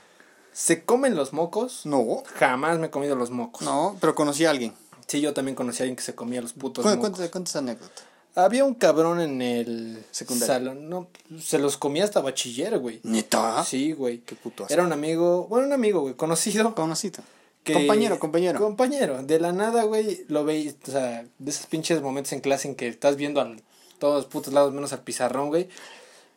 ¿Se 0.52 0.84
comen 0.84 1.16
los 1.16 1.32
mocos? 1.32 1.84
No. 1.84 2.22
Jamás 2.38 2.78
me 2.78 2.86
he 2.86 2.90
comido 2.90 3.16
los 3.16 3.30
mocos. 3.30 3.62
No, 3.62 3.96
pero 4.00 4.14
conocí 4.14 4.44
a 4.44 4.50
alguien. 4.50 4.72
Sí, 5.06 5.20
yo 5.20 5.34
también 5.34 5.56
conocí 5.56 5.82
a 5.82 5.84
alguien 5.84 5.96
que 5.96 6.02
se 6.02 6.14
comía 6.14 6.40
los 6.40 6.52
putos 6.52 6.84
mocos. 6.84 7.00
Cuéntame, 7.00 7.30
cuéntame 7.30 7.70
anécdota. 7.70 8.02
Había 8.36 8.64
un 8.64 8.74
cabrón 8.74 9.20
en 9.20 9.42
el 9.42 10.04
salón, 10.10 10.88
no, 10.88 11.06
se 11.40 11.58
los 11.58 11.76
comía 11.76 12.02
hasta 12.02 12.20
bachiller, 12.20 12.78
güey. 12.78 13.00
¿Neta? 13.04 13.64
Sí, 13.64 13.92
güey. 13.92 14.18
Qué 14.18 14.34
puto 14.34 14.66
Era 14.68 14.82
un 14.82 14.92
amigo, 14.92 15.46
bueno, 15.46 15.68
un 15.68 15.72
amigo, 15.72 16.00
güey, 16.00 16.14
conocido. 16.14 16.74
Conocido. 16.74 17.22
Compañero, 17.72 18.18
compañero. 18.18 18.60
Compañero. 18.60 19.22
De 19.22 19.40
la 19.40 19.52
nada, 19.52 19.84
güey, 19.84 20.24
lo 20.28 20.44
veis, 20.44 20.76
o 20.86 20.90
sea, 20.90 21.26
de 21.38 21.50
esos 21.50 21.66
pinches 21.66 22.02
momentos 22.02 22.32
en 22.32 22.40
clase 22.40 22.68
en 22.68 22.74
que 22.74 22.88
estás 22.88 23.16
viendo 23.16 23.40
a 23.40 23.50
todos 23.98 24.16
los 24.16 24.26
putos 24.26 24.52
lados 24.52 24.72
menos 24.72 24.92
al 24.92 25.02
pizarrón, 25.02 25.48
güey. 25.48 25.68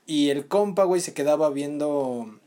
Y 0.06 0.30
el 0.30 0.48
compa, 0.48 0.84
güey, 0.84 1.02
se 1.02 1.14
quedaba 1.14 1.50
viendo 1.50 2.40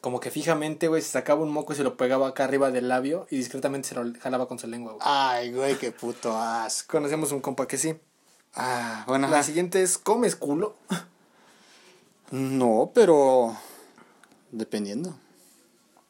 como 0.00 0.20
que 0.20 0.30
fijamente, 0.30 0.88
güey, 0.88 1.02
se 1.02 1.08
sacaba 1.08 1.42
un 1.42 1.50
moco 1.50 1.72
y 1.72 1.76
se 1.76 1.82
lo 1.82 1.96
pegaba 1.96 2.28
acá 2.28 2.44
arriba 2.44 2.70
del 2.70 2.88
labio 2.88 3.26
y 3.30 3.36
discretamente 3.36 3.88
se 3.88 3.94
lo 3.94 4.12
jalaba 4.20 4.46
con 4.46 4.58
su 4.58 4.68
lengua, 4.68 4.92
güey. 4.92 5.04
Ay, 5.04 5.52
güey, 5.52 5.76
qué 5.76 5.90
puto 5.90 6.36
asco. 6.36 6.92
Conocemos 6.92 7.32
un 7.32 7.40
compa 7.40 7.66
que 7.66 7.78
sí. 7.78 7.96
Ah, 8.54 9.04
bueno. 9.06 9.28
La 9.28 9.42
siguiente 9.42 9.82
es, 9.82 9.98
¿comes 9.98 10.36
culo? 10.36 10.76
No, 12.30 12.92
pero 12.94 13.56
dependiendo. 14.52 15.18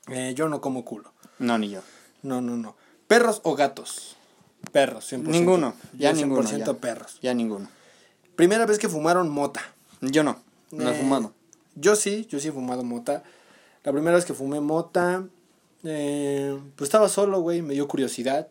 Eh, 0.08 0.32
yo 0.34 0.48
no 0.48 0.60
como 0.60 0.84
culo. 0.84 1.12
No, 1.38 1.58
ni 1.58 1.70
yo. 1.70 1.80
No, 2.22 2.40
no, 2.40 2.56
no. 2.56 2.76
¿Perros 3.06 3.40
o 3.44 3.54
gatos? 3.54 4.16
Perros, 4.72 5.10
100%. 5.12 5.22
Ninguno. 5.22 5.74
Ya 5.96 6.12
100% 6.12 6.16
ninguno. 6.16 6.78
perros. 6.78 7.18
Ya 7.22 7.34
ninguno. 7.34 7.68
Primera 8.36 8.66
vez 8.66 8.78
que 8.78 8.88
fumaron 8.88 9.28
mota. 9.28 9.62
Yo 10.00 10.22
no. 10.22 10.40
No 10.70 10.90
he 10.90 10.94
eh, 10.94 11.00
fumado. 11.00 11.32
Yo 11.74 11.96
sí, 11.96 12.26
yo 12.28 12.38
sí 12.40 12.48
he 12.48 12.52
fumado 12.52 12.84
mota. 12.84 13.22
La 13.84 13.92
primera 13.92 14.16
vez 14.16 14.24
que 14.24 14.34
fumé 14.34 14.60
mota, 14.60 15.26
eh, 15.84 16.58
pues 16.76 16.88
estaba 16.88 17.08
solo, 17.08 17.40
güey, 17.40 17.62
me 17.62 17.74
dio 17.74 17.88
curiosidad. 17.88 18.48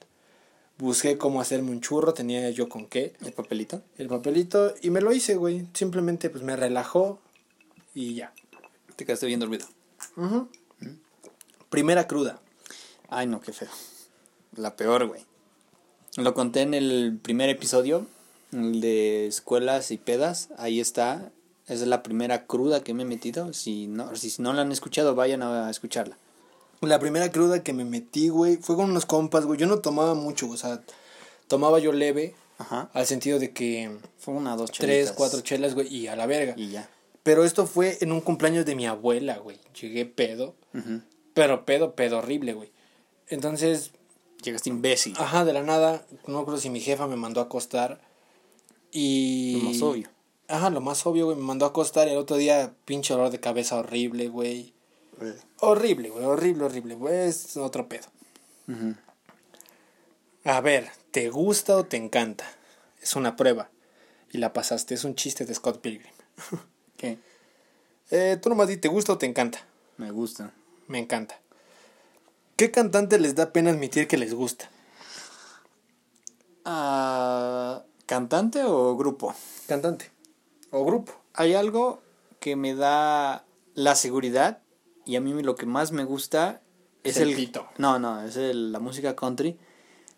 Busqué 0.78 1.18
cómo 1.18 1.42
hacerme 1.42 1.72
un 1.72 1.82
churro, 1.82 2.14
tenía 2.14 2.50
yo 2.52 2.70
con 2.70 2.86
qué. 2.86 3.14
¿El 3.24 3.34
papelito? 3.34 3.82
El 3.98 4.08
papelito 4.08 4.74
y 4.82 4.90
me 4.90 5.02
lo 5.02 5.12
hice, 5.12 5.36
güey. 5.36 5.68
Simplemente 5.74 6.30
pues 6.30 6.44
me 6.44 6.56
relajó 6.56 7.20
y 7.94 8.16
ya. 8.16 8.34
Te 8.96 9.06
quedaste 9.06 9.26
bien 9.26 9.40
dormido. 9.40 9.66
Primera 11.70 12.08
cruda. 12.08 12.40
Ay, 13.10 13.28
no, 13.28 13.42
qué 13.42 13.54
feo. 13.54 13.70
La 14.56 14.76
peor, 14.76 15.08
güey. 15.08 15.26
Lo 16.18 16.34
conté 16.34 16.62
en 16.62 16.74
el 16.74 17.20
primer 17.22 17.50
episodio, 17.50 18.08
el 18.52 18.82
de 18.82 19.28
escuelas 19.28 19.92
y 19.92 19.98
pedas. 19.98 20.50
Ahí 20.58 20.80
está. 20.80 21.32
Esa 21.66 21.84
es 21.84 21.88
la 21.88 22.02
primera 22.02 22.46
cruda 22.48 22.84
que 22.84 22.94
me 22.94 23.04
he 23.04 23.06
metido. 23.06 23.54
Si 23.54 23.88
no, 23.88 24.16
si 24.16 24.42
no 24.42 24.54
la 24.54 24.62
han 24.62 24.72
escuchado, 24.72 25.16
vayan 25.16 25.44
a 25.44 25.70
escucharla. 25.70 26.18
La 26.82 27.00
primera 27.00 27.32
cruda 27.32 27.64
que 27.64 27.74
me 27.74 27.86
metí, 27.86 28.30
güey, 28.30 28.58
fue 28.58 28.76
con 28.76 28.90
unos 28.90 29.06
compas, 29.06 29.46
güey. 29.46 29.60
Yo 29.60 29.68
no 29.68 29.80
tomaba 29.80 30.14
mucho, 30.14 30.50
o 30.50 30.58
sea, 30.58 30.82
tomaba 31.48 31.80
yo 31.80 31.92
leve. 31.92 32.36
Ajá. 32.58 32.90
Al 32.94 33.06
sentido 33.06 33.40
de 33.40 33.52
que. 33.52 33.98
Fue 34.18 34.34
una, 34.34 34.56
dos 34.56 34.72
Tres, 34.72 35.12
cuatro 35.12 35.42
chelas, 35.42 35.76
güey, 35.76 35.94
y 35.94 36.08
a 36.08 36.16
la 36.16 36.26
verga. 36.26 36.54
Y 36.58 36.70
ya. 36.70 36.90
Pero 37.24 37.44
esto 37.44 37.68
fue 37.68 37.98
en 38.02 38.12
un 38.12 38.22
cumpleaños 38.22 38.66
de 38.66 38.76
mi 38.76 38.88
abuela, 38.88 39.38
güey. 39.38 39.60
Llegué 39.80 40.06
pedo. 40.06 40.56
Pero 41.34 41.66
pedo, 41.66 41.94
pedo 41.94 42.20
horrible, 42.20 42.54
güey. 42.54 42.72
Entonces. 43.30 43.92
Llegaste 44.44 44.70
imbécil. 44.70 45.16
Ajá, 45.18 45.46
de 45.46 45.54
la 45.54 45.64
nada. 45.64 46.06
No 46.28 46.46
creo 46.46 46.58
si 46.58 46.70
mi 46.70 46.80
jefa 46.80 47.08
me 47.08 47.16
mandó 47.16 47.42
a 47.42 47.46
acostar. 47.46 48.02
Y. 48.92 49.60
Lo 49.62 49.70
más 49.70 49.82
obvio. 49.82 50.10
Ajá, 50.48 50.70
lo 50.70 50.82
más 50.82 51.06
obvio, 51.06 51.26
güey. 51.26 51.38
Me 51.38 51.44
mandó 51.44 51.66
a 51.66 51.70
acostar 51.70 52.08
y 52.08 52.12
el 52.12 52.18
otro 52.18 52.38
día, 52.38 52.74
pinche 52.86 53.14
dolor 53.14 53.32
de 53.32 53.40
cabeza 53.40 53.78
horrible, 53.78 54.30
güey. 54.30 54.74
Horrible, 55.60 56.10
güey, 56.10 56.26
horrible, 56.26 56.66
horrible, 56.66 56.96
güey, 56.96 57.28
es 57.28 57.58
otro 57.58 57.90
pedo. 57.90 58.06
A 60.44 60.62
ver, 60.62 60.90
¿te 61.12 61.30
gusta 61.30 61.76
o 61.76 61.86
te 61.86 61.98
encanta? 61.98 62.46
Es 63.02 63.16
una 63.16 63.36
prueba. 63.36 63.70
Y 64.32 64.38
la 64.38 64.54
pasaste, 64.54 64.94
es 64.94 65.04
un 65.04 65.16
chiste 65.16 65.46
de 65.46 65.56
Scott 65.56 65.82
Pilgrim. 65.82 66.14
¿Qué? 66.98 67.18
Eh, 68.12 68.38
tú 68.42 68.50
nomás 68.50 68.68
di, 68.68 68.78
¿te 68.78 68.88
gusta 68.88 69.14
o 69.14 69.18
te 69.18 69.26
encanta? 69.26 69.66
Me 69.98 70.12
gusta. 70.12 70.54
Me 70.88 71.00
encanta. 71.00 71.40
¿Qué 72.58 72.72
cantante 72.72 73.20
les 73.20 73.36
da 73.36 73.54
pena 73.54 73.70
admitir 73.70 74.08
que 74.08 74.18
les 74.18 74.34
gusta? 74.34 74.72
Ah, 76.66 77.84
¿Cantante 78.08 78.64
o 78.64 78.98
grupo? 78.98 79.36
Cantante. 79.68 80.10
O 80.72 80.84
grupo. 80.84 81.14
Hay 81.36 81.54
algo 81.54 82.02
que 82.40 82.56
me 82.56 82.74
da 82.74 83.46
la 83.76 83.94
seguridad 83.94 84.64
y 85.06 85.18
a 85.18 85.22
mí 85.22 85.40
lo 85.44 85.56
que 85.56 85.68
más 85.68 85.92
me 85.92 86.04
gusta 86.04 86.62
es, 87.04 87.18
el, 87.18 87.36
pito. 87.36 87.68
No, 87.78 88.00
no, 88.00 88.24
es 88.24 88.36
la 88.36 88.80
música 88.80 89.16
country. 89.16 89.56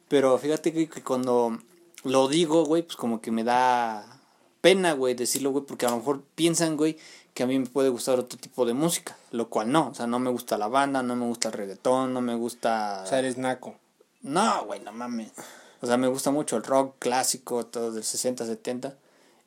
Pero 0.07 0.37
fíjate 0.37 0.71
que, 0.71 0.87
cuando 1.03 1.59
lo 2.05 2.29
digo, 2.29 2.63
güey, 2.63 2.83
pues 2.83 2.95
como 2.95 3.19
que 3.19 3.31
me 3.31 3.43
da 3.43 4.18
pena, 4.61 4.93
güey, 4.93 5.13
decirlo, 5.13 5.51
güey, 5.51 5.65
porque 5.65 5.85
a 5.85 5.89
lo 5.89 5.97
mejor 5.97 6.23
piensan, 6.35 6.77
güey, 6.77 6.97
que 7.33 7.43
a 7.43 7.47
mí 7.47 7.57
me 7.57 7.65
puede 7.65 7.89
gustar 7.89 8.19
otro 8.19 8.37
tipo 8.37 8.65
de 8.65 8.73
música, 8.73 9.17
lo 9.31 9.49
cual 9.49 9.71
no, 9.71 9.89
o 9.89 9.93
sea, 9.93 10.07
no 10.07 10.19
me 10.19 10.29
gusta 10.29 10.57
la 10.57 10.67
banda, 10.67 11.03
no 11.03 11.15
me 11.15 11.25
gusta 11.25 11.49
el 11.49 11.53
reggaetón, 11.53 12.13
no 12.13 12.21
me 12.21 12.35
gusta... 12.35 13.03
O 13.05 13.07
sea, 13.07 13.19
eres 13.19 13.37
naco. 13.37 13.75
No, 14.21 14.65
güey, 14.65 14.81
no 14.81 14.91
mames. 14.91 15.31
O 15.81 15.87
sea, 15.87 15.97
me 15.97 16.07
gusta 16.07 16.31
mucho 16.31 16.57
el 16.57 16.63
rock 16.63 16.95
clásico, 16.99 17.65
todo 17.65 17.91
del 17.91 18.03
60, 18.03 18.45
70 18.45 18.97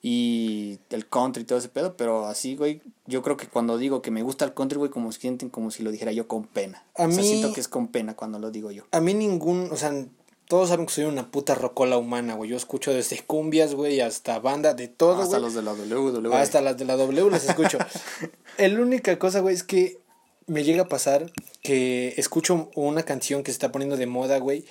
y 0.05 0.81
el 0.91 1.09
country 1.09 1.43
y 1.43 1.47
todo 1.47 1.59
ese 1.59 1.69
pedo, 1.69 1.97
pero 1.97 2.27
así, 2.27 2.57
güey, 2.57 2.83
yo 3.07 3.23
creo 3.23 3.37
que 3.37 3.47
cuando 3.47 3.79
digo 3.79 4.03
que 4.03 4.11
me 4.11 4.23
gusta 4.23 4.45
el 4.45 4.53
country, 4.53 4.79
güey, 4.79 4.91
como 4.91 5.13
sienten 5.13 5.49
como 5.49 5.71
si 5.71 5.85
lo 5.85 5.93
dijera 5.93 6.11
yo 6.11 6.27
con 6.27 6.45
pena. 6.45 6.85
A 6.97 7.07
mí, 7.07 7.23
siento 7.23 7.53
que 7.53 7.61
es 7.61 7.69
con 7.69 7.87
pena 7.87 8.17
cuando 8.17 8.41
lo 8.41 8.51
digo 8.51 8.73
yo. 8.73 8.85
A 8.91 9.01
mí 9.01 9.15
ningún, 9.15 9.69
o 9.71 9.77
sea, 9.77 9.93
todos 10.53 10.69
saben 10.69 10.85
que 10.85 10.93
soy 10.93 11.05
una 11.05 11.31
puta 11.31 11.55
rocola 11.55 11.97
humana, 11.97 12.35
güey. 12.35 12.51
Yo 12.51 12.59
escucho 12.59 12.93
desde 12.93 13.19
cumbias, 13.23 13.75
güey, 13.75 14.03
hasta 14.03 14.39
banda, 14.39 14.75
de 14.75 14.87
todo, 14.87 15.23
Hasta 15.23 15.39
los 15.39 15.55
de 15.55 15.63
la 15.63 15.73
WWE. 15.73 16.37
Hasta 16.37 16.61
las 16.61 16.77
de 16.77 16.85
la 16.85 16.95
W 16.97 17.31
las 17.31 17.49
escucho. 17.49 17.79
la 18.59 18.81
única 18.83 19.19
cosa, 19.19 19.41
güey, 19.41 19.55
es 19.55 19.63
que 19.63 19.99
me 20.47 20.63
llega 20.63 20.83
a 20.83 20.89
pasar 20.89 21.33
que 21.63 22.13
escucho 22.19 22.69
una 22.75 23.03
canción 23.03 23.43
que 23.43 23.51
se 23.51 23.55
está 23.55 23.73
poniendo 23.73 23.97
de 23.97 24.07
moda, 24.07 24.37
güey, 24.41 24.67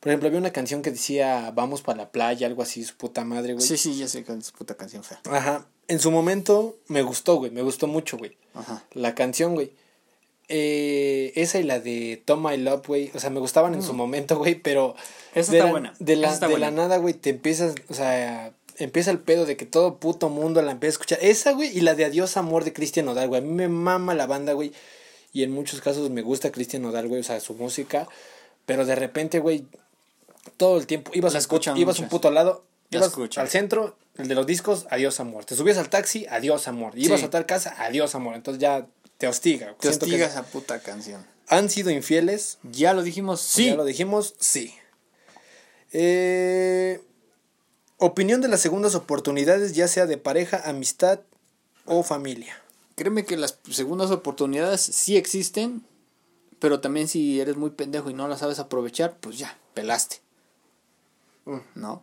por 0.00 0.10
ejemplo, 0.10 0.26
había 0.26 0.38
una 0.38 0.52
canción 0.52 0.82
que 0.82 0.90
decía 0.90 1.50
Vamos 1.54 1.80
para 1.80 1.96
la 1.96 2.10
playa, 2.10 2.46
algo 2.46 2.60
así, 2.60 2.84
su 2.84 2.94
puta 2.96 3.24
madre, 3.24 3.54
güey. 3.54 3.66
Sí, 3.66 3.78
sí, 3.78 3.96
ya 3.96 4.08
sé 4.08 4.24
que 4.24 4.34
es 4.34 4.52
puta 4.52 4.74
canción 4.74 5.02
fea. 5.02 5.18
Ajá. 5.30 5.66
En 5.88 5.98
su 5.98 6.10
momento 6.10 6.76
me 6.88 7.00
gustó, 7.00 7.36
güey, 7.36 7.50
me 7.50 7.62
gustó 7.62 7.86
mucho, 7.86 8.18
güey. 8.18 8.36
Ajá. 8.52 8.84
La 8.92 9.14
canción, 9.14 9.54
güey. 9.54 9.72
Eh, 10.48 11.32
esa 11.36 11.58
y 11.58 11.62
la 11.62 11.80
de 11.80 12.22
Tom 12.24 12.46
My 12.46 12.56
Love, 12.56 12.86
güey. 12.86 13.10
O 13.14 13.20
sea, 13.20 13.30
me 13.30 13.40
gustaban 13.40 13.74
en 13.74 13.82
su 13.82 13.94
mm. 13.94 13.96
momento, 13.96 14.38
güey, 14.38 14.54
pero. 14.54 14.94
Esa 15.34 15.52
está 15.52 15.70
buena. 15.70 15.94
De 15.98 16.16
la, 16.16 16.38
de 16.38 16.58
la 16.58 16.70
nada, 16.70 16.98
güey, 16.98 17.14
te 17.14 17.30
empiezas, 17.30 17.74
o 17.88 17.94
sea, 17.94 18.52
empieza 18.76 19.10
el 19.10 19.18
pedo 19.18 19.46
de 19.46 19.56
que 19.56 19.64
todo 19.64 19.96
puto 19.96 20.28
mundo 20.28 20.60
la 20.62 20.72
empieza 20.72 20.92
a 20.92 20.94
escuchar. 20.94 21.18
Esa, 21.22 21.52
güey, 21.52 21.76
y 21.76 21.80
la 21.80 21.94
de 21.94 22.04
Adiós 22.04 22.36
Amor 22.36 22.64
de 22.64 22.72
Cristian 22.72 23.06
Nodal, 23.06 23.28
güey. 23.28 23.40
A 23.40 23.44
mí 23.44 23.50
me 23.50 23.68
mama 23.68 24.14
la 24.14 24.26
banda, 24.26 24.52
güey. 24.52 24.72
Y 25.32 25.42
en 25.42 25.52
muchos 25.52 25.80
casos 25.80 26.10
me 26.10 26.20
gusta 26.22 26.52
Cristian 26.52 26.82
Nodal, 26.82 27.08
güey, 27.08 27.20
o 27.20 27.24
sea, 27.24 27.40
su 27.40 27.54
música. 27.54 28.06
Pero 28.66 28.84
de 28.84 28.94
repente, 28.94 29.38
güey, 29.38 29.64
todo 30.56 30.78
el 30.78 30.86
tiempo. 30.86 31.10
Ibas, 31.14 31.34
a, 31.34 31.78
ibas 31.78 31.98
un 31.98 32.08
puto 32.08 32.30
lado, 32.30 32.64
ibas 32.90 33.16
al 33.36 33.48
centro, 33.48 33.96
el 34.18 34.28
de 34.28 34.34
los 34.34 34.46
discos, 34.46 34.86
adiós 34.90 35.18
amor. 35.20 35.44
Te 35.44 35.56
subías 35.56 35.78
al 35.78 35.88
taxi, 35.88 36.26
adiós 36.28 36.68
amor. 36.68 36.92
Ibas 36.96 37.22
a 37.22 37.30
tal 37.30 37.46
casa, 37.46 37.74
adiós 37.78 38.14
amor. 38.14 38.34
Entonces 38.34 38.60
ya 38.60 38.86
te 39.22 39.28
hostiga. 39.28 39.76
Te 39.78 39.88
hostiga 39.88 40.26
esa 40.26 40.42
puta 40.42 40.80
canción. 40.80 41.24
¿Han 41.46 41.70
sido 41.70 41.92
infieles? 41.92 42.58
Ya 42.64 42.92
lo 42.92 43.04
dijimos, 43.04 43.40
sí. 43.40 43.66
Ya 43.66 43.76
lo 43.76 43.84
dijimos, 43.84 44.34
sí. 44.40 44.74
Eh, 45.92 47.00
opinión 47.98 48.40
de 48.40 48.48
las 48.48 48.60
segundas 48.60 48.96
oportunidades, 48.96 49.76
ya 49.76 49.86
sea 49.86 50.06
de 50.06 50.18
pareja, 50.18 50.68
amistad 50.68 51.20
o 51.84 52.02
familia. 52.02 52.60
Créeme 52.96 53.24
que 53.24 53.36
las 53.36 53.60
segundas 53.70 54.10
oportunidades 54.10 54.80
sí 54.80 55.16
existen, 55.16 55.84
pero 56.58 56.80
también 56.80 57.06
si 57.06 57.40
eres 57.40 57.56
muy 57.56 57.70
pendejo 57.70 58.10
y 58.10 58.14
no 58.14 58.26
las 58.26 58.40
sabes 58.40 58.58
aprovechar, 58.58 59.18
pues 59.20 59.38
ya, 59.38 59.56
pelaste. 59.72 60.16
Mm. 61.44 61.58
¿No? 61.76 62.02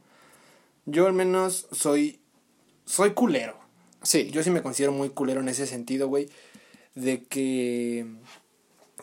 Yo 0.86 1.06
al 1.06 1.12
menos 1.12 1.68
soy. 1.74 2.22
Soy 2.86 3.12
culero. 3.12 3.60
Sí. 4.04 4.32
Yo 4.32 4.42
sí 4.42 4.52
me 4.52 4.62
considero 4.62 4.94
muy 4.94 5.10
culero 5.10 5.42
en 5.42 5.50
ese 5.50 5.68
sentido, 5.68 6.08
güey. 6.08 6.30
De 7.00 7.24
que. 7.24 8.06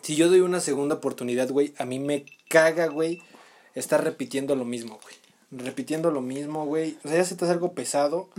Si 0.01 0.15
yo 0.15 0.29
doy 0.29 0.41
una 0.41 0.59
segunda 0.59 0.95
oportunidad, 0.95 1.49
güey, 1.49 1.73
a 1.77 1.85
mí 1.85 1.99
me 1.99 2.25
caga, 2.47 2.87
güey, 2.87 3.21
estar 3.73 4.03
repitiendo 4.03 4.55
lo 4.55 4.63
mismo, 4.63 4.99
güey. 5.01 5.15
Repitiendo 5.65 6.11
lo 6.11 6.21
mismo, 6.21 6.65
güey. 6.65 6.97
O 7.03 7.09
sea, 7.09 7.17
ya 7.17 7.25
se 7.25 7.35
te 7.35 7.45
hace 7.45 7.53
algo 7.53 7.73
pesado. 7.73 8.29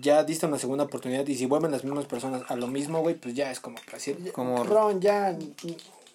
Ya 0.00 0.24
diste 0.24 0.46
una 0.46 0.58
segunda 0.58 0.84
oportunidad 0.84 1.26
y 1.26 1.36
si 1.36 1.46
vuelven 1.46 1.70
las 1.70 1.84
mismas 1.84 2.06
personas 2.06 2.42
a 2.48 2.56
lo 2.56 2.66
mismo, 2.66 3.00
güey, 3.00 3.14
pues 3.14 3.34
ya 3.34 3.50
es 3.52 3.60
como 3.60 3.78
decir, 3.92 4.32
como 4.32 4.64
Ron, 4.64 5.00
ya 5.00 5.38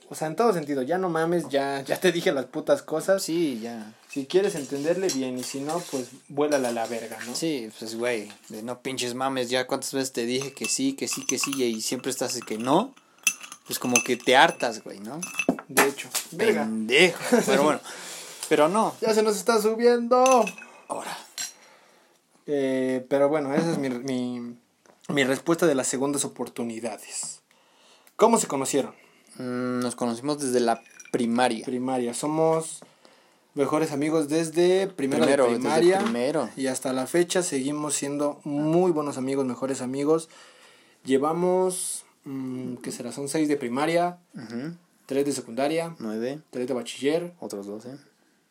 o 0.10 0.16
sea, 0.16 0.28
en 0.28 0.36
todo 0.36 0.54
sentido, 0.54 0.82
ya 0.82 0.98
no 0.98 1.10
mames, 1.10 1.50
ya 1.50 1.82
ya 1.82 2.00
te 2.00 2.12
dije 2.12 2.32
las 2.32 2.46
putas 2.46 2.82
cosas. 2.82 3.24
Sí, 3.24 3.60
ya. 3.62 3.94
Si 4.10 4.26
quieres 4.26 4.56
entenderle 4.56 5.08
bien 5.08 5.38
y 5.40 5.44
si 5.44 5.60
no, 5.60 5.80
pues 5.92 6.10
vuélala 6.28 6.70
a 6.70 6.72
la 6.72 6.86
verga, 6.86 7.18
¿no? 7.26 7.36
Sí, 7.36 7.70
pues 7.80 7.96
güey, 7.96 8.32
de 8.50 8.62
no 8.62 8.82
pinches 8.82 9.16
mames, 9.16 9.50
ya 9.50 9.66
cuántas 9.66 9.94
veces 9.94 10.12
te 10.14 10.26
dije 10.26 10.54
que 10.54 10.66
sí, 10.66 10.94
que 10.94 11.08
sí, 11.08 11.26
que 11.26 11.40
sí 11.40 11.52
y 11.64 11.82
siempre 11.82 12.12
estás 12.12 12.40
que 12.42 12.58
no. 12.58 12.94
Pues 13.66 13.80
como 13.80 13.96
que 14.04 14.18
te 14.18 14.36
hartas, 14.36 14.84
güey, 14.84 15.00
¿no? 15.00 15.22
De 15.68 15.88
hecho. 15.88 16.10
Pendejo. 16.38 17.20
Pero 17.46 17.64
bueno. 17.64 17.80
Pero 18.50 18.68
no. 18.68 18.94
Ya 19.02 19.14
se 19.14 19.24
nos 19.24 19.38
está 19.38 19.62
subiendo. 19.62 20.46
Ahora. 20.90 21.18
Eh, 22.46 23.06
pero 23.10 23.30
bueno, 23.30 23.54
esa 23.54 23.72
es 23.72 23.78
mi, 23.78 23.90
mi, 23.90 24.58
mi, 25.08 25.24
respuesta 25.24 25.66
de 25.66 25.76
las 25.76 25.88
segundas 25.88 26.26
oportunidades. 26.26 27.42
¿Cómo 28.18 28.38
se 28.38 28.48
conocieron? 28.48 28.94
Mm, 29.38 29.80
nos 29.80 29.96
conocimos 29.96 30.40
desde 30.40 30.60
la 30.60 30.82
primaria. 31.12 31.66
Primaria. 31.66 32.14
Somos 32.14 32.80
mejores 33.54 33.92
amigos 33.92 34.30
desde 34.30 34.88
primero, 34.88 35.26
de 35.26 35.56
primaria. 35.56 36.00
primero. 36.00 36.50
Y 36.56 36.68
hasta 36.68 36.94
la 36.94 37.08
fecha 37.08 37.44
seguimos 37.44 37.96
siendo 37.96 38.40
muy 38.44 38.92
buenos 38.92 39.18
amigos, 39.18 39.46
mejores 39.46 39.82
amigos. 39.82 40.30
Llevamos, 41.06 42.06
mm, 42.26 42.76
¿qué 42.76 42.92
será? 42.92 43.12
Son 43.12 43.28
seis 43.28 43.48
de 43.48 43.58
primaria, 43.58 44.18
tres 45.06 45.26
de 45.26 45.32
secundaria, 45.32 45.96
nueve, 46.00 46.42
tres 46.50 46.68
de 46.68 46.74
bachiller, 46.74 47.34
otros 47.40 47.66
doce 47.66 47.98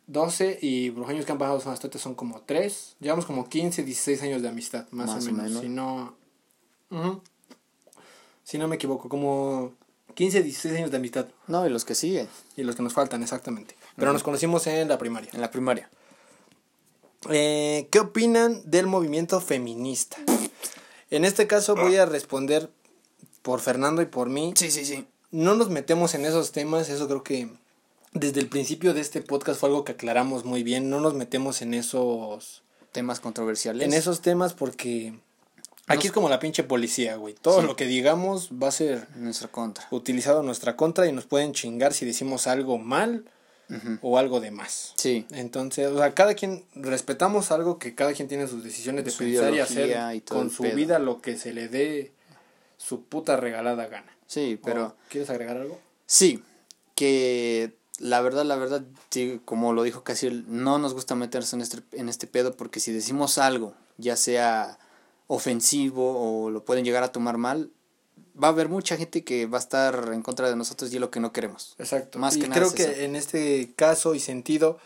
12 0.09 0.59
y 0.61 0.91
los 0.91 1.09
años 1.09 1.25
que 1.25 1.33
han 1.33 1.39
pasado 1.39 1.59
hasta 1.71 1.87
este 1.87 1.99
son 1.99 2.15
como 2.15 2.43
3. 2.43 2.97
Llevamos 3.01 3.25
como 3.25 3.49
15, 3.49 3.83
16 3.83 4.23
años 4.23 4.43
de 4.43 4.49
amistad, 4.49 4.87
más, 4.91 5.11
o, 5.11 5.33
menos. 5.33 5.61
Si 5.61 5.69
no. 5.69 6.15
Si 8.45 8.59
no 8.59 8.69
me 8.69 8.77
equivoco, 8.77 9.09
como 9.09 9.73
15, 10.15 10.43
16 10.43 10.77
años 10.77 10.91
de 10.91 10.97
amistad. 10.97 11.27
No, 11.47 11.67
y 11.67 11.71
los 11.71 11.85
que 11.85 11.95
siguen. 11.95 12.29
Y 12.57 12.63
los 12.63 12.77
que 12.77 12.83
nos 12.83 12.93
faltan, 12.93 13.23
exactamente. 13.23 13.77
Pero 13.97 14.13
nos 14.13 14.23
conocimos 14.23 14.67
en 14.67 14.89
la 14.89 14.99
primaria. 14.99 15.31
En 15.33 15.41
la 15.41 15.51
primaria. 15.51 15.91
Eh, 17.31 17.89
¿Qué 17.91 18.01
opinan 18.01 18.63
del 18.65 18.87
movimiento 18.87 19.41
feminista? 19.41 20.17
En 21.11 21.25
este 21.25 21.47
caso 21.47 21.77
voy 21.77 21.97
a 21.97 22.07
responder 22.07 22.71
por 23.43 23.61
Fernando 23.61 24.03
y 24.03 24.07
por 24.07 24.29
mí. 24.29 24.55
Sí, 24.57 24.71
sí, 24.71 24.85
sí. 24.85 25.07
No 25.31 25.55
nos 25.55 25.69
metemos 25.69 26.15
en 26.15 26.25
esos 26.25 26.53
temas, 26.53 26.89
eso 26.89 27.07
creo 27.07 27.23
que 27.23 27.49
desde 28.13 28.41
el 28.41 28.49
principio 28.49 28.95
de 28.95 29.01
este 29.01 29.23
podcast 29.23 29.61
fue 29.61 29.69
algo 29.69 29.85
que 29.85 29.93
aclaramos 29.93 30.45
muy 30.45 30.63
bien. 30.63 30.91
No 30.91 31.01
nos 31.01 31.15
metemos 31.15 31.63
en 31.63 31.75
esos 31.75 32.63
temas 32.93 33.21
controversiales. 33.21 33.87
En 33.87 33.95
esos 33.95 34.21
temas 34.21 34.53
porque 34.53 35.15
aquí 35.87 36.07
es 36.07 36.13
como 36.13 36.29
la 36.29 36.39
pinche 36.39 36.63
policía, 36.63 37.17
güey. 37.17 37.35
Todo 37.35 37.63
lo 37.63 37.77
que 37.77 37.87
digamos 37.87 38.51
va 38.51 38.69
a 38.69 38.73
ser 38.73 39.09
nuestra 39.17 39.49
contra. 39.49 39.87
Utilizado 39.91 40.41
a 40.41 40.43
nuestra 40.43 40.77
contra 40.77 41.07
y 41.07 41.13
nos 41.13 41.27
pueden 41.27 41.53
chingar 41.53 41.93
si 41.95 42.07
decimos 42.07 42.47
algo 42.47 42.79
mal 42.79 43.25
o 44.03 44.19
algo 44.19 44.41
de 44.41 44.51
más. 44.51 44.93
Sí. 44.97 45.27
Entonces, 45.31 45.89
o 45.89 45.99
sea, 45.99 46.15
cada 46.15 46.35
quien 46.35 46.65
respetamos 46.75 47.51
algo 47.51 47.79
que 47.79 47.95
cada 47.95 48.13
quien 48.13 48.29
tiene 48.29 48.47
sus 48.47 48.63
decisiones 48.63 49.05
de 49.05 49.11
su 49.11 49.19
pensar 49.19 49.55
y 49.55 49.61
hacer 49.61 50.23
con 50.25 50.51
su 50.51 50.65
vida 50.65 50.99
lo 50.99 51.21
que 51.21 51.37
se 51.37 51.53
le 51.53 51.69
dé 51.69 52.13
su 52.77 53.05
puta 53.05 53.37
regalada 53.37 53.87
gana. 53.87 54.17
Sí, 54.27 54.59
pero 54.63 54.97
¿quieres 55.09 55.31
agregar 55.31 55.57
algo? 55.57 55.79
Sí, 56.07 56.43
que 56.95 57.77
la 57.99 58.21
verdad, 58.21 58.45
la 58.45 58.57
verdad, 58.57 58.83
como 59.45 59.73
lo 59.73 59.83
dijo 59.83 60.03
casi, 60.03 60.45
no 60.49 60.79
nos 60.79 60.95
gusta 60.95 61.15
meterse 61.15 61.57
en 61.57 61.63
este, 61.63 61.79
en 61.93 62.09
este 62.09 62.27
pedo 62.27 62.57
porque 62.57 62.81
si 62.81 62.93
decimos 62.93 63.39
algo, 63.39 63.75
ya 63.99 64.17
sea 64.17 64.79
ofensivo 65.27 66.45
o 66.45 66.51
lo 66.51 66.65
pueden 66.65 66.85
llegar 66.85 67.03
a 67.03 67.13
tomar 67.13 67.39
mal, 67.39 67.71
va 68.41 68.49
a 68.49 68.51
haber 68.51 68.69
mucha 68.69 68.97
gente 68.97 69.25
que 69.25 69.47
va 69.47 69.59
a 69.59 69.61
estar 69.61 70.11
en 70.13 70.23
contra 70.23 70.49
de 70.49 70.57
nosotros 70.57 70.93
y 70.93 70.97
es 70.97 71.01
lo 71.01 71.11
que 71.11 71.21
no 71.21 71.33
queremos. 71.33 71.75
Exacto. 71.79 72.19
Más 72.19 72.37
que 72.37 72.49
creo 72.49 72.73
que 72.73 73.05
en 73.05 73.17
este 73.17 73.73
caso 73.77 74.15
y 74.15 74.21
sentido, 74.21 74.79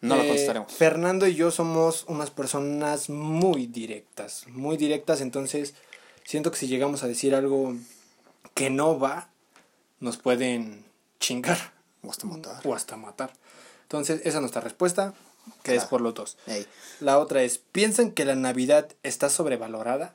no 0.00 0.16
lo 0.16 0.22
eh, 0.22 0.28
contestaremos. 0.28 0.72
Fernando 0.72 1.26
y 1.26 1.34
yo 1.34 1.50
somos 1.50 2.04
unas 2.08 2.30
personas 2.30 3.08
muy 3.08 3.66
directas, 3.66 4.44
muy 4.48 4.76
directas, 4.76 5.20
entonces 5.20 5.74
siento 6.24 6.50
que 6.50 6.58
si 6.58 6.68
llegamos 6.68 7.02
a 7.02 7.08
decir 7.08 7.34
algo 7.34 7.74
que 8.54 8.70
no 8.70 8.98
va, 8.98 9.30
nos 10.00 10.16
pueden 10.16 10.84
chingar. 11.20 11.72
O 12.02 12.10
hasta 12.10 12.26
matar. 12.26 12.60
O 12.66 12.74
hasta 12.74 12.96
matar. 12.96 13.32
Entonces, 13.82 14.20
esa 14.24 14.36
es 14.36 14.40
nuestra 14.40 14.60
respuesta, 14.60 15.14
que 15.62 15.74
es 15.74 15.84
por 15.84 16.00
los 16.00 16.14
dos. 16.14 16.36
La 17.00 17.18
otra 17.18 17.42
es, 17.42 17.58
¿piensan 17.58 18.12
que 18.12 18.24
la 18.24 18.34
Navidad 18.34 18.88
está 19.02 19.30
sobrevalorada? 19.30 20.14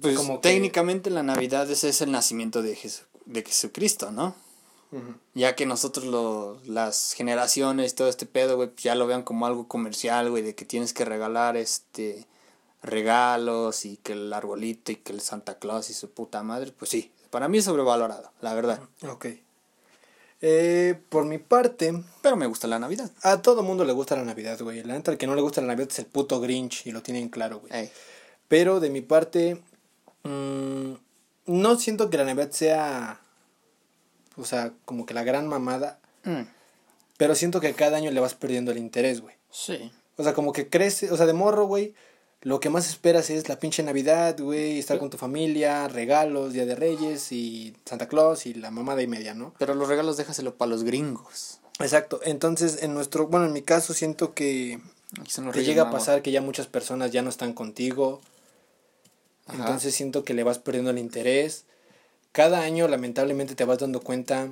Pues 0.00 0.16
Como 0.16 0.38
técnicamente 0.40 1.10
la 1.10 1.22
Navidad 1.22 1.70
ese 1.70 1.88
es 1.88 2.00
el 2.00 2.12
nacimiento 2.12 2.62
de, 2.62 2.78
de 3.26 3.42
Jesucristo, 3.42 4.12
¿no? 4.12 4.34
Ya 5.34 5.54
que 5.54 5.66
nosotros 5.66 6.04
lo, 6.06 6.58
las 6.64 7.12
generaciones, 7.12 7.94
todo 7.94 8.08
este 8.08 8.26
pedo, 8.26 8.56
güey, 8.56 8.70
ya 8.76 8.96
lo 8.96 9.06
vean 9.06 9.22
como 9.22 9.46
algo 9.46 9.68
comercial, 9.68 10.30
güey, 10.30 10.42
de 10.42 10.56
que 10.56 10.64
tienes 10.64 10.92
que 10.92 11.04
regalar 11.04 11.56
este 11.56 12.26
regalos 12.82 13.84
y 13.84 13.98
que 13.98 14.14
el 14.14 14.32
arbolito 14.32 14.90
y 14.90 14.96
que 14.96 15.12
el 15.12 15.20
Santa 15.20 15.58
Claus 15.58 15.90
y 15.90 15.94
su 15.94 16.10
puta 16.10 16.42
madre, 16.42 16.72
pues 16.72 16.90
sí, 16.90 17.12
para 17.30 17.48
mí 17.48 17.58
es 17.58 17.64
sobrevalorado, 17.64 18.32
la 18.40 18.54
verdad. 18.54 18.80
Ok. 19.08 19.26
Eh, 20.40 20.98
por 21.08 21.24
mi 21.24 21.38
parte. 21.38 21.92
Pero 22.22 22.36
me 22.36 22.46
gusta 22.46 22.66
la 22.66 22.78
Navidad. 22.78 23.10
A 23.22 23.42
todo 23.42 23.62
mundo 23.62 23.84
le 23.84 23.92
gusta 23.92 24.16
la 24.16 24.24
Navidad, 24.24 24.58
güey. 24.60 24.82
La 24.82 24.94
neta, 24.94 25.10
el 25.10 25.18
que 25.18 25.26
no 25.26 25.34
le 25.34 25.42
gusta 25.42 25.60
la 25.60 25.68
Navidad 25.68 25.88
es 25.90 25.98
el 25.98 26.06
puto 26.06 26.40
Grinch 26.40 26.86
y 26.86 26.92
lo 26.92 27.02
tienen 27.02 27.28
claro, 27.28 27.60
güey. 27.60 27.90
Pero 28.48 28.80
de 28.80 28.90
mi 28.90 29.00
parte. 29.00 29.60
Mm, 30.22 30.92
no 31.46 31.76
siento 31.76 32.10
que 32.10 32.18
la 32.18 32.24
Navidad 32.24 32.50
sea. 32.50 33.20
O 34.36 34.44
sea, 34.44 34.72
como 34.84 35.06
que 35.06 35.14
la 35.14 35.24
gran 35.24 35.46
mamada. 35.46 35.98
Mm. 36.24 36.42
Pero 37.16 37.34
siento 37.34 37.60
que 37.60 37.74
cada 37.74 37.98
año 37.98 38.10
le 38.10 38.20
vas 38.20 38.34
perdiendo 38.34 38.72
el 38.72 38.78
interés, 38.78 39.20
güey. 39.20 39.34
Sí. 39.50 39.92
O 40.16 40.22
sea, 40.22 40.32
como 40.32 40.52
que 40.52 40.68
crece. 40.68 41.10
O 41.10 41.16
sea, 41.16 41.26
de 41.26 41.34
morro, 41.34 41.66
güey 41.66 41.94
lo 42.42 42.60
que 42.60 42.70
más 42.70 42.88
esperas 42.88 43.28
es 43.28 43.48
la 43.48 43.58
pinche 43.58 43.82
Navidad, 43.82 44.38
güey, 44.38 44.78
estar 44.78 44.98
con 44.98 45.10
tu 45.10 45.18
familia, 45.18 45.88
regalos, 45.88 46.52
Día 46.52 46.64
de 46.64 46.74
Reyes 46.74 47.32
y 47.32 47.76
Santa 47.84 48.08
Claus 48.08 48.46
y 48.46 48.54
la 48.54 48.70
mamada 48.70 49.02
y 49.02 49.06
media, 49.06 49.34
¿no? 49.34 49.54
Pero 49.58 49.74
los 49.74 49.88
regalos 49.88 50.16
déjaselo 50.16 50.54
para 50.56 50.70
los 50.70 50.82
gringos. 50.82 51.60
Exacto. 51.80 52.20
Entonces, 52.24 52.82
en 52.82 52.94
nuestro, 52.94 53.26
bueno, 53.26 53.46
en 53.46 53.52
mi 53.52 53.62
caso 53.62 53.92
siento 53.92 54.32
que 54.32 54.80
te 55.52 55.64
llega 55.64 55.84
a 55.84 55.90
pasar 55.90 56.22
que 56.22 56.30
ya 56.30 56.40
muchas 56.40 56.66
personas 56.66 57.10
ya 57.10 57.22
no 57.22 57.30
están 57.30 57.52
contigo. 57.52 58.20
Entonces 59.52 59.94
siento 59.94 60.24
que 60.24 60.34
le 60.34 60.44
vas 60.44 60.58
perdiendo 60.58 60.90
el 60.90 60.98
interés. 60.98 61.64
Cada 62.32 62.60
año 62.60 62.86
lamentablemente 62.86 63.54
te 63.54 63.64
vas 63.64 63.78
dando 63.78 64.00
cuenta 64.00 64.50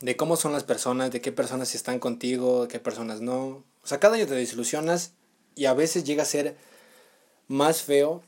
de 0.00 0.16
cómo 0.16 0.36
son 0.36 0.52
las 0.52 0.64
personas, 0.64 1.12
de 1.12 1.20
qué 1.20 1.30
personas 1.30 1.74
están 1.74 1.98
contigo, 1.98 2.62
de 2.62 2.68
qué 2.68 2.80
personas 2.80 3.20
no. 3.20 3.62
O 3.82 3.86
sea, 3.86 4.00
cada 4.00 4.16
año 4.16 4.26
te 4.26 4.34
desilusionas 4.34 5.12
y 5.54 5.66
a 5.66 5.74
veces 5.74 6.04
llega 6.04 6.24
a 6.24 6.26
ser 6.26 6.56
más 7.50 7.82
feo 7.82 8.22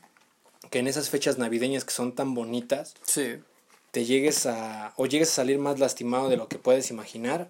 que 0.69 0.79
en 0.79 0.87
esas 0.87 1.09
fechas 1.09 1.37
navideñas 1.37 1.85
que 1.85 1.93
son 1.93 2.13
tan 2.13 2.33
bonitas, 2.33 2.93
sí. 3.05 3.37
te 3.91 4.03
llegues 4.03 4.45
a, 4.45 4.93
o 4.97 5.05
llegues 5.05 5.29
a 5.31 5.35
salir 5.35 5.59
más 5.59 5.79
lastimado 5.79 6.27
de 6.27 6.35
lo 6.35 6.49
que 6.49 6.59
puedes 6.59 6.91
imaginar 6.91 7.49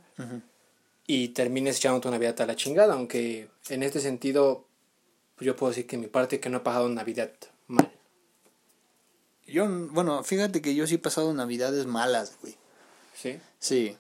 y 1.08 1.30
termines 1.30 1.78
echando 1.78 2.00
tu 2.00 2.12
Navidad 2.12 2.40
a 2.42 2.46
la 2.46 2.56
chingada, 2.56 2.94
aunque 2.94 3.50
en 3.70 3.82
este 3.82 4.02
sentido 4.02 4.68
yo 5.40 5.56
puedo 5.56 5.72
decir 5.72 5.88
que 5.88 5.98
mi 5.98 6.06
parte 6.06 6.40
que 6.40 6.50
no 6.50 6.58
he 6.58 6.62
pasado 6.62 6.88
Navidad 6.90 7.32
mal. 7.66 7.92
Yo, 9.48 9.68
bueno, 9.68 10.24
fíjate 10.24 10.62
que 10.62 10.76
yo 10.76 10.86
sí 10.86 10.96
he 10.96 11.00
pasado 11.00 11.34
Navidades 11.34 11.88
malas, 11.88 12.38
güey. 12.40 12.56
¿Sí? 13.16 13.40
Sí. 13.58 13.98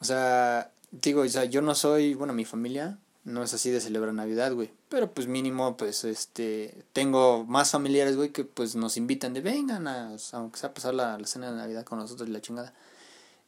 O 0.00 0.04
sea, 0.04 0.72
digo, 0.90 1.22
o 1.22 1.28
sea, 1.28 1.46
yo 1.46 1.62
no 1.62 1.74
soy, 1.74 2.12
bueno, 2.12 2.34
mi 2.34 2.44
familia 2.44 2.98
No 3.24 3.42
es 3.42 3.52
así 3.52 3.70
de 3.70 3.80
celebrar 3.80 4.14
Navidad, 4.14 4.52
güey. 4.54 4.70
Pero 4.88 5.12
pues 5.12 5.26
mínimo, 5.26 5.76
pues, 5.76 6.04
este, 6.04 6.74
tengo 6.92 7.44
más 7.44 7.70
familiares, 7.70 8.16
güey, 8.16 8.30
que 8.30 8.44
pues 8.44 8.74
nos 8.74 8.96
invitan 8.96 9.34
de 9.34 9.42
vengan 9.42 9.86
a, 9.86 10.16
aunque 10.32 10.58
sea 10.58 10.70
a 10.70 10.74
pasar 10.74 10.94
la, 10.94 11.18
la 11.18 11.26
cena 11.26 11.50
de 11.50 11.56
Navidad 11.56 11.84
con 11.84 11.98
nosotros 11.98 12.28
y 12.28 12.32
la 12.32 12.40
chingada. 12.40 12.72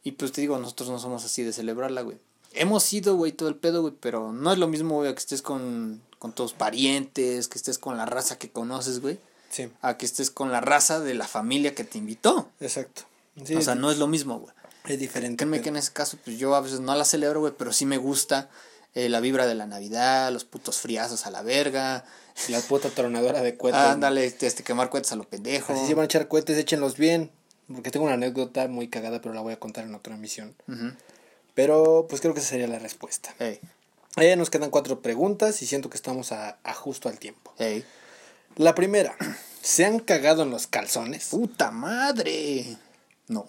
Y 0.03 0.11
pues 0.11 0.31
te 0.31 0.41
digo, 0.41 0.57
nosotros 0.59 0.89
no 0.89 0.99
somos 0.99 1.25
así 1.25 1.43
de 1.43 1.53
celebrarla, 1.53 2.01
güey. 2.01 2.17
Hemos 2.51 2.91
ido, 2.93 3.15
güey, 3.15 3.31
todo 3.31 3.49
el 3.49 3.55
pedo, 3.55 3.81
güey, 3.81 3.93
pero 3.99 4.31
no 4.31 4.51
es 4.51 4.59
lo 4.59 4.67
mismo, 4.67 4.95
güey, 4.95 5.11
que 5.11 5.19
estés 5.19 5.41
con, 5.41 6.01
con 6.19 6.33
tus 6.33 6.53
parientes, 6.53 7.47
que 7.47 7.57
estés 7.57 7.79
con 7.79 7.97
la 7.97 8.05
raza 8.05 8.37
que 8.37 8.51
conoces, 8.51 8.99
güey. 8.99 9.17
Sí. 9.49 9.71
A 9.81 9.97
que 9.97 10.05
estés 10.05 10.29
con 10.29 10.51
la 10.51 10.61
raza 10.61 10.99
de 10.99 11.15
la 11.15 11.27
familia 11.27 11.73
que 11.73 11.83
te 11.83 11.97
invitó. 11.97 12.49
Exacto. 12.59 13.03
o 13.37 13.61
sea, 13.61 13.75
no 13.75 13.89
es 13.91 13.97
lo 13.97 14.07
mismo, 14.07 14.39
güey. 14.39 14.53
Es 14.85 14.99
diferente. 14.99 15.37
Créeme 15.37 15.61
que 15.61 15.69
en 15.69 15.77
ese 15.77 15.93
caso, 15.93 16.17
pues 16.23 16.37
yo 16.37 16.53
a 16.55 16.61
veces 16.61 16.79
no 16.79 16.93
la 16.93 17.05
celebro, 17.05 17.39
güey, 17.39 17.53
pero 17.57 17.71
sí 17.71 17.85
me 17.85 17.97
gusta 17.97 18.49
eh, 18.95 19.09
la 19.09 19.19
vibra 19.19 19.45
de 19.47 19.55
la 19.55 19.65
Navidad, 19.65 20.31
los 20.31 20.45
putos 20.45 20.77
friazos 20.79 21.25
a 21.25 21.31
la 21.31 21.41
verga. 21.41 22.05
La 22.49 22.59
puta 22.61 22.89
tronadora 22.89 23.41
de 23.43 23.57
cohetes. 23.57 23.79
Ándale, 23.79 24.25
este, 24.25 24.47
este, 24.47 24.63
quemar 24.63 24.89
cohetes 24.89 25.11
a 25.11 25.15
lo 25.15 25.23
pendejo. 25.23 25.71
Así 25.71 25.85
si 25.85 25.93
van 25.93 26.01
a 26.01 26.05
echar 26.05 26.27
cohetes, 26.27 26.57
échenlos 26.57 26.97
bien. 26.97 27.29
Porque 27.71 27.91
tengo 27.91 28.05
una 28.07 28.15
anécdota 28.15 28.67
muy 28.67 28.87
cagada, 28.87 29.21
pero 29.21 29.35
la 29.35 29.41
voy 29.41 29.53
a 29.53 29.59
contar 29.59 29.83
en 29.85 29.93
otra 29.93 30.15
emisión. 30.15 30.55
Pero 31.53 32.07
pues 32.09 32.21
creo 32.21 32.33
que 32.33 32.39
esa 32.39 32.49
sería 32.49 32.67
la 32.67 32.79
respuesta. 32.79 33.33
Ey, 33.39 33.59
Eh, 34.17 34.35
nos 34.35 34.49
quedan 34.49 34.69
cuatro 34.71 35.01
preguntas 35.01 35.61
y 35.61 35.67
siento 35.67 35.89
que 35.91 35.95
estamos 35.97 36.31
a, 36.31 36.57
a 36.63 36.73
justo 36.73 37.07
al 37.09 37.19
tiempo. 37.19 37.53
ey. 37.59 37.85
La 38.55 38.73
primera, 38.75 39.15
¿se 39.61 39.85
han 39.85 39.99
cagado 39.99 40.43
en 40.43 40.49
los 40.51 40.67
calzones? 40.67 41.25
¡Puta 41.29 41.71
madre! 41.71 42.77
No. 43.27 43.47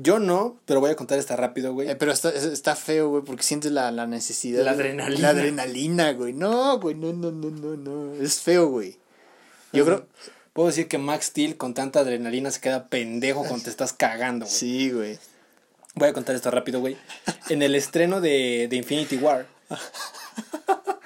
Yo 0.00 0.18
no, 0.18 0.56
pero 0.66 0.80
voy 0.80 0.90
a 0.90 0.96
contar 0.96 1.18
esta 1.18 1.36
rápido, 1.36 1.72
güey. 1.72 1.88
Eh, 1.88 1.96
pero 1.96 2.10
está, 2.12 2.30
es- 2.30 2.44
está 2.44 2.74
feo, 2.76 3.08
güey, 3.10 3.22
porque 3.22 3.42
sientes 3.42 3.70
la, 3.72 3.90
la 3.92 4.06
necesidad. 4.06 4.64
La 4.64 4.72
güey. 4.72 4.86
adrenalina. 4.86 5.20
La 5.20 5.28
adrenalina, 5.28 6.12
güey. 6.12 6.32
No, 6.32 6.78
güey, 6.80 6.94
no, 6.94 7.12
no, 7.12 7.30
no, 7.30 7.50
no, 7.50 7.76
no. 7.76 8.14
Es 8.22 8.40
feo, 8.40 8.68
güey. 8.68 8.96
Yo 9.72 9.84
creo. 9.84 10.06
Puedo 10.52 10.68
decir 10.68 10.86
que 10.88 10.98
Max 10.98 11.26
Steel 11.26 11.56
con 11.56 11.74
tanta 11.74 12.00
adrenalina 12.00 12.50
se 12.50 12.60
queda 12.60 12.86
pendejo 12.88 13.40
cuando 13.44 13.64
te 13.64 13.70
estás 13.70 13.92
cagando, 13.92 14.46
güey. 14.46 14.56
Sí, 14.56 14.90
güey. 14.90 15.18
Voy 15.96 16.08
a 16.08 16.12
contar 16.12 16.34
esto 16.34 16.50
rápido, 16.50 16.80
güey. 16.80 16.96
En 17.48 17.62
el 17.62 17.74
estreno 17.74 18.20
de, 18.20 18.66
de 18.68 18.76
Infinity 18.76 19.16
War, 19.16 19.46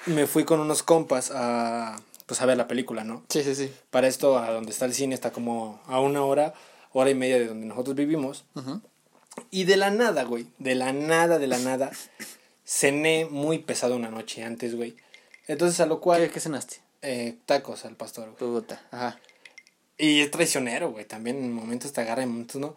me 0.07 0.25
fui 0.27 0.45
con 0.45 0.59
unos 0.59 0.83
compas 0.83 1.31
a, 1.33 1.95
pues, 2.25 2.41
a 2.41 2.45
ver 2.45 2.57
la 2.57 2.67
película, 2.67 3.03
¿no? 3.03 3.23
Sí, 3.29 3.43
sí, 3.43 3.55
sí. 3.55 3.71
Para 3.91 4.07
esto, 4.07 4.37
a 4.39 4.51
donde 4.51 4.71
está 4.71 4.85
el 4.85 4.93
cine, 4.93 5.13
está 5.15 5.31
como 5.31 5.81
a 5.87 5.99
una 5.99 6.23
hora, 6.23 6.53
hora 6.91 7.09
y 7.09 7.15
media 7.15 7.39
de 7.39 7.47
donde 7.47 7.65
nosotros 7.67 7.95
vivimos. 7.95 8.45
Y 9.51 9.63
de 9.63 9.77
la 9.77 9.89
nada, 9.89 10.23
güey, 10.23 10.47
de 10.57 10.75
la 10.75 10.91
nada, 10.91 11.39
de 11.39 11.47
la 11.47 11.59
nada, 11.59 11.91
cené 12.65 13.25
muy 13.25 13.59
pesado 13.59 13.95
una 13.95 14.09
noche 14.09 14.43
antes, 14.43 14.75
güey. 14.75 14.95
Entonces, 15.47 15.79
a 15.79 15.85
lo 15.85 15.99
cual, 16.01 16.21
¿Qué, 16.23 16.29
qué 16.33 16.39
cenaste? 16.39 16.77
eh, 17.01 17.37
tacos 17.45 17.85
al 17.85 17.95
pastor, 17.95 18.25
güey. 18.37 18.37
Puta. 18.37 18.81
Ajá. 18.91 19.19
Y 19.97 20.21
es 20.21 20.31
traicionero, 20.31 20.91
güey. 20.91 21.05
También 21.05 21.37
en 21.37 21.51
momentos 21.53 21.93
te 21.93 22.01
agarra, 22.01 22.23
en 22.23 22.29
momentos 22.29 22.61
no. 22.61 22.75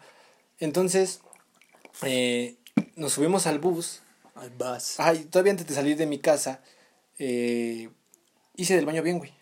Entonces, 0.59 1.19
eh, 2.03 2.55
nos 2.95 3.13
subimos 3.13 3.45
al 3.47 3.59
bus. 3.59 4.01
Ay, 4.35 4.49
vas. 4.57 4.99
Ay, 4.99 5.25
todavía 5.25 5.51
antes 5.51 5.67
de 5.67 5.75
salir 5.75 5.95
de 5.97 6.05
mi 6.05 6.19
casa, 6.19 6.61
eh, 7.19 7.89
hice 8.55 8.75
del 8.75 8.85
baño 8.85 9.03
bien, 9.03 9.19
güey. 9.19 9.33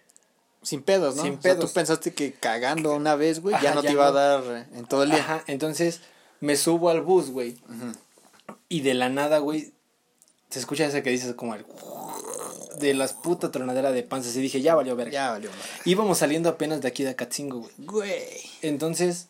Sin 0.64 0.84
pedos, 0.84 1.16
¿no? 1.16 1.24
Sin 1.24 1.34
O 1.38 1.42
sea, 1.42 1.54
pedos. 1.56 1.66
tú 1.70 1.74
pensaste 1.74 2.14
que 2.14 2.34
cagando 2.34 2.94
una 2.94 3.16
vez, 3.16 3.42
güey, 3.42 3.56
ya 3.62 3.74
no 3.74 3.82
ya 3.82 3.88
te 3.88 3.94
iba 3.94 4.08
a 4.08 4.12
no. 4.12 4.16
dar 4.16 4.44
eh, 4.58 4.66
en 4.76 4.86
todo 4.86 5.04
el 5.04 5.10
día. 5.10 5.20
Ajá, 5.20 5.44
entonces 5.48 6.02
me 6.40 6.56
subo 6.56 6.90
al 6.90 7.02
bus, 7.02 7.32
güey. 7.32 7.58
Ujú. 7.68 8.56
Y 8.70 8.82
de 8.82 8.94
la 8.94 9.10
nada, 9.10 9.40
güey, 9.40 9.74
se 10.50 10.60
escucha 10.60 10.86
ese 10.86 11.02
que 11.04 11.10
dices 11.10 11.34
como 11.36 11.56
el... 11.56 11.66
De 12.80 12.94
las 12.94 13.14
puta 13.14 13.52
tronadera 13.52 13.92
de 13.92 14.02
panzas. 14.04 14.36
Y 14.36 14.42
dije, 14.42 14.62
ya 14.62 14.74
valió 14.76 14.96
verga. 14.96 15.12
Ya 15.12 15.32
valió, 15.32 15.50
madre. 15.52 15.64
Íbamos 15.86 16.18
saliendo 16.18 16.50
apenas 16.50 16.82
de 16.82 16.88
aquí 16.88 17.04
de 17.04 17.10
Acatzingo, 17.12 17.60
güey. 17.60 17.72
Güey. 17.78 18.24
Entonces, 18.62 19.28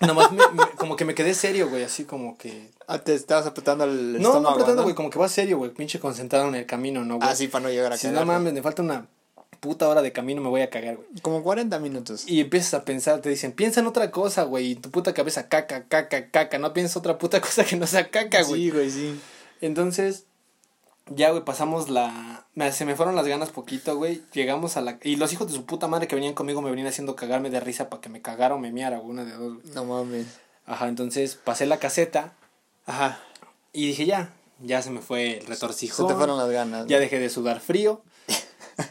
nomás 0.00 0.30
me- 0.30 0.46
me- 0.52 0.70
como 0.76 0.94
que 0.96 1.04
me 1.04 1.14
quedé 1.14 1.34
serio, 1.34 1.68
güey. 1.68 1.82
Así 1.84 2.04
como 2.04 2.36
que... 2.38 2.70
Ah, 2.86 2.98
te 2.98 3.14
estabas 3.14 3.46
apretando 3.46 3.84
el 3.84 4.12
No, 4.14 4.18
no 4.20 4.28
estómago, 4.28 4.54
apretando, 4.54 4.82
güey. 4.84 4.94
Como 4.94 5.10
que 5.10 5.18
va 5.18 5.28
serio, 5.28 5.58
güey. 5.58 5.72
Pinche 5.72 5.98
concentrado 5.98 6.46
en 6.48 6.54
el 6.54 6.66
camino, 6.66 7.04
¿no, 7.04 7.16
güey? 7.16 7.28
Ah, 7.28 7.34
sí, 7.34 7.48
para 7.48 7.62
no 7.64 7.70
llegar 7.70 7.92
a 7.92 7.96
Si 7.96 8.08
no 8.08 8.24
mames, 8.24 8.52
me 8.52 8.62
falta 8.62 8.82
una 8.82 9.06
puta 9.60 9.88
hora 9.88 10.02
de 10.02 10.12
camino, 10.12 10.40
me 10.40 10.48
voy 10.48 10.62
a 10.62 10.70
cagar, 10.70 10.96
güey. 10.96 11.08
Como 11.22 11.42
40 11.42 11.78
minutos. 11.78 12.24
Y 12.26 12.40
empiezas 12.40 12.74
a 12.74 12.84
pensar, 12.84 13.20
te 13.20 13.28
dicen, 13.28 13.52
piensa 13.52 13.80
en 13.80 13.86
otra 13.86 14.10
cosa, 14.10 14.42
güey. 14.44 14.72
Y 14.72 14.74
tu 14.74 14.90
puta 14.90 15.14
cabeza, 15.14 15.48
caca, 15.48 15.84
caca, 15.84 16.30
caca. 16.30 16.58
No 16.58 16.72
piensas 16.72 16.96
otra 16.96 17.18
puta 17.18 17.40
cosa 17.42 17.64
que 17.64 17.76
no 17.76 17.86
sea 17.86 18.10
caca, 18.10 18.42
güey. 18.42 18.62
Sí, 18.64 18.70
güey, 18.70 18.90
sí. 18.90 19.20
Entonces, 19.60 20.24
ya, 21.06 21.30
güey, 21.30 21.44
pasamos 21.44 21.88
la... 21.90 22.46
se 22.72 22.84
me 22.84 22.96
fueron 22.96 23.14
las 23.16 23.26
ganas 23.26 23.50
poquito, 23.50 23.96
güey. 23.96 24.22
Llegamos 24.32 24.76
a 24.76 24.80
la... 24.80 24.98
Y 25.02 25.16
los 25.16 25.32
hijos 25.32 25.48
de 25.48 25.54
su 25.54 25.64
puta 25.66 25.86
madre 25.88 26.08
que 26.08 26.14
venían 26.14 26.34
conmigo 26.34 26.62
me 26.62 26.70
venían 26.70 26.88
haciendo 26.88 27.14
cagarme 27.16 27.50
de 27.50 27.60
risa 27.60 27.90
para 27.90 28.00
que 28.00 28.08
me 28.08 28.22
cagara 28.22 28.54
o 28.54 28.58
me 28.58 28.72
miara, 28.72 28.98
güey, 28.98 29.10
una 29.10 29.24
de 29.24 29.32
dos. 29.32 29.60
güey. 29.62 29.74
No 29.74 29.84
mames. 29.84 30.26
Ajá, 30.66 30.88
entonces 30.88 31.34
pasé 31.34 31.66
la 31.66 31.78
caseta 31.78 32.32
Ajá. 32.86 33.18
y 33.72 33.88
dije, 33.88 34.06
ya, 34.06 34.32
ya 34.60 34.80
se 34.82 34.90
me 34.90 35.00
fue 35.00 35.38
el 35.38 35.42
Se 35.42 35.48
retorcijón. 35.48 36.06
te 36.06 36.14
fueron 36.14 36.38
las 36.38 36.48
ganas. 36.50 36.86
Ya 36.86 36.98
dejé 37.00 37.18
de 37.18 37.28
sudar 37.28 37.60
frío. 37.60 38.02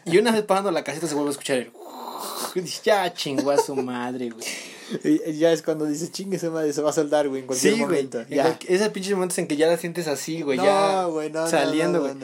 Y 0.06 0.18
una 0.18 0.32
vez 0.32 0.44
pasando 0.44 0.72
la 0.72 0.84
caseta 0.84 1.08
se 1.08 1.14
vuelve 1.16 1.30
a 1.30 1.32
escuchar 1.32 1.58
el... 1.58 1.72
Ya 2.84 3.14
chingó 3.14 3.52
a 3.52 3.58
su 3.58 3.76
madre, 3.76 4.30
güey. 4.30 4.46
Y 5.28 5.38
ya 5.38 5.52
es 5.52 5.62
cuando 5.62 5.86
dices, 5.86 6.12
chingue 6.12 6.38
esa 6.38 6.50
madre, 6.50 6.74
se 6.74 6.82
va 6.82 6.90
a 6.90 6.94
soldar, 6.94 7.30
güey, 7.30 7.42
en 7.42 7.48
cualquier 7.48 7.74
Sí, 7.76 7.80
güey. 7.80 7.92
momento. 7.92 8.22
En 8.22 8.28
Ya. 8.30 8.60
Esos 8.68 8.90
pinches 8.90 9.14
momentos 9.14 9.38
en 9.38 9.48
que 9.48 9.56
ya 9.56 9.68
la 9.68 9.78
sientes 9.78 10.08
así, 10.08 10.42
güey. 10.42 10.58
no, 10.58 10.64
ya 10.66 11.04
güey, 11.06 11.32
no, 11.32 11.48
saliendo, 11.48 12.00
no, 12.00 12.06
güey. 12.06 12.16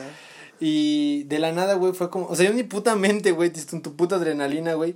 Y 0.59 1.23
de 1.25 1.39
la 1.39 1.51
nada, 1.51 1.75
güey, 1.75 1.93
fue 1.93 2.09
como... 2.09 2.27
O 2.27 2.35
sea, 2.35 2.45
yo 2.47 2.53
ni 2.53 2.63
puta 2.63 2.95
mente, 2.95 3.31
güey, 3.31 3.51
en 3.71 3.81
tu 3.81 3.95
puta 3.95 4.15
adrenalina, 4.15 4.73
güey. 4.73 4.95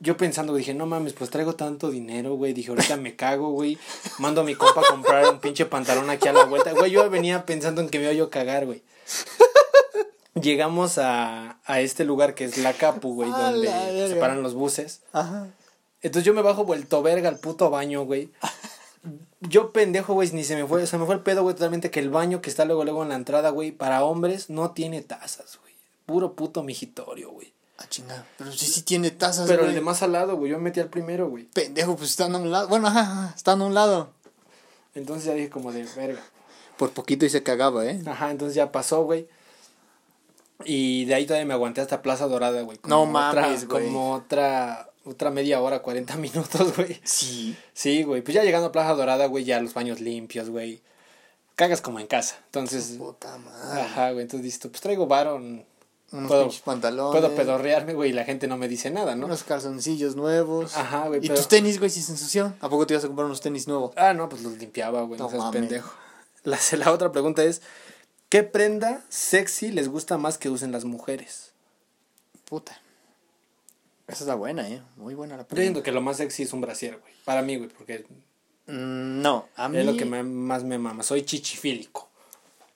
Yo 0.00 0.16
pensando, 0.16 0.54
dije, 0.54 0.74
no 0.74 0.84
mames, 0.86 1.12
pues 1.12 1.30
traigo 1.30 1.54
tanto 1.54 1.90
dinero, 1.90 2.34
güey. 2.34 2.52
Dije, 2.52 2.70
ahorita 2.70 2.96
me 2.96 3.14
cago, 3.16 3.50
güey. 3.52 3.78
Mando 4.18 4.40
a 4.40 4.44
mi 4.44 4.54
compa 4.56 4.80
a 4.80 4.84
comprar 4.90 5.30
un 5.32 5.38
pinche 5.40 5.64
pantalón 5.64 6.10
aquí 6.10 6.26
a 6.28 6.32
la 6.32 6.44
vuelta. 6.44 6.72
Güey, 6.72 6.90
yo 6.90 7.08
venía 7.08 7.46
pensando 7.46 7.80
en 7.80 7.88
que 7.88 7.98
me 7.98 8.04
iba 8.04 8.12
yo 8.12 8.24
a 8.24 8.30
cagar, 8.30 8.66
güey. 8.66 8.82
Llegamos 10.34 10.98
a, 10.98 11.58
a 11.64 11.80
este 11.80 12.04
lugar 12.04 12.34
que 12.34 12.44
es 12.44 12.56
la 12.58 12.72
Capu, 12.72 13.14
güey, 13.14 13.30
donde 13.30 14.08
se 14.08 14.16
paran 14.16 14.42
los 14.42 14.54
buses. 14.54 15.02
Ajá. 15.12 15.48
Entonces 16.00 16.24
yo 16.24 16.34
me 16.34 16.42
bajo 16.42 16.64
vuelto 16.64 17.02
verga 17.02 17.28
al 17.28 17.38
puto 17.38 17.70
baño, 17.70 18.04
güey. 18.04 18.30
Yo 19.40 19.72
pendejo, 19.72 20.14
güey, 20.14 20.30
ni 20.32 20.44
se 20.44 20.56
me 20.56 20.66
fue, 20.66 20.86
se 20.86 20.96
me 20.96 21.04
fue 21.06 21.16
el 21.16 21.20
pedo, 21.20 21.42
güey, 21.42 21.54
totalmente 21.54 21.90
que 21.90 22.00
el 22.00 22.10
baño 22.10 22.40
que 22.40 22.48
está 22.50 22.64
luego 22.64 22.84
luego 22.84 23.02
en 23.02 23.08
la 23.10 23.16
entrada, 23.16 23.50
güey, 23.50 23.72
para 23.72 24.04
hombres 24.04 24.48
no 24.50 24.70
tiene 24.70 25.02
tazas, 25.02 25.58
güey. 25.60 25.74
Puro 26.06 26.34
puto 26.34 26.62
mijitorio, 26.62 27.30
güey. 27.30 27.52
Ah, 27.78 27.84
chingada. 27.88 28.24
Pero 28.38 28.52
sí, 28.52 28.66
sí 28.66 28.82
tiene 28.82 29.10
tazas, 29.10 29.48
Pero 29.48 29.60
güey. 29.62 29.70
el 29.70 29.74
de 29.74 29.80
más 29.80 30.02
al 30.02 30.12
lado, 30.12 30.36
güey, 30.36 30.52
yo 30.52 30.58
me 30.58 30.64
metí 30.64 30.78
al 30.80 30.88
primero, 30.88 31.28
güey. 31.28 31.44
Pendejo, 31.44 31.96
pues 31.96 32.10
están 32.10 32.34
a 32.34 32.38
un 32.38 32.50
lado. 32.52 32.68
Bueno, 32.68 32.86
ajá, 32.88 33.00
ajá, 33.00 33.34
están 33.36 33.60
a 33.60 33.64
un 33.64 33.74
lado. 33.74 34.10
Entonces 34.94 35.24
ya 35.24 35.34
dije 35.34 35.50
como 35.50 35.72
de 35.72 35.84
verga. 35.96 36.20
Por 36.76 36.90
poquito 36.90 37.24
y 37.26 37.30
se 37.30 37.42
cagaba, 37.42 37.84
¿eh? 37.84 38.00
Ajá, 38.06 38.30
entonces 38.30 38.54
ya 38.54 38.70
pasó, 38.72 39.02
güey. 39.04 39.28
Y 40.64 41.04
de 41.06 41.14
ahí 41.14 41.26
todavía 41.26 41.46
me 41.46 41.54
aguanté 41.54 41.80
hasta 41.80 42.02
Plaza 42.02 42.26
Dorada, 42.28 42.62
güey. 42.62 42.78
No 42.86 43.02
otra- 43.02 43.12
mames, 43.12 43.66
güey. 43.68 43.86
Como 43.86 44.12
otra, 44.14 44.90
otra 45.04 45.30
media 45.30 45.60
hora, 45.60 45.80
40 45.82 46.16
minutos, 46.16 46.74
güey. 46.76 47.00
Sí. 47.04 47.56
Sí, 47.72 48.02
güey. 48.02 48.22
Pues 48.22 48.34
ya 48.34 48.42
llegando 48.44 48.68
a 48.68 48.72
Plaza 48.72 48.94
Dorada, 48.94 49.26
güey, 49.26 49.44
ya 49.44 49.60
los 49.60 49.74
baños 49.74 50.00
limpios, 50.00 50.50
güey. 50.50 50.80
Cagas 51.54 51.80
como 51.80 52.00
en 52.00 52.06
casa. 52.06 52.36
Entonces, 52.46 52.94
Puta 52.98 53.36
madre. 53.38 53.82
ajá, 53.82 54.10
güey. 54.12 54.22
Entonces 54.22 54.44
dices, 54.44 54.60
pues 54.70 54.80
traigo 54.80 55.06
varón. 55.06 55.64
Unos 56.10 56.28
Puedo- 56.28 56.50
pantalones. 56.64 57.20
Puedo 57.20 57.34
pedorrearme, 57.34 57.94
güey, 57.94 58.10
y 58.10 58.12
la 58.12 58.24
gente 58.24 58.46
no 58.46 58.58
me 58.58 58.68
dice 58.68 58.90
nada, 58.90 59.14
¿no? 59.16 59.24
Unos 59.26 59.44
calzoncillos 59.44 60.14
nuevos. 60.14 60.76
Ajá, 60.76 61.08
güey, 61.08 61.20
¿Y 61.20 61.28
pero- 61.28 61.36
tus 61.36 61.48
tenis, 61.48 61.78
güey, 61.78 61.90
si 61.90 62.02
se 62.02 62.12
ensució? 62.12 62.52
¿A 62.60 62.68
poco 62.68 62.86
te 62.86 62.92
ibas 62.94 63.04
a 63.04 63.06
comprar 63.06 63.24
unos 63.26 63.40
tenis 63.40 63.66
nuevos? 63.66 63.92
Ah, 63.96 64.12
no, 64.12 64.28
pues 64.28 64.42
los 64.42 64.52
limpiaba, 64.58 65.02
güey. 65.02 65.18
No, 65.18 65.24
No 65.24 65.30
seas 65.30 65.50
pendejo. 65.52 65.90
La, 66.44 66.58
la 66.78 66.92
otra 66.92 67.12
pregunta 67.12 67.42
es, 67.44 67.62
¿qué 68.32 68.42
prenda 68.42 69.04
sexy 69.10 69.70
les 69.72 69.90
gusta 69.90 70.16
más 70.16 70.38
que 70.38 70.48
usen 70.48 70.72
las 70.72 70.86
mujeres? 70.86 71.52
Puta. 72.46 72.80
Esa 74.06 74.24
está 74.24 74.34
buena, 74.36 74.66
¿eh? 74.70 74.82
Muy 74.96 75.14
buena 75.14 75.36
la 75.36 75.42
Yo 75.42 75.48
siento 75.48 75.54
pregunta. 75.56 75.82
que 75.82 75.92
lo 75.92 76.00
más 76.00 76.16
sexy 76.16 76.44
es 76.44 76.52
un 76.54 76.62
brasier, 76.62 76.98
güey. 76.98 77.12
Para 77.26 77.42
mí, 77.42 77.56
güey, 77.56 77.68
porque 77.68 78.06
Mm, 78.68 79.20
No, 79.20 79.48
a 79.54 79.68
mí... 79.68 79.76
es 79.76 79.84
lo 79.84 79.98
que 79.98 80.06
me- 80.06 80.22
más 80.22 80.64
me 80.64 80.78
mama. 80.78 81.02
Soy 81.02 81.24
chichifílico. 81.26 82.08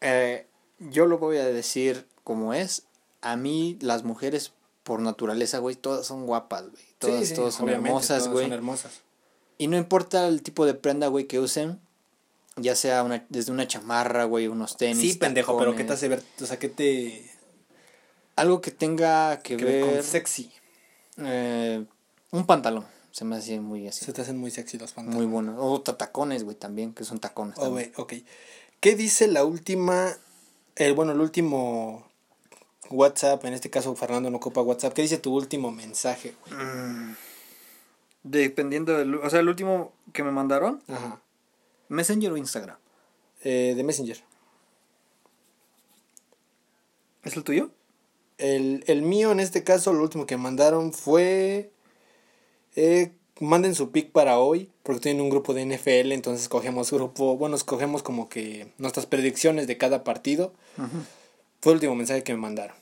Eh, 0.03 0.47
yo 0.79 1.07
lo 1.07 1.17
voy 1.17 1.39
a 1.39 1.47
decir 1.47 2.07
como 2.23 2.53
es. 2.53 2.83
A 3.23 3.37
mí, 3.37 3.79
las 3.81 4.05
mujeres, 4.05 4.53
por 4.83 5.01
naturaleza, 5.01 5.57
güey, 5.59 5.75
todas 5.75 6.07
son 6.07 6.27
guapas, 6.27 6.69
güey. 6.71 6.85
Todas, 6.99 7.21
Sí, 7.21 7.27
sí, 7.29 7.35
todas 7.35 7.55
son 7.55 7.71
hermosas, 7.71 8.19
todas 8.25 8.29
güey. 8.33 8.45
Son 8.45 8.53
hermosas. 8.53 9.01
Y 9.57 9.69
no 9.69 9.79
importa 9.79 10.29
el 10.29 10.43
tipo 10.43 10.67
de 10.67 10.75
prenda, 10.75 11.07
güey, 11.07 11.27
que 11.27 11.41
usen. 11.41 11.81
Ya 12.57 12.75
sea 12.75 13.03
una, 13.03 13.25
desde 13.29 13.53
una 13.53 13.67
chamarra, 13.69 14.25
güey, 14.25 14.49
unos 14.49 14.77
tenis. 14.77 15.13
Sí, 15.13 15.19
pendejo, 15.19 15.59
pero 15.59 15.77
¿qué 15.77 15.85
te 15.85 15.93
hace 15.93 16.09
ver? 16.09 16.23
O 16.41 16.47
sea, 16.47 16.59
¿qué 16.59 16.69
te... 16.69 17.31
Algo 18.35 18.61
que 18.61 18.71
tenga 18.71 19.41
que, 19.41 19.57
que 19.57 19.65
ver 19.65 19.85
con 19.85 20.03
sexy? 20.03 20.51
eh, 21.19 21.85
un 22.31 22.47
pantalón. 22.47 22.87
Se 23.11 23.25
me 23.25 23.37
hace 23.37 23.61
muy 23.61 23.89
así. 23.89 24.05
Se 24.05 24.13
te 24.13 24.21
hacen 24.23 24.37
muy 24.37 24.51
sexy 24.51 24.79
los 24.79 24.93
pantalones. 24.93 25.27
Muy 25.27 25.33
bueno. 25.33 25.57
O 25.59 25.81
ta- 25.81 25.97
tacones, 25.97 26.45
güey, 26.45 26.57
también, 26.57 26.93
que 26.93 27.05
son 27.05 27.19
tacones. 27.19 27.57
Oh, 27.59 27.71
güey, 27.71 27.93
ok. 27.97 28.13
¿Qué 28.81 28.95
dice 28.95 29.27
la 29.27 29.45
última, 29.45 30.15
el, 30.77 30.93
bueno, 30.93 31.13
el 31.13 31.21
último 31.21 32.07
WhatsApp, 32.91 33.43
en 33.47 33.55
este 33.55 33.71
caso 33.71 33.95
Fernando 33.97 34.31
no 34.31 34.37
ocupa 34.37 34.61
WhatsApp. 34.61 34.93
¿Qué 34.93 35.03
dice 35.03 35.17
tu 35.19 35.35
último 35.35 35.73
mensaje? 35.73 36.35
güey? 36.47 36.61
Dependiendo 38.23 38.93
del... 38.99 39.15
O 39.15 39.31
sea, 39.31 39.41
el 39.41 39.49
último 39.49 39.93
que 40.13 40.23
me 40.23 40.31
mandaron, 40.31 40.83
Ajá. 40.89 41.21
Messenger 41.89 42.33
o 42.33 42.37
Instagram. 42.37 42.77
Eh, 43.43 43.75
de 43.77 43.83
Messenger. 43.85 44.23
¿Es 47.23 47.37
el 47.37 47.45
tuyo? 47.45 47.71
El, 48.39 48.85
el 48.87 49.03
mío, 49.03 49.33
en 49.33 49.41
este 49.41 49.65
caso, 49.65 49.93
lo 49.93 50.03
último 50.03 50.27
que 50.27 50.37
mandaron 50.37 50.93
fue. 50.93 51.71
eh, 52.77 53.13
manden 53.41 53.75
su 53.75 53.91
pick 53.91 54.13
para 54.13 54.39
hoy, 54.39 54.71
porque 54.83 55.01
tienen 55.01 55.23
un 55.23 55.31
grupo 55.31 55.53
de 55.53 55.65
NFL, 55.67 56.13
entonces 56.13 56.49
cogemos 56.49 56.91
grupo. 56.91 57.37
Bueno, 57.37 57.57
escogemos 57.57 58.03
como 58.03 58.29
que 58.29 58.73
nuestras 58.79 59.07
predicciones 59.07 59.67
de 59.67 59.77
cada 59.77 60.05
partido. 60.05 60.53
Fue 61.61 61.73
el 61.73 61.77
último 61.77 61.95
mensaje 61.95 62.23
que 62.23 62.33
me 62.33 62.41
mandaron. 62.41 62.77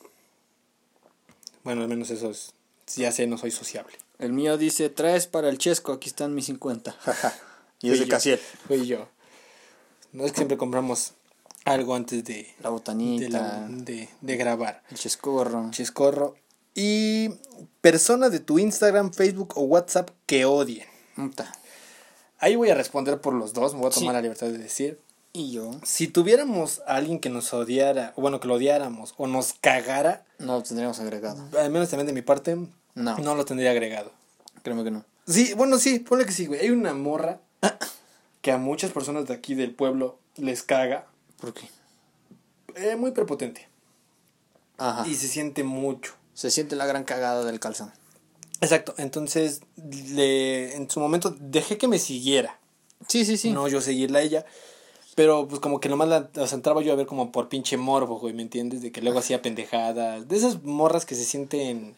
Bueno, 1.62 1.82
al 1.82 1.88
menos 1.88 2.10
eso 2.10 2.30
es. 2.30 2.52
Ya 2.96 3.10
sé, 3.12 3.26
no 3.26 3.38
soy 3.38 3.50
sociable. 3.50 3.96
El 4.18 4.32
mío 4.32 4.58
dice, 4.58 4.90
traes 4.90 5.26
para 5.26 5.48
el 5.48 5.58
chesco, 5.58 5.92
aquí 5.92 6.08
están 6.08 6.34
mis 6.34 6.46
50. 6.46 6.94
y 7.88 7.92
es 7.92 8.00
de. 8.00 8.08
Casiel. 8.08 8.40
Fui 8.66 8.86
yo. 8.86 9.08
No 10.12 10.24
es 10.24 10.32
que 10.32 10.36
siempre 10.38 10.56
compramos 10.56 11.12
algo 11.64 11.94
antes 11.94 12.22
de, 12.24 12.54
La 12.60 12.68
de, 12.68 12.72
botanita, 12.72 13.28
la- 13.30 13.66
de, 13.68 14.08
de 14.20 14.36
grabar. 14.36 14.82
el 14.90 14.96
chescorro. 14.96 15.70
Chiscorro. 15.70 16.36
Y 16.74 17.30
persona 17.80 18.28
de 18.30 18.40
tu 18.40 18.58
Instagram, 18.58 19.12
Facebook 19.12 19.54
o 19.56 19.62
WhatsApp 19.62 20.10
que 20.26 20.44
odien. 20.44 20.86
Ahí 22.38 22.56
voy 22.56 22.70
a 22.70 22.74
responder 22.74 23.20
por 23.20 23.32
los 23.34 23.52
dos, 23.54 23.74
me 23.74 23.80
voy 23.80 23.88
a 23.88 23.94
tomar 23.94 24.10
Sí. 24.12 24.14
la 24.14 24.22
libertad 24.22 24.46
de 24.48 24.58
decir. 24.58 24.98
Y 25.32 25.50
yo, 25.52 25.72
Si 25.82 26.06
tuviéramos 26.08 26.80
a 26.86 26.94
alguien 26.96 27.18
que 27.18 27.28
nos 27.30 27.52
odiara, 27.52 28.12
bueno, 28.16 28.38
que 28.38 28.46
lo 28.46 28.54
odiáramos 28.54 29.14
o 29.16 29.26
nos 29.26 29.52
cagara, 29.54 30.24
no 30.38 30.54
lo 30.58 30.62
tendríamos 30.62 31.00
agregado. 31.00 31.42
al 31.58 31.70
menos 31.70 31.88
también 31.88 32.06
de 32.06 32.12
mi 32.12 32.22
parte, 32.22 32.56
No, 32.94 33.18
no 33.18 33.34
lo 33.34 33.44
tendría 33.44 33.70
agregado. 33.72 34.12
créeme 34.62 34.84
que 34.84 34.90
no. 34.92 35.04
Sí, 35.26 35.54
bueno, 35.54 35.78
sí, 35.78 35.98
ponle 36.00 36.26
que 36.26 36.32
sí, 36.32 36.46
güey. 36.46 36.60
Hay 36.60 36.70
una 36.70 36.92
morra 36.94 37.40
que 38.42 38.52
a 38.52 38.58
muchas 38.58 38.92
personas 38.92 39.26
de 39.26 39.34
aquí 39.34 39.54
del 39.54 39.74
pueblo 39.74 40.18
les 40.36 40.62
caga. 40.62 41.06
¿Por 41.40 41.54
qué? 41.54 41.68
eh, 42.76 42.96
muy 42.96 43.12
prepotente. 43.12 43.68
Ajá. 44.78 45.06
Y 45.06 45.14
se 45.14 45.28
siente 45.28 45.64
mucho. 45.64 46.14
Se 46.34 46.50
siente 46.50 46.76
la 46.76 46.86
gran 46.86 47.04
cagada 47.04 47.44
del 47.44 47.60
calzón. 47.60 47.92
Exacto, 48.60 48.94
entonces 48.96 49.60
le, 49.76 50.74
en 50.74 50.90
su 50.90 50.98
momento 51.00 51.36
dejé 51.38 51.78
que 51.78 51.88
me 51.88 51.98
siguiera. 51.98 52.58
Sí, 53.08 53.24
sí, 53.24 53.36
sí. 53.36 53.50
No 53.50 53.68
yo 53.68 53.80
seguirla 53.80 54.20
a 54.20 54.22
ella. 54.22 54.46
Pero 55.14 55.46
pues 55.46 55.60
como 55.60 55.78
que 55.78 55.88
nomás 55.88 56.08
la, 56.08 56.30
o 56.36 56.46
sea, 56.46 56.56
entraba 56.56 56.82
yo 56.82 56.92
a 56.92 56.96
ver 56.96 57.06
como 57.06 57.30
por 57.30 57.48
pinche 57.48 57.76
morbo, 57.76 58.18
güey, 58.18 58.34
¿me 58.34 58.42
entiendes? 58.42 58.82
De 58.82 58.90
que 58.90 59.00
luego 59.00 59.20
hacía 59.20 59.42
pendejadas. 59.42 60.26
De 60.26 60.36
esas 60.36 60.64
morras 60.64 61.06
que 61.06 61.14
se 61.14 61.24
sienten 61.24 61.96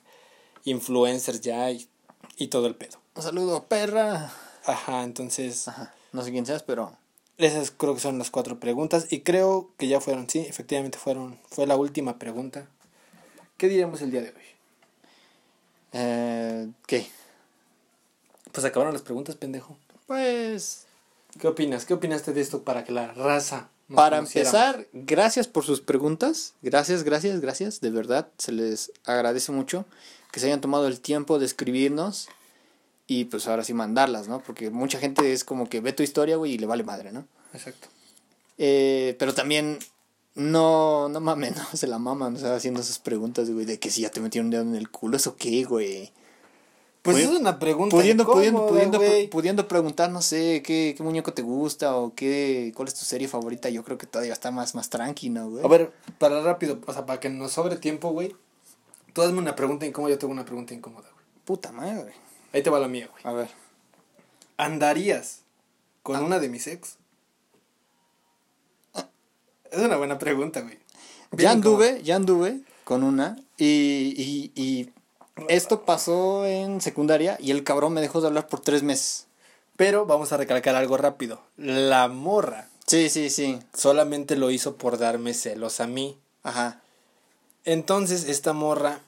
influencers 0.64 1.40
ya 1.40 1.70
y, 1.70 1.88
y 2.36 2.48
todo 2.48 2.66
el 2.66 2.74
pedo. 2.74 2.98
Un 3.14 3.22
saludo, 3.22 3.64
perra. 3.64 4.30
Ajá, 4.66 5.04
entonces 5.04 5.68
Ajá. 5.68 5.94
No 6.12 6.22
sé 6.22 6.30
quién 6.30 6.46
seas, 6.46 6.62
pero 6.62 6.96
esas 7.38 7.70
creo 7.70 7.94
que 7.94 8.00
son 8.00 8.18
las 8.18 8.30
cuatro 8.30 8.58
preguntas. 8.58 9.06
Y 9.10 9.20
creo 9.20 9.70
que 9.76 9.88
ya 9.88 10.00
fueron, 10.00 10.28
sí, 10.28 10.40
efectivamente 10.40 10.98
fueron, 10.98 11.38
fue 11.50 11.66
la 11.66 11.76
última 11.76 12.18
pregunta. 12.18 12.66
¿Qué 13.56 13.68
diríamos 13.68 14.00
el 14.02 14.10
día 14.10 14.22
de 14.22 14.28
hoy? 14.28 14.46
eh, 15.92 16.68
¿qué? 16.86 17.06
Pues 18.52 18.64
acabaron 18.64 18.92
las 18.92 19.02
preguntas, 19.02 19.36
pendejo. 19.36 19.76
Pues 20.06 20.86
¿Qué 21.38 21.48
opinas? 21.48 21.84
¿Qué 21.84 21.94
opinaste 21.94 22.32
de 22.32 22.40
esto 22.40 22.62
para 22.62 22.84
que 22.84 22.92
la 22.92 23.12
raza... 23.12 23.68
nos 23.88 23.96
para 23.96 24.18
empezar, 24.18 24.86
gracias 24.92 25.46
por 25.46 25.64
sus 25.64 25.80
preguntas. 25.80 26.54
Gracias, 26.62 27.02
gracias, 27.02 27.40
gracias. 27.40 27.80
De 27.80 27.90
verdad, 27.90 28.28
se 28.38 28.52
les 28.52 28.90
agradece 29.04 29.52
mucho 29.52 29.84
que 30.32 30.40
se 30.40 30.46
hayan 30.46 30.60
tomado 30.60 30.86
el 30.86 31.00
tiempo 31.00 31.38
de 31.38 31.46
escribirnos 31.46 32.28
y 33.06 33.26
pues 33.26 33.46
ahora 33.46 33.64
sí 33.64 33.72
mandarlas, 33.72 34.28
¿no? 34.28 34.40
Porque 34.40 34.70
mucha 34.70 34.98
gente 34.98 35.32
es 35.32 35.44
como 35.44 35.68
que 35.68 35.80
ve 35.80 35.92
tu 35.92 36.02
historia, 36.02 36.36
güey, 36.36 36.52
y 36.52 36.58
le 36.58 36.66
vale 36.66 36.82
madre, 36.82 37.12
¿no? 37.12 37.26
Exacto. 37.52 37.88
Eh, 38.58 39.14
pero 39.18 39.34
también 39.34 39.78
no, 40.34 41.08
no 41.08 41.20
mames, 41.20 41.56
no 41.56 41.64
se 41.72 41.86
la 41.86 41.98
maman, 41.98 42.36
o 42.36 42.38
sea, 42.38 42.54
haciendo 42.54 42.80
esas 42.80 42.98
preguntas, 42.98 43.50
güey, 43.50 43.64
de 43.64 43.78
que 43.78 43.90
si 43.90 44.02
ya 44.02 44.10
te 44.10 44.20
metieron 44.20 44.46
un 44.46 44.50
dedo 44.50 44.62
en 44.62 44.74
el 44.74 44.90
culo, 44.90 45.16
¿eso 45.16 45.36
qué, 45.36 45.64
güey? 45.64 46.12
Pues 47.02 47.18
es 47.18 47.28
una 47.28 47.60
pregunta 47.60 47.94
Pudiendo, 47.94 48.26
pudiendo, 48.26 48.62
incómoda, 48.62 48.88
pudiendo, 48.98 49.30
pudiendo 49.30 49.68
preguntar, 49.68 50.10
no 50.10 50.20
sé, 50.20 50.60
¿qué, 50.64 50.92
qué 50.96 51.02
muñeco 51.04 51.32
te 51.32 51.42
gusta 51.42 51.94
o 51.96 52.12
qué, 52.16 52.72
cuál 52.74 52.88
es 52.88 52.94
tu 52.94 53.04
serie 53.04 53.28
favorita, 53.28 53.68
yo 53.68 53.84
creo 53.84 53.96
que 53.96 54.08
todavía 54.08 54.32
está 54.32 54.50
más, 54.50 54.74
más 54.74 54.90
tranqui, 54.90 55.30
¿no, 55.30 55.48
güey? 55.48 55.64
A 55.64 55.68
ver, 55.68 55.92
para 56.18 56.42
rápido, 56.42 56.80
o 56.84 56.92
sea, 56.92 57.06
para 57.06 57.20
que 57.20 57.28
nos 57.28 57.52
sobre 57.52 57.76
tiempo, 57.76 58.10
güey. 58.10 58.34
Tú 59.12 59.22
hazme 59.22 59.38
una 59.38 59.54
pregunta 59.54 59.86
incómoda, 59.86 60.14
yo 60.14 60.18
tengo 60.18 60.32
una 60.32 60.44
pregunta 60.44 60.74
incómoda, 60.74 61.08
güey. 61.12 61.24
Puta 61.44 61.70
madre. 61.70 62.12
Ahí 62.52 62.62
te 62.62 62.70
va 62.70 62.78
la 62.80 62.88
mía, 62.88 63.08
güey. 63.10 63.22
A 63.24 63.32
ver. 63.32 63.48
¿Andarías 64.56 65.40
con 66.02 66.16
Ah. 66.16 66.20
una 66.22 66.38
de 66.38 66.48
mis 66.48 66.66
ex? 66.66 66.96
Es 69.70 69.78
una 69.80 69.96
buena 69.96 70.18
pregunta, 70.18 70.60
güey. 70.60 70.78
Ya 71.32 71.50
anduve, 71.50 72.02
ya 72.02 72.16
anduve 72.16 72.60
con 72.84 73.02
una 73.02 73.36
y, 73.58 74.14
y, 74.16 74.52
y 74.54 74.90
esto 75.48 75.84
pasó 75.84 76.46
en 76.46 76.80
secundaria 76.80 77.36
y 77.40 77.50
el 77.50 77.64
cabrón 77.64 77.92
me 77.92 78.00
dejó 78.00 78.20
de 78.20 78.28
hablar 78.28 78.46
por 78.46 78.60
tres 78.60 78.82
meses. 78.82 79.26
Pero 79.76 80.06
vamos 80.06 80.32
a 80.32 80.36
recalcar 80.38 80.74
algo 80.76 80.96
rápido. 80.96 81.42
La 81.58 82.08
morra 82.08 82.68
Sí, 82.86 83.10
sí, 83.10 83.28
sí. 83.28 83.58
solamente 83.74 84.36
lo 84.36 84.50
hizo 84.50 84.76
por 84.76 84.96
darme 84.96 85.34
celos 85.34 85.80
a 85.80 85.86
mí. 85.86 86.16
Ajá. 86.44 86.80
Entonces, 87.64 88.24
esta 88.28 88.52
morra, 88.52 89.00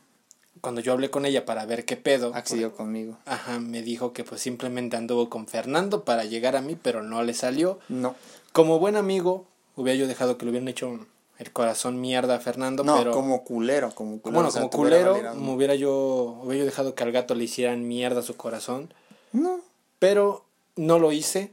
cuando 0.60 0.80
yo 0.80 0.92
hablé 0.92 1.10
con 1.10 1.24
ella 1.26 1.44
para 1.44 1.64
ver 1.66 1.84
qué 1.84 1.96
pedo, 1.96 2.32
Accedió 2.34 2.74
conmigo. 2.74 3.18
ajá, 3.26 3.58
me 3.60 3.82
dijo 3.82 4.12
que 4.12 4.24
pues 4.24 4.40
simplemente 4.40 4.96
anduvo 4.96 5.28
con 5.30 5.46
Fernando 5.46 6.04
para 6.04 6.24
llegar 6.24 6.56
a 6.56 6.60
mí, 6.62 6.76
pero 6.80 7.02
no 7.02 7.22
le 7.22 7.34
salió. 7.34 7.78
No. 7.88 8.14
Como 8.52 8.78
buen 8.78 8.96
amigo, 8.96 9.46
hubiera 9.76 9.98
yo 9.98 10.06
dejado 10.06 10.38
que 10.38 10.44
le 10.44 10.50
hubieran 10.50 10.68
hecho 10.68 11.06
el 11.38 11.52
corazón 11.52 12.00
mierda 12.00 12.34
a 12.36 12.40
Fernando, 12.40 12.82
No, 12.82 12.96
pero 12.98 13.12
como 13.12 13.44
culero, 13.44 13.94
como 13.94 14.20
culero. 14.20 14.34
bueno, 14.34 14.48
o 14.48 14.52
sea, 14.52 14.68
como 14.68 14.84
hubiera 14.84 15.08
culero, 15.12 15.34
me 15.36 15.52
hubiera 15.52 15.74
yo 15.76 16.40
hubiera 16.42 16.60
yo 16.60 16.64
dejado 16.64 16.94
que 16.94 17.04
al 17.04 17.12
gato 17.12 17.34
le 17.36 17.44
hicieran 17.44 17.86
mierda 17.86 18.20
a 18.20 18.24
su 18.24 18.36
corazón, 18.36 18.92
No. 19.32 19.60
pero 20.00 20.44
no 20.76 20.98
lo 20.98 21.12
hice. 21.12 21.52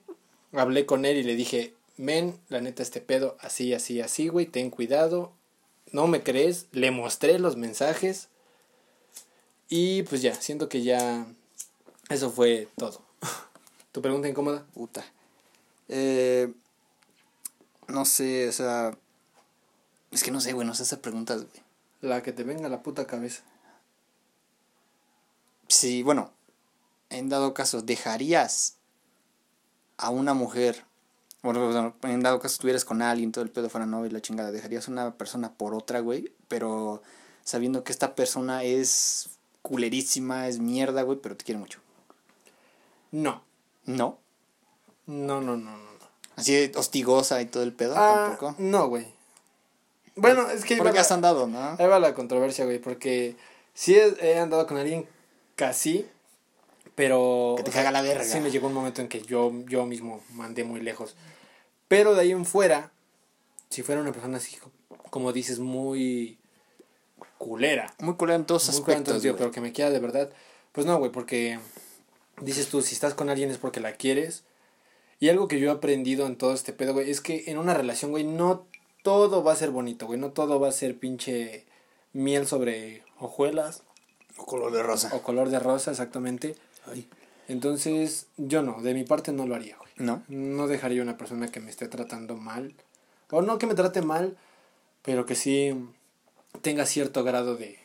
Hablé 0.53 0.85
con 0.85 1.05
él 1.05 1.17
y 1.17 1.23
le 1.23 1.35
dije, 1.35 1.73
"Men, 1.97 2.35
la 2.49 2.61
neta 2.61 2.81
este 2.81 3.01
pedo 3.01 3.37
así 3.41 3.73
así 3.73 4.01
así, 4.01 4.27
güey, 4.29 4.45
ten 4.47 4.69
cuidado." 4.71 5.33
No 5.91 6.07
me 6.07 6.23
crees, 6.23 6.65
le 6.71 6.89
mostré 6.91 7.37
los 7.39 7.55
mensajes 7.57 8.29
y 9.69 10.03
pues 10.03 10.21
ya, 10.21 10.35
siento 10.35 10.69
que 10.69 10.83
ya 10.83 11.25
eso 12.09 12.31
fue 12.31 12.69
todo. 12.77 13.01
¿Tu 13.91 14.01
pregunta 14.01 14.27
incómoda? 14.27 14.65
Puta. 14.73 15.03
Eh, 15.87 16.53
no 17.87 18.05
sé, 18.05 18.47
o 18.47 18.51
sea. 18.51 18.97
Es 20.11 20.23
que 20.23 20.31
no 20.31 20.39
sé, 20.39 20.53
güey, 20.53 20.67
no 20.67 20.75
sé 20.75 20.83
hacer 20.83 21.01
preguntas, 21.01 21.41
güey. 21.41 21.63
La 22.01 22.21
que 22.21 22.31
te 22.31 22.43
venga 22.43 22.67
a 22.67 22.69
la 22.69 22.83
puta 22.83 23.07
cabeza. 23.07 23.43
Sí, 25.67 26.03
bueno, 26.03 26.31
en 27.09 27.29
dado 27.29 27.53
caso, 27.53 27.81
¿dejarías 27.81 28.77
a 29.97 30.09
una 30.09 30.33
mujer? 30.33 30.85
Bueno, 31.41 31.95
en 32.03 32.21
dado 32.21 32.39
caso 32.39 32.53
estuvieras 32.53 32.85
con 32.85 33.01
alguien, 33.01 33.31
todo 33.31 33.43
el 33.43 33.51
pedo 33.51 33.69
fuera 33.69 33.85
novio 33.85 34.07
y 34.07 34.13
la 34.13 34.21
chingada, 34.21 34.51
¿dejarías 34.51 34.87
a 34.87 34.91
una 34.91 35.17
persona 35.17 35.53
por 35.53 35.73
otra, 35.73 35.99
güey? 35.99 36.33
Pero 36.47 37.01
sabiendo 37.43 37.83
que 37.83 37.91
esta 37.91 38.15
persona 38.15 38.63
es 38.63 39.34
culerísima, 39.65 40.47
es 40.47 40.59
mierda, 40.59 41.01
güey, 41.01 41.17
pero 41.19 41.35
te 41.35 41.43
quiere 41.43 41.57
mucho. 41.59 41.79
No. 43.11 43.41
¿No? 43.85 44.19
No, 45.07 45.41
no, 45.41 45.57
no, 45.57 45.77
no. 45.77 45.95
Así 46.35 46.53
de 46.53 46.77
hostigosa 46.77 47.41
y 47.41 47.45
todo 47.47 47.63
el 47.63 47.73
pedo, 47.73 47.95
Ah, 47.97 48.27
tampoco. 48.37 48.55
no, 48.59 48.87
güey. 48.87 49.07
Bueno, 50.15 50.49
es 50.51 50.63
que 50.65 50.77
Porque 50.77 50.93
la, 50.93 51.01
has 51.01 51.11
andado, 51.11 51.47
¿no? 51.47 51.75
ahí 51.79 51.87
va 51.87 51.99
la 51.99 52.13
controversia, 52.13 52.65
güey, 52.65 52.79
porque 52.79 53.35
sí 53.73 53.95
he, 53.95 54.37
andado 54.37 54.67
con 54.67 54.77
alguien 54.77 55.07
casi, 55.55 56.05
pero... 56.93 57.55
Que 57.57 57.63
te 57.63 57.71
caga 57.71 57.91
la 57.91 58.01
verga. 58.01 58.23
Sí 58.23 58.39
me 58.39 58.51
llegó 58.51 58.67
un 58.67 58.73
momento 58.73 59.01
en 59.01 59.07
que 59.07 59.21
yo, 59.21 59.51
yo 59.67 59.85
mismo 59.85 60.21
mandé 60.31 60.63
muy 60.63 60.79
lejos. 60.81 61.15
Pero 61.87 62.13
de 62.13 62.21
ahí 62.21 62.31
en 62.31 62.45
fuera, 62.45 62.91
si 63.69 63.81
fuera 63.81 64.01
una 64.01 64.11
persona 64.11 64.37
así, 64.37 64.57
co- 64.57 64.71
como 65.09 65.33
dices, 65.33 65.59
muy 65.59 66.37
culera, 67.37 67.93
Muy 67.99 68.15
culero 68.15 68.37
en 68.39 68.45
todos 68.45 68.67
muy 68.69 68.81
culera 68.81 68.99
aspectos, 68.99 69.23
güey. 69.23 69.35
pero 69.37 69.51
que 69.51 69.61
me 69.61 69.71
quiera 69.71 69.91
de 69.91 69.99
verdad, 69.99 70.29
pues 70.71 70.85
no, 70.85 70.97
güey, 70.97 71.11
porque 71.11 71.59
dices 72.41 72.67
tú, 72.67 72.81
si 72.81 72.93
estás 72.95 73.13
con 73.13 73.29
alguien 73.29 73.49
es 73.51 73.57
porque 73.57 73.79
la 73.79 73.93
quieres. 73.93 74.43
Y 75.19 75.29
algo 75.29 75.47
que 75.47 75.59
yo 75.59 75.69
he 75.69 75.73
aprendido 75.73 76.27
en 76.27 76.35
todo 76.37 76.53
este 76.53 76.73
pedo, 76.73 76.93
güey, 76.93 77.09
es 77.09 77.21
que 77.21 77.45
en 77.47 77.57
una 77.57 77.73
relación, 77.73 78.11
güey, 78.11 78.23
no 78.25 78.65
todo 79.03 79.43
va 79.43 79.53
a 79.53 79.55
ser 79.55 79.71
bonito, 79.71 80.07
güey, 80.07 80.19
no 80.19 80.31
todo 80.31 80.59
va 80.59 80.67
a 80.69 80.73
ser 80.73 80.97
pinche 80.97 81.65
miel 82.13 82.47
sobre 82.47 83.03
hojuelas 83.19 83.83
O 84.37 84.45
color 84.45 84.71
de 84.73 84.83
rosa. 84.83 85.11
o 85.15 85.21
color 85.21 85.49
de 85.49 85.59
rosa, 85.59 85.91
exactamente. 85.91 86.55
Ay. 86.85 87.07
Entonces, 87.47 88.27
yo 88.37 88.61
no, 88.63 88.81
de 88.81 88.93
mi 88.93 89.03
parte 89.03 89.31
no 89.31 89.45
lo 89.45 89.55
haría, 89.55 89.77
güey. 89.77 89.91
¿No? 89.97 90.23
No 90.27 90.67
dejaría 90.67 90.99
a 91.01 91.03
una 91.03 91.17
persona 91.17 91.47
que 91.49 91.59
me 91.61 91.69
esté 91.69 91.87
tratando 91.87 92.35
mal. 92.35 92.73
O 93.29 93.41
no 93.41 93.57
que 93.57 93.67
me 93.67 93.75
trate 93.75 94.01
mal, 94.01 94.35
pero 95.03 95.25
que 95.25 95.35
sí 95.35 95.73
tenga 96.61 96.85
cierto 96.85 97.23
grado 97.23 97.55
de, 97.55 97.77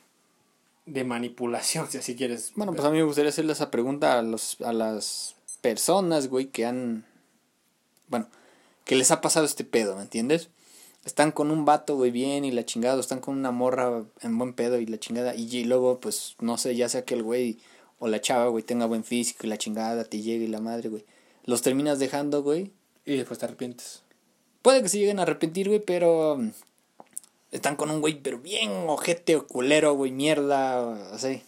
de 0.86 1.04
manipulación, 1.04 1.90
si 1.90 1.98
así 1.98 2.16
quieres. 2.16 2.52
Bueno, 2.56 2.72
pues 2.72 2.84
a 2.84 2.90
mí 2.90 2.98
me 2.98 3.04
gustaría 3.04 3.30
hacerle 3.30 3.52
esa 3.52 3.70
pregunta 3.70 4.18
a, 4.18 4.22
los, 4.22 4.60
a 4.60 4.72
las 4.72 5.36
personas, 5.60 6.28
güey, 6.28 6.46
que 6.46 6.66
han... 6.66 7.04
Bueno, 8.08 8.28
que 8.84 8.96
les 8.96 9.10
ha 9.10 9.20
pasado 9.20 9.46
este 9.46 9.64
pedo, 9.64 9.96
¿me 9.96 10.02
entiendes? 10.02 10.48
Están 11.04 11.32
con 11.32 11.50
un 11.50 11.64
vato, 11.64 11.96
güey, 11.96 12.10
bien 12.10 12.44
y 12.44 12.50
la 12.50 12.64
chingada, 12.64 12.96
o 12.96 13.00
están 13.00 13.20
con 13.20 13.38
una 13.38 13.52
morra 13.52 14.04
en 14.20 14.38
buen 14.38 14.52
pedo 14.52 14.78
y 14.78 14.86
la 14.86 14.98
chingada, 14.98 15.34
y, 15.34 15.48
y 15.56 15.64
luego, 15.64 16.00
pues, 16.00 16.36
no 16.40 16.58
sé, 16.58 16.76
ya 16.76 16.88
sea 16.88 17.04
que 17.04 17.14
el 17.14 17.22
güey 17.22 17.58
o 17.98 18.08
la 18.08 18.20
chava, 18.20 18.48
güey, 18.48 18.64
tenga 18.64 18.86
buen 18.86 19.04
físico 19.04 19.46
y 19.46 19.50
la 19.50 19.58
chingada 19.58 20.04
te 20.04 20.20
llegue 20.20 20.46
y 20.46 20.48
la 20.48 20.60
madre, 20.60 20.88
güey. 20.88 21.04
Los 21.44 21.62
terminas 21.62 21.98
dejando, 21.98 22.42
güey. 22.42 22.72
Y 23.04 23.16
después 23.16 23.38
te 23.38 23.44
arrepientes. 23.44 24.02
Puede 24.62 24.82
que 24.82 24.88
se 24.88 24.98
lleguen 24.98 25.18
a 25.18 25.22
arrepentir, 25.22 25.68
güey, 25.68 25.80
pero... 25.80 26.38
Están 27.50 27.76
con 27.76 27.90
un 27.90 28.00
güey, 28.00 28.20
pero 28.20 28.38
bien 28.38 28.70
ojete 28.88 29.36
o 29.36 29.46
culero, 29.46 29.94
güey, 29.94 30.12
mierda, 30.12 31.12
así. 31.12 31.42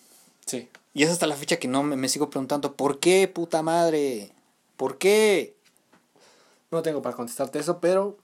Sí. 0.46 0.68
Y 0.94 1.05
es 1.05 1.11
hasta 1.11 1.26
la 1.26 1.36
fecha 1.36 1.59
que 1.59 1.68
no 1.68 1.82
me, 1.82 1.96
me 1.96 2.09
sigo 2.09 2.28
preguntando, 2.30 2.74
¿por 2.74 2.98
qué, 2.98 3.28
puta 3.28 3.62
madre? 3.62 4.32
¿Por 4.76 4.98
qué? 4.98 5.55
No 6.70 6.82
tengo 6.82 7.03
para 7.03 7.16
contestarte 7.16 7.59
eso, 7.59 7.80
pero 7.80 8.16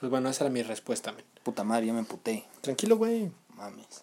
pues 0.00 0.08
bueno, 0.08 0.30
esa 0.30 0.44
era 0.44 0.52
mi 0.52 0.62
respuesta, 0.62 1.12
men. 1.12 1.24
Puta 1.42 1.64
madre, 1.64 1.86
yo 1.86 1.92
me 1.92 2.00
emputé. 2.00 2.44
Tranquilo, 2.62 2.96
güey. 2.96 3.30
Mames. 3.54 4.02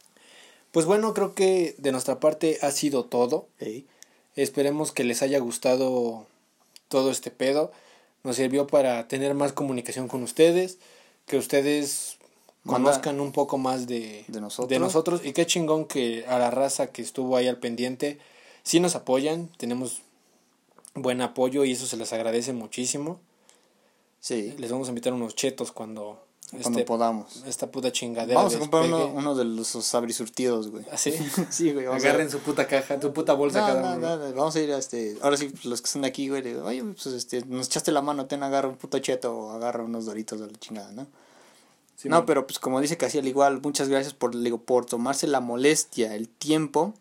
Pues 0.71 0.85
bueno, 0.85 1.13
creo 1.13 1.33
que 1.33 1.75
de 1.79 1.91
nuestra 1.91 2.19
parte 2.19 2.59
ha 2.61 2.71
sido 2.71 3.05
todo. 3.05 3.47
Ey. 3.59 3.87
Esperemos 4.35 4.91
que 4.91 5.03
les 5.03 5.23
haya 5.23 5.39
gustado 5.39 6.27
todo 6.87 7.09
este 7.09 7.31
pedo. 7.31 7.71
Nos 8.23 8.35
sirvió 8.35 8.67
para 8.67 9.07
tener 9.07 9.33
más 9.33 9.53
comunicación 9.53 10.07
con 10.07 10.21
ustedes, 10.21 10.77
que 11.25 11.37
ustedes 11.37 12.16
conozcan 12.67 13.19
un 13.19 13.31
poco 13.31 13.57
más 13.57 13.87
de, 13.87 14.23
De 14.27 14.39
nosotros. 14.41 14.69
de 14.69 14.79
nosotros. 14.79 15.21
Y 15.23 15.33
qué 15.33 15.45
chingón 15.45 15.85
que 15.85 16.25
a 16.27 16.37
la 16.37 16.51
raza 16.51 16.87
que 16.87 17.01
estuvo 17.01 17.35
ahí 17.37 17.47
al 17.47 17.57
pendiente, 17.57 18.19
sí 18.63 18.79
nos 18.79 18.95
apoyan, 18.95 19.49
tenemos 19.57 20.01
buen 20.93 21.21
apoyo 21.21 21.63
y 21.65 21.71
eso 21.73 21.85
se 21.87 21.97
les 21.97 22.11
agradece 22.13 22.53
muchísimo. 22.53 23.19
Sí, 24.19 24.53
Les 24.57 24.71
vamos 24.71 24.87
a 24.87 24.91
invitar 24.91 25.13
unos 25.13 25.35
chetos 25.35 25.71
cuando, 25.71 26.19
cuando 26.49 26.69
este- 26.79 26.83
podamos. 26.85 27.43
esta 27.45 27.67
puta 27.71 27.91
chingadera 27.91 28.35
Vamos 28.39 28.55
a 28.55 28.59
comprar 28.59 28.83
uno, 28.85 29.05
uno 29.07 29.35
de 29.35 29.45
los 29.45 29.93
abrisurtidos, 29.95 30.69
güey. 30.71 30.83
¿Ah, 30.91 30.97
sí? 30.97 31.13
Sí, 31.51 31.71
güey. 31.71 31.85
Agarren 31.85 32.27
a... 32.27 32.29
su 32.31 32.39
puta 32.39 32.67
caja, 32.67 32.99
tu 32.99 33.13
puta 33.13 33.33
bolsa 33.33 33.61
No, 33.61 33.67
cada 33.67 33.81
no, 33.95 33.97
uno. 33.97 34.17
no, 34.17 34.27
no, 34.29 34.33
vamos 34.35 34.55
a 34.55 34.59
ir 34.59 34.73
a 34.73 34.77
este. 34.79 35.17
Ahora 35.21 35.37
sí, 35.37 35.53
los 35.63 35.81
que 35.81 35.85
están 35.85 36.03
aquí, 36.03 36.29
güey. 36.29 36.41
digo, 36.41 36.63
Oye, 36.65 36.83
pues 36.83 37.05
este, 37.07 37.45
nos 37.45 37.67
echaste 37.67 37.91
la 37.91 38.01
mano, 38.01 38.25
ten, 38.25 38.41
agarra 38.43 38.67
un 38.67 38.75
puto 38.75 38.97
cheto 38.99 39.37
o 39.37 39.51
agarra 39.51 39.83
unos 39.83 40.05
doritos 40.07 40.39
de 40.39 40.47
la 40.47 40.57
chingada, 40.59 40.91
¿no? 40.91 41.05
Sí, 41.97 42.09
no, 42.09 42.17
man. 42.17 42.25
pero 42.27 42.45
pues 42.47 42.59
como 42.59 42.79
dice 42.79 42.95
Casi 42.95 43.17
al 43.17 43.27
igual, 43.27 43.59
muchas 43.61 43.89
gracias 43.89 44.13
por, 44.13 44.39
digo, 44.39 44.61
por 44.61 44.85
tomarse 44.85 45.25
la 45.27 45.39
molestia, 45.41 46.13
el 46.15 46.29
tiempo 46.29 46.93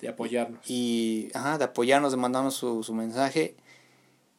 De 0.00 0.08
apoyarnos. 0.08 0.68
y 0.68 1.28
ajá, 1.34 1.58
de 1.58 1.64
apoyarnos, 1.64 2.10
de 2.12 2.16
mandarnos 2.16 2.54
su, 2.54 2.82
su 2.82 2.94
mensaje. 2.94 3.54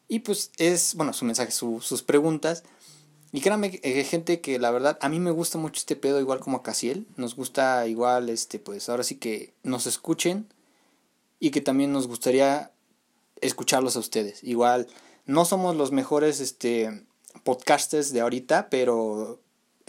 Y 0.08 0.20
pues 0.22 0.52
es, 0.58 0.96
bueno, 0.96 1.14
su 1.14 1.26
mensaje, 1.26 1.52
su- 1.52 1.80
sus 1.82 2.02
preguntas. 2.02 2.64
Y 3.32 3.42
créanme, 3.42 3.70
que, 3.70 3.80
eh, 3.84 4.04
gente, 4.04 4.42
que 4.42 4.58
la 4.58 4.72
verdad, 4.72 4.98
a 5.02 5.10
mí 5.10 5.20
me 5.20 5.30
gusta 5.30 5.60
mucho 5.60 5.78
este 5.78 5.96
pedo, 5.96 6.20
igual 6.20 6.40
como 6.40 6.58
a 6.58 6.64
Casiel. 6.64 7.06
Nos 7.16 7.36
gusta 7.36 7.86
igual, 7.86 8.30
este, 8.30 8.58
pues 8.58 8.90
ahora 8.90 9.04
sí 9.04 9.16
que 9.18 9.54
nos 9.62 9.86
escuchen. 9.86 10.48
Y 11.40 11.52
que 11.52 11.62
también 11.62 11.94
nos 11.94 12.08
gustaría 12.08 12.72
escucharlos 13.42 13.96
a 13.96 14.00
ustedes. 14.00 14.44
Igual, 14.44 14.88
no 15.28 15.46
somos 15.46 15.76
los 15.76 15.92
mejores, 15.92 16.40
este, 16.40 17.04
podcasters 17.44 18.12
de 18.12 18.22
ahorita, 18.22 18.70
pero 18.72 19.40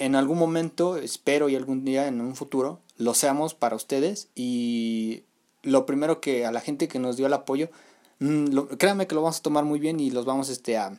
en 0.01 0.15
algún 0.17 0.39
momento, 0.39 0.97
espero 0.97 1.49
y 1.49 1.57
algún 1.57 1.85
día 1.85 2.09
en 2.09 2.21
un 2.21 2.35
futuro, 2.35 2.81
lo 2.97 3.13
seamos 3.13 3.55
para 3.55 3.77
ustedes. 3.77 4.29
Y 4.35 5.25
lo 5.63 5.85
primero 5.85 6.21
que 6.21 6.47
a 6.47 6.53
la 6.53 6.61
gente 6.61 6.89
que 6.89 6.99
nos 6.99 7.19
dio 7.19 7.27
el 7.27 7.35
apoyo, 7.35 7.71
mm, 8.19 8.77
créanme 8.79 9.07
que 9.07 9.15
lo 9.15 9.23
vamos 9.23 9.39
a 9.39 9.43
tomar 9.43 9.65
muy 9.65 9.79
bien 9.79 10.01
y 10.01 10.11
los 10.11 10.25
vamos 10.25 10.49
este, 10.49 10.79
a 10.79 10.99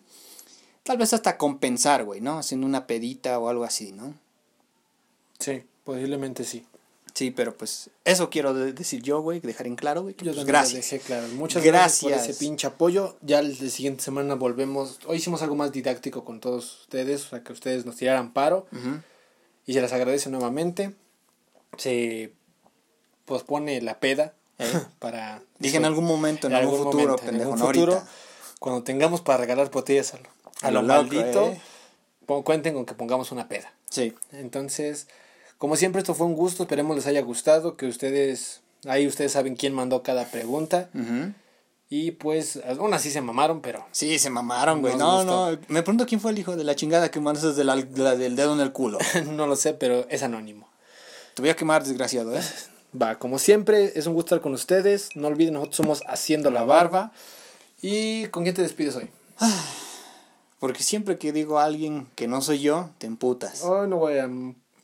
tal 0.83 0.97
vez 0.97 1.13
hasta 1.13 1.37
compensar, 1.37 2.05
güey, 2.05 2.21
¿no? 2.21 2.37
Haciendo 2.37 2.67
una 2.67 2.85
pedita 2.85 3.39
o 3.39 3.49
algo 3.49 3.63
así, 3.63 3.91
¿no? 3.91 4.13
Sí, 5.39 5.63
posiblemente 5.83 6.43
sí. 6.43 6.63
Sí, 7.13 7.31
pero 7.31 7.55
pues 7.57 7.89
eso 8.05 8.29
quiero 8.29 8.53
de- 8.53 8.71
decir 8.73 9.01
yo, 9.01 9.21
güey, 9.21 9.39
dejar 9.41 9.67
en 9.67 9.75
claro, 9.75 10.03
güey. 10.03 10.15
Yo 10.19 10.33
pues, 10.33 10.45
gracias. 10.45 10.89
dejé 10.89 10.99
claro. 10.99 11.27
Muchas 11.29 11.63
gracias. 11.63 12.09
Gracias. 12.09 12.25
por 12.27 12.31
ese 12.31 12.39
pinche 12.39 12.67
apoyo. 12.67 13.17
Ya 13.21 13.41
la 13.41 13.53
siguiente 13.69 14.01
semana 14.03 14.35
volvemos. 14.35 14.99
Hoy 15.05 15.17
hicimos 15.17 15.41
algo 15.41 15.55
más 15.55 15.71
didáctico 15.71 16.23
con 16.23 16.39
todos 16.39 16.81
ustedes, 16.81 17.25
o 17.25 17.29
sea, 17.29 17.43
que 17.43 17.51
ustedes 17.53 17.85
nos 17.85 17.97
tiraran 17.97 18.31
paro. 18.33 18.65
Y 19.65 19.73
se 19.73 19.81
les 19.81 19.91
agradece 19.93 20.29
nuevamente. 20.29 20.95
Se 21.77 22.33
pospone 23.25 23.81
la 23.81 23.99
peda 23.99 24.33
para... 24.99 25.41
Dije 25.59 25.77
en 25.77 25.85
algún 25.85 26.05
momento, 26.05 26.47
en, 26.47 26.53
en 26.53 26.59
algún, 26.59 26.77
futuro, 26.77 27.03
momento, 27.03 27.21
en 27.23 27.29
pendejo, 27.29 27.53
algún 27.53 27.59
no 27.59 27.65
futuro, 27.67 27.93
ahorita. 27.93 28.11
cuando 28.59 28.83
tengamos 28.83 29.21
para 29.21 29.37
regalar 29.39 29.69
botellas 29.71 30.13
a 30.13 30.17
lo, 30.17 30.29
a 30.61 30.67
A 30.67 30.71
lo 30.71 30.81
lo 30.81 30.87
maldito, 30.87 31.47
¿eh? 31.49 31.61
cuenten 32.43 32.73
con 32.73 32.85
que 32.85 32.93
pongamos 32.93 33.31
una 33.31 33.47
peda. 33.49 33.73
Sí. 33.89 34.13
Entonces, 34.31 35.07
como 35.61 35.75
siempre, 35.75 35.99
esto 36.01 36.15
fue 36.15 36.25
un 36.25 36.33
gusto. 36.33 36.63
Esperemos 36.63 36.95
les 36.95 37.05
haya 37.05 37.21
gustado. 37.21 37.77
Que 37.77 37.85
ustedes, 37.85 38.61
ahí 38.87 39.05
ustedes 39.05 39.31
saben 39.33 39.55
quién 39.55 39.75
mandó 39.75 40.01
cada 40.01 40.25
pregunta. 40.25 40.89
Ujú. 40.95 41.33
Y 41.87 42.11
pues, 42.13 42.59
aún 42.79 42.95
así 42.95 43.11
se 43.11 43.21
mamaron, 43.21 43.61
pero 43.61 43.85
Sí, 43.91 44.17
se 44.17 44.31
mamaron, 44.31 44.81
güey. 44.81 44.95
No, 44.95 45.23
no. 45.23 45.55
Me 45.67 45.83
pregunto 45.83 46.07
quién 46.07 46.19
fue 46.19 46.31
el 46.31 46.39
hijo 46.39 46.55
de 46.55 46.63
la 46.63 46.75
chingada 46.75 47.11
que 47.11 47.19
mandas 47.19 47.43
desde 47.43 47.63
la, 47.63 47.75
de 47.75 48.01
la- 48.01 48.15
del 48.15 48.35
dedo 48.35 48.53
en 48.55 48.59
el 48.59 48.71
culo. 48.71 48.97
no 49.31 49.45
lo 49.45 49.55
sé, 49.55 49.75
pero 49.75 50.07
es 50.09 50.23
anónimo. 50.23 50.67
Te 51.35 51.43
voy 51.43 51.51
a 51.51 51.55
quemar, 51.55 51.83
desgraciado, 51.83 52.35
¿eh? 52.35 52.41
Va, 52.99 53.19
como 53.19 53.37
siempre, 53.37 53.93
es 53.95 54.07
un 54.07 54.15
gusto 54.15 54.33
estar 54.33 54.41
con 54.41 54.53
ustedes. 54.53 55.09
No 55.15 55.27
olviden, 55.27 55.53
nosotros 55.53 55.75
somos 55.77 56.03
Haciendo 56.07 56.49
la 56.49 56.63
Barba. 56.63 57.11
¿Y 57.83 58.25
con 58.29 58.41
quién 58.43 58.55
te 58.55 58.63
despides 58.63 58.95
hoy? 58.95 59.09
Porque 60.59 60.83
siempre 60.83 61.17
que 61.17 61.31
digo 61.31 61.59
a 61.59 61.65
alguien 61.65 62.07
que 62.15 62.27
no 62.27 62.41
soy 62.41 62.59
yo, 62.59 62.89
te 62.99 63.07
emputas. 63.07 63.63
Hoy 63.63 63.87
no 63.87 63.97
voy 63.97 64.17
a, 64.17 64.29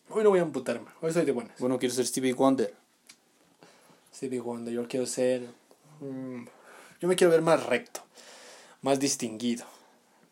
hoy 0.10 0.24
no 0.24 0.30
voy 0.30 0.40
a 0.40 0.44
amputarme. 0.44 0.88
Hoy 1.02 1.12
soy 1.14 1.26
de 1.26 1.32
buenas. 1.32 1.58
Bueno, 1.60 1.78
quiero 1.80 1.94
ser 1.94 2.06
Stevie 2.06 2.34
Wonder. 2.34 2.74
Stevie 4.14 4.40
Wonder, 4.40 4.74
yo 4.74 4.88
quiero 4.88 5.06
ser... 5.06 5.48
mm, 6.00 6.46
yo 7.00 7.08
me 7.08 7.16
quiero 7.16 7.32
ver 7.32 7.42
más 7.42 7.66
recto, 7.66 8.02
más 8.82 9.00
distinguido. 9.00 9.66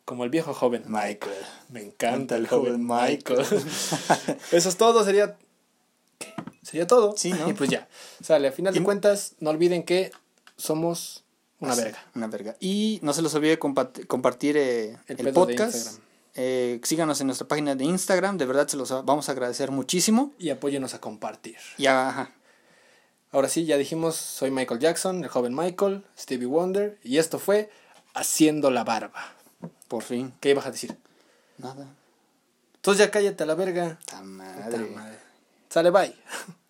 Como 0.04 0.24
el 0.24 0.30
viejo 0.30 0.54
joven. 0.54 0.84
Michael. 0.86 1.34
Me 1.68 1.82
encanta 1.82 2.36
el 2.36 2.46
joven 2.46 2.84
Michael. 2.86 3.40
Eso 4.52 4.68
es 4.68 4.76
todo, 4.76 5.04
sería... 5.04 5.36
¿Qué? 6.18 6.32
Sería 6.62 6.86
todo. 6.86 7.14
Sí, 7.16 7.32
¿no? 7.32 7.48
Y 7.50 7.52
pues 7.54 7.70
ya. 7.70 7.88
Sale, 8.22 8.48
a 8.48 8.52
final 8.52 8.72
de 8.74 8.82
cuentas, 8.82 9.34
no 9.40 9.50
olviden 9.50 9.82
que 9.82 10.12
somos 10.56 11.24
una 11.58 11.74
verga. 11.74 11.98
Una 12.14 12.26
verga. 12.28 12.56
Y 12.60 13.00
no 13.02 13.12
se 13.12 13.22
les 13.22 13.34
olvide 13.34 13.58
compa- 13.58 14.06
compartir 14.06 14.56
eh, 14.56 14.96
El 15.08 15.32
podcast. 15.32 15.98
Eh, 16.36 16.80
síganos 16.84 17.20
en 17.20 17.26
nuestra 17.26 17.48
página 17.48 17.74
de 17.74 17.84
Instagram. 17.84 18.38
De 18.38 18.46
verdad 18.46 18.68
se 18.68 18.76
los 18.76 18.90
vamos 19.04 19.28
a 19.28 19.32
agradecer 19.32 19.70
muchísimo. 19.70 20.32
Y 20.38 20.50
apóyenos 20.50 20.94
a 20.94 21.00
compartir. 21.00 21.56
Y 21.78 21.86
ajá. 21.86 22.30
Ahora 23.32 23.48
sí, 23.48 23.64
ya 23.64 23.76
dijimos, 23.76 24.16
soy 24.16 24.50
Michael 24.50 24.80
Jackson, 24.80 25.24
el 25.24 25.28
joven 25.28 25.54
Michael, 25.54 26.04
Stevie 26.18 26.46
Wonder, 26.46 26.98
y 27.02 27.18
esto 27.18 27.38
fue 27.38 27.70
Haciendo 28.14 28.70
la 28.70 28.84
Barba. 28.84 29.34
Por 29.88 30.02
fin. 30.02 30.32
¿Qué 30.40 30.50
ibas 30.50 30.66
a 30.66 30.70
decir? 30.70 30.96
Nada. 31.58 31.86
Entonces 32.76 33.04
ya 33.04 33.10
cállate 33.10 33.42
a 33.42 33.46
la 33.46 33.54
verga. 33.54 33.98
Ta 34.06 34.22
madre. 34.22 34.78
madre. 34.90 35.18
Sale, 35.68 35.90
bye. 35.90 36.14